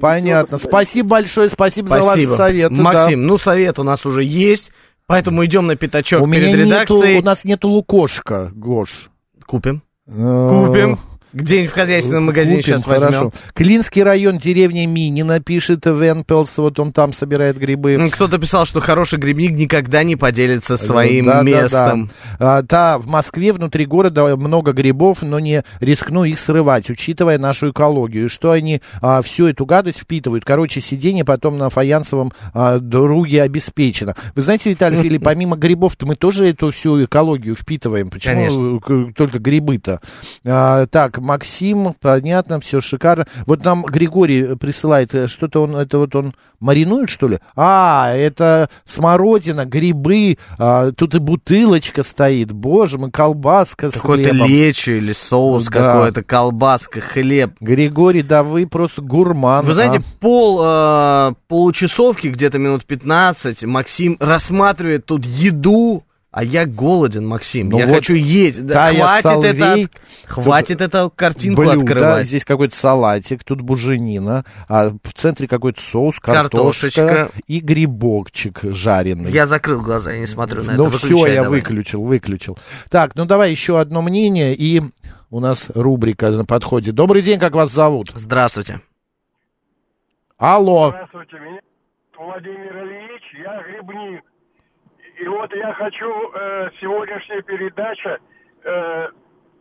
Понятно. 0.00 0.58
Спасибо 0.58 1.08
большое, 1.10 1.48
спасибо, 1.48 1.88
за 1.88 2.00
ваши 2.02 2.26
советы. 2.26 2.74
Максим, 2.74 3.26
ну 3.26 3.38
совет 3.38 3.78
у 3.78 3.82
нас 3.82 4.04
уже 4.04 4.22
есть, 4.22 4.72
поэтому 5.06 5.44
идем 5.44 5.66
на 5.66 5.76
пятачок 5.76 6.22
У 6.22 6.30
перед 6.30 6.48
меня 6.52 6.64
нету, 6.64 6.94
редакцией. 6.96 7.18
у 7.20 7.24
нас 7.24 7.44
нету 7.44 7.68
лукошка, 7.68 8.50
Гош. 8.54 9.08
Купим. 9.46 9.82
Э, 10.06 10.66
Купим. 10.66 10.98
Где-нибудь 11.32 11.70
в 11.70 11.74
хозяйственном 11.74 12.24
магазине 12.24 12.62
Купим, 12.62 12.78
сейчас 12.78 12.86
возьмем. 12.86 13.08
хорошо. 13.08 13.32
Клинский 13.54 14.02
район, 14.02 14.38
деревня 14.38 14.86
Минина, 14.86 15.40
пишет 15.40 15.84
Венпелс, 15.84 16.56
вот 16.58 16.78
он 16.80 16.92
там 16.92 17.12
собирает 17.12 17.58
грибы. 17.58 17.92
М, 17.94 18.10
Кто-то 18.10 18.38
писал, 18.38 18.64
что 18.64 18.80
хороший 18.80 19.18
грибник 19.18 19.52
никогда 19.52 20.02
не 20.02 20.16
поделится 20.16 20.76
своим 20.78 21.26
Да, 21.26 21.34
да, 21.38 21.42
местом. 21.42 22.10
Да, 22.38 22.58
А, 22.58 22.62
да, 22.62 22.98
в 22.98 23.06
Москве 23.08 23.52
внутри 23.52 23.84
города 23.84 24.36
много 24.36 24.72
грибов, 24.72 25.22
но 25.22 25.38
не 25.38 25.64
рискну 25.80 26.24
их 26.24 26.38
срывать, 26.38 26.88
учитывая 26.88 27.38
нашу 27.38 27.70
экологию. 27.72 28.30
Что 28.30 28.52
они 28.52 28.80
а, 29.02 29.20
всю 29.20 29.46
эту 29.48 29.66
гадость 29.66 29.98
впитывают. 30.00 30.44
Короче, 30.46 30.80
сиденье 30.80 31.24
потом 31.26 31.58
на 31.58 31.68
фаянсовом 31.68 32.32
а, 32.54 32.78
друге 32.78 33.42
обеспечено. 33.42 34.14
Вы 34.34 34.42
знаете, 34.42 34.70
Виталий 34.70 34.96
Филипп, 35.02 35.22
помимо 35.24 35.56
грибов-то 35.56 36.06
мы 36.06 36.16
тоже 36.16 36.48
эту 36.48 36.70
всю 36.70 37.04
экологию 37.04 37.54
впитываем. 37.54 38.08
Почему 38.08 38.80
только 39.12 39.38
грибы-то? 39.38 40.00
А, 40.46 40.86
так, 40.86 41.17
Максим, 41.20 41.94
понятно, 42.00 42.60
все 42.60 42.80
шикарно. 42.80 43.26
Вот 43.46 43.64
нам 43.64 43.82
Григорий 43.84 44.56
присылает, 44.56 45.14
э, 45.14 45.26
что-то 45.26 45.62
он, 45.62 45.76
это 45.76 45.98
вот 45.98 46.14
он 46.14 46.34
маринует, 46.60 47.10
что 47.10 47.28
ли? 47.28 47.38
А, 47.56 48.12
это 48.14 48.68
смородина, 48.84 49.64
грибы, 49.64 50.38
а, 50.58 50.92
тут 50.92 51.14
и 51.14 51.18
бутылочка 51.18 52.02
стоит, 52.02 52.52
боже 52.52 52.98
мой, 52.98 53.10
колбаска 53.10 53.90
с 53.90 53.94
Какой-то 53.94 54.30
хлебом. 54.30 54.48
лечо 54.48 54.92
или 54.92 55.12
соус 55.12 55.66
Да. 55.66 55.70
какой-то, 55.94 56.22
колбаска, 56.22 57.00
хлеб. 57.00 57.52
Григорий, 57.60 58.22
да 58.22 58.42
вы 58.42 58.66
просто 58.66 59.02
гурман. 59.02 59.64
Вы 59.64 59.74
знаете, 59.74 59.98
а. 59.98 60.02
пол 60.20 60.60
э, 60.62 61.34
получасовки, 61.48 62.28
где-то 62.28 62.58
минут 62.58 62.84
15, 62.84 63.64
Максим 63.64 64.16
рассматривает 64.20 65.06
тут 65.06 65.24
еду, 65.24 66.04
а 66.30 66.44
я 66.44 66.66
голоден, 66.66 67.26
Максим. 67.26 67.70
Ну 67.70 67.78
я 67.78 67.86
вот, 67.86 67.94
хочу 67.96 68.14
есть. 68.14 68.64
Да, 68.66 68.92
хватит 68.92 69.24
это, 69.24 69.28
Соловей, 69.28 69.84
от- 69.86 69.90
хватит 70.26 70.80
эту 70.82 71.10
картинку 71.14 71.62
блюдо, 71.62 71.78
открывать. 71.80 72.26
здесь 72.26 72.44
какой-то 72.44 72.76
салатик, 72.76 73.44
тут 73.44 73.62
буженина, 73.62 74.44
а 74.68 74.90
в 74.90 75.12
центре 75.14 75.48
какой-то 75.48 75.80
соус, 75.80 76.20
картошка 76.20 76.90
Картошечка. 76.90 77.30
и 77.46 77.60
грибочек 77.60 78.60
жареный. 78.62 79.30
Я 79.32 79.46
закрыл 79.46 79.80
глаза, 79.80 80.12
я 80.12 80.18
не 80.20 80.26
смотрю 80.26 80.64
на 80.64 80.74
Ну 80.74 80.88
это. 80.88 80.98
все, 80.98 81.06
Выключай 81.08 81.34
я 81.34 81.42
давай. 81.44 81.60
выключил, 81.60 82.02
выключил. 82.02 82.58
Так, 82.90 83.16
ну 83.16 83.24
давай 83.24 83.50
еще 83.50 83.80
одно 83.80 84.02
мнение, 84.02 84.54
и 84.54 84.82
у 85.30 85.40
нас 85.40 85.66
рубрика 85.74 86.30
на 86.30 86.44
подходе. 86.44 86.92
Добрый 86.92 87.22
день, 87.22 87.38
как 87.38 87.54
вас 87.54 87.72
зовут? 87.72 88.12
Здравствуйте. 88.14 88.80
Алло. 90.36 90.90
Здравствуйте, 90.90 91.36
меня 91.38 91.60
Владимир 92.18 92.84
Ильич, 92.84 93.22
я 93.42 93.62
грибник. 93.62 94.22
И 95.18 95.26
вот 95.26 95.52
я 95.52 95.72
хочу, 95.72 96.32
э, 96.32 96.70
сегодняшняя 96.80 97.42
передача 97.42 98.18
э, 98.62 99.08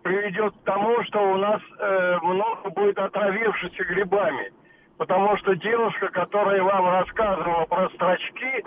приведет 0.04 0.54
к 0.54 0.64
тому, 0.66 1.04
что 1.06 1.32
у 1.32 1.38
нас 1.38 1.62
э, 1.80 2.18
много 2.22 2.70
будет 2.70 3.00
отравившихся 3.00 3.84
грибами. 3.86 4.52
Потому 4.98 5.36
что 5.38 5.56
девушка, 5.56 6.10
которая 6.10 6.62
вам 6.62 6.88
рассказывала 6.90 7.66
про 7.66 7.90
строчки, 7.90 8.64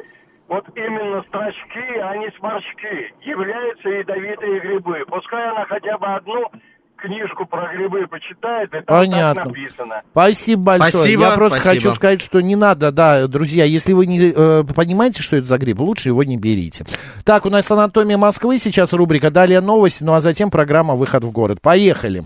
вот 0.49 0.67
именно 0.75 1.23
строчки, 1.29 1.99
а 2.03 2.17
не 2.17 2.29
сморчки, 2.33 3.15
являются 3.21 3.89
ядовитые 3.89 4.59
грибы. 4.59 5.05
Пускай 5.07 5.49
она 5.49 5.65
хотя 5.67 5.97
бы 5.97 6.07
одну 6.09 6.51
книжку 7.01 7.47
про 7.47 7.73
грибы 7.75 8.07
почитает, 8.07 8.71
там 8.71 8.83
Понятно. 8.87 9.35
так 9.35 9.47
написано. 9.47 10.03
Спасибо 10.11 10.63
большое. 10.63 10.91
Спасибо, 10.91 11.23
Я 11.23 11.31
просто 11.33 11.61
спасибо. 11.61 11.83
хочу 11.83 11.95
сказать, 11.95 12.23
что 12.23 12.41
не 12.41 12.57
надо, 12.57 12.93
да, 12.93 13.27
друзья, 13.27 13.65
если 13.65 13.93
вы 13.93 14.07
не 14.07 14.33
э, 14.35 14.65
понимаете, 14.75 15.23
что 15.23 15.37
это 15.37 15.47
за 15.47 15.59
гриб, 15.59 15.81
лучше 15.81 16.09
его 16.11 16.23
не 16.25 16.37
берите. 16.37 16.85
Так, 17.25 17.47
у 17.47 17.51
нас 17.51 17.71
анатомия 17.71 18.19
Москвы, 18.19 18.59
сейчас 18.59 18.93
рубрика 18.93 19.31
«Далее 19.31 19.61
новости», 19.61 20.03
ну 20.03 20.15
а 20.15 20.21
затем 20.21 20.51
программа 20.51 20.95
«Выход 20.95 21.25
в 21.25 21.31
город». 21.31 21.61
Поехали. 21.61 22.25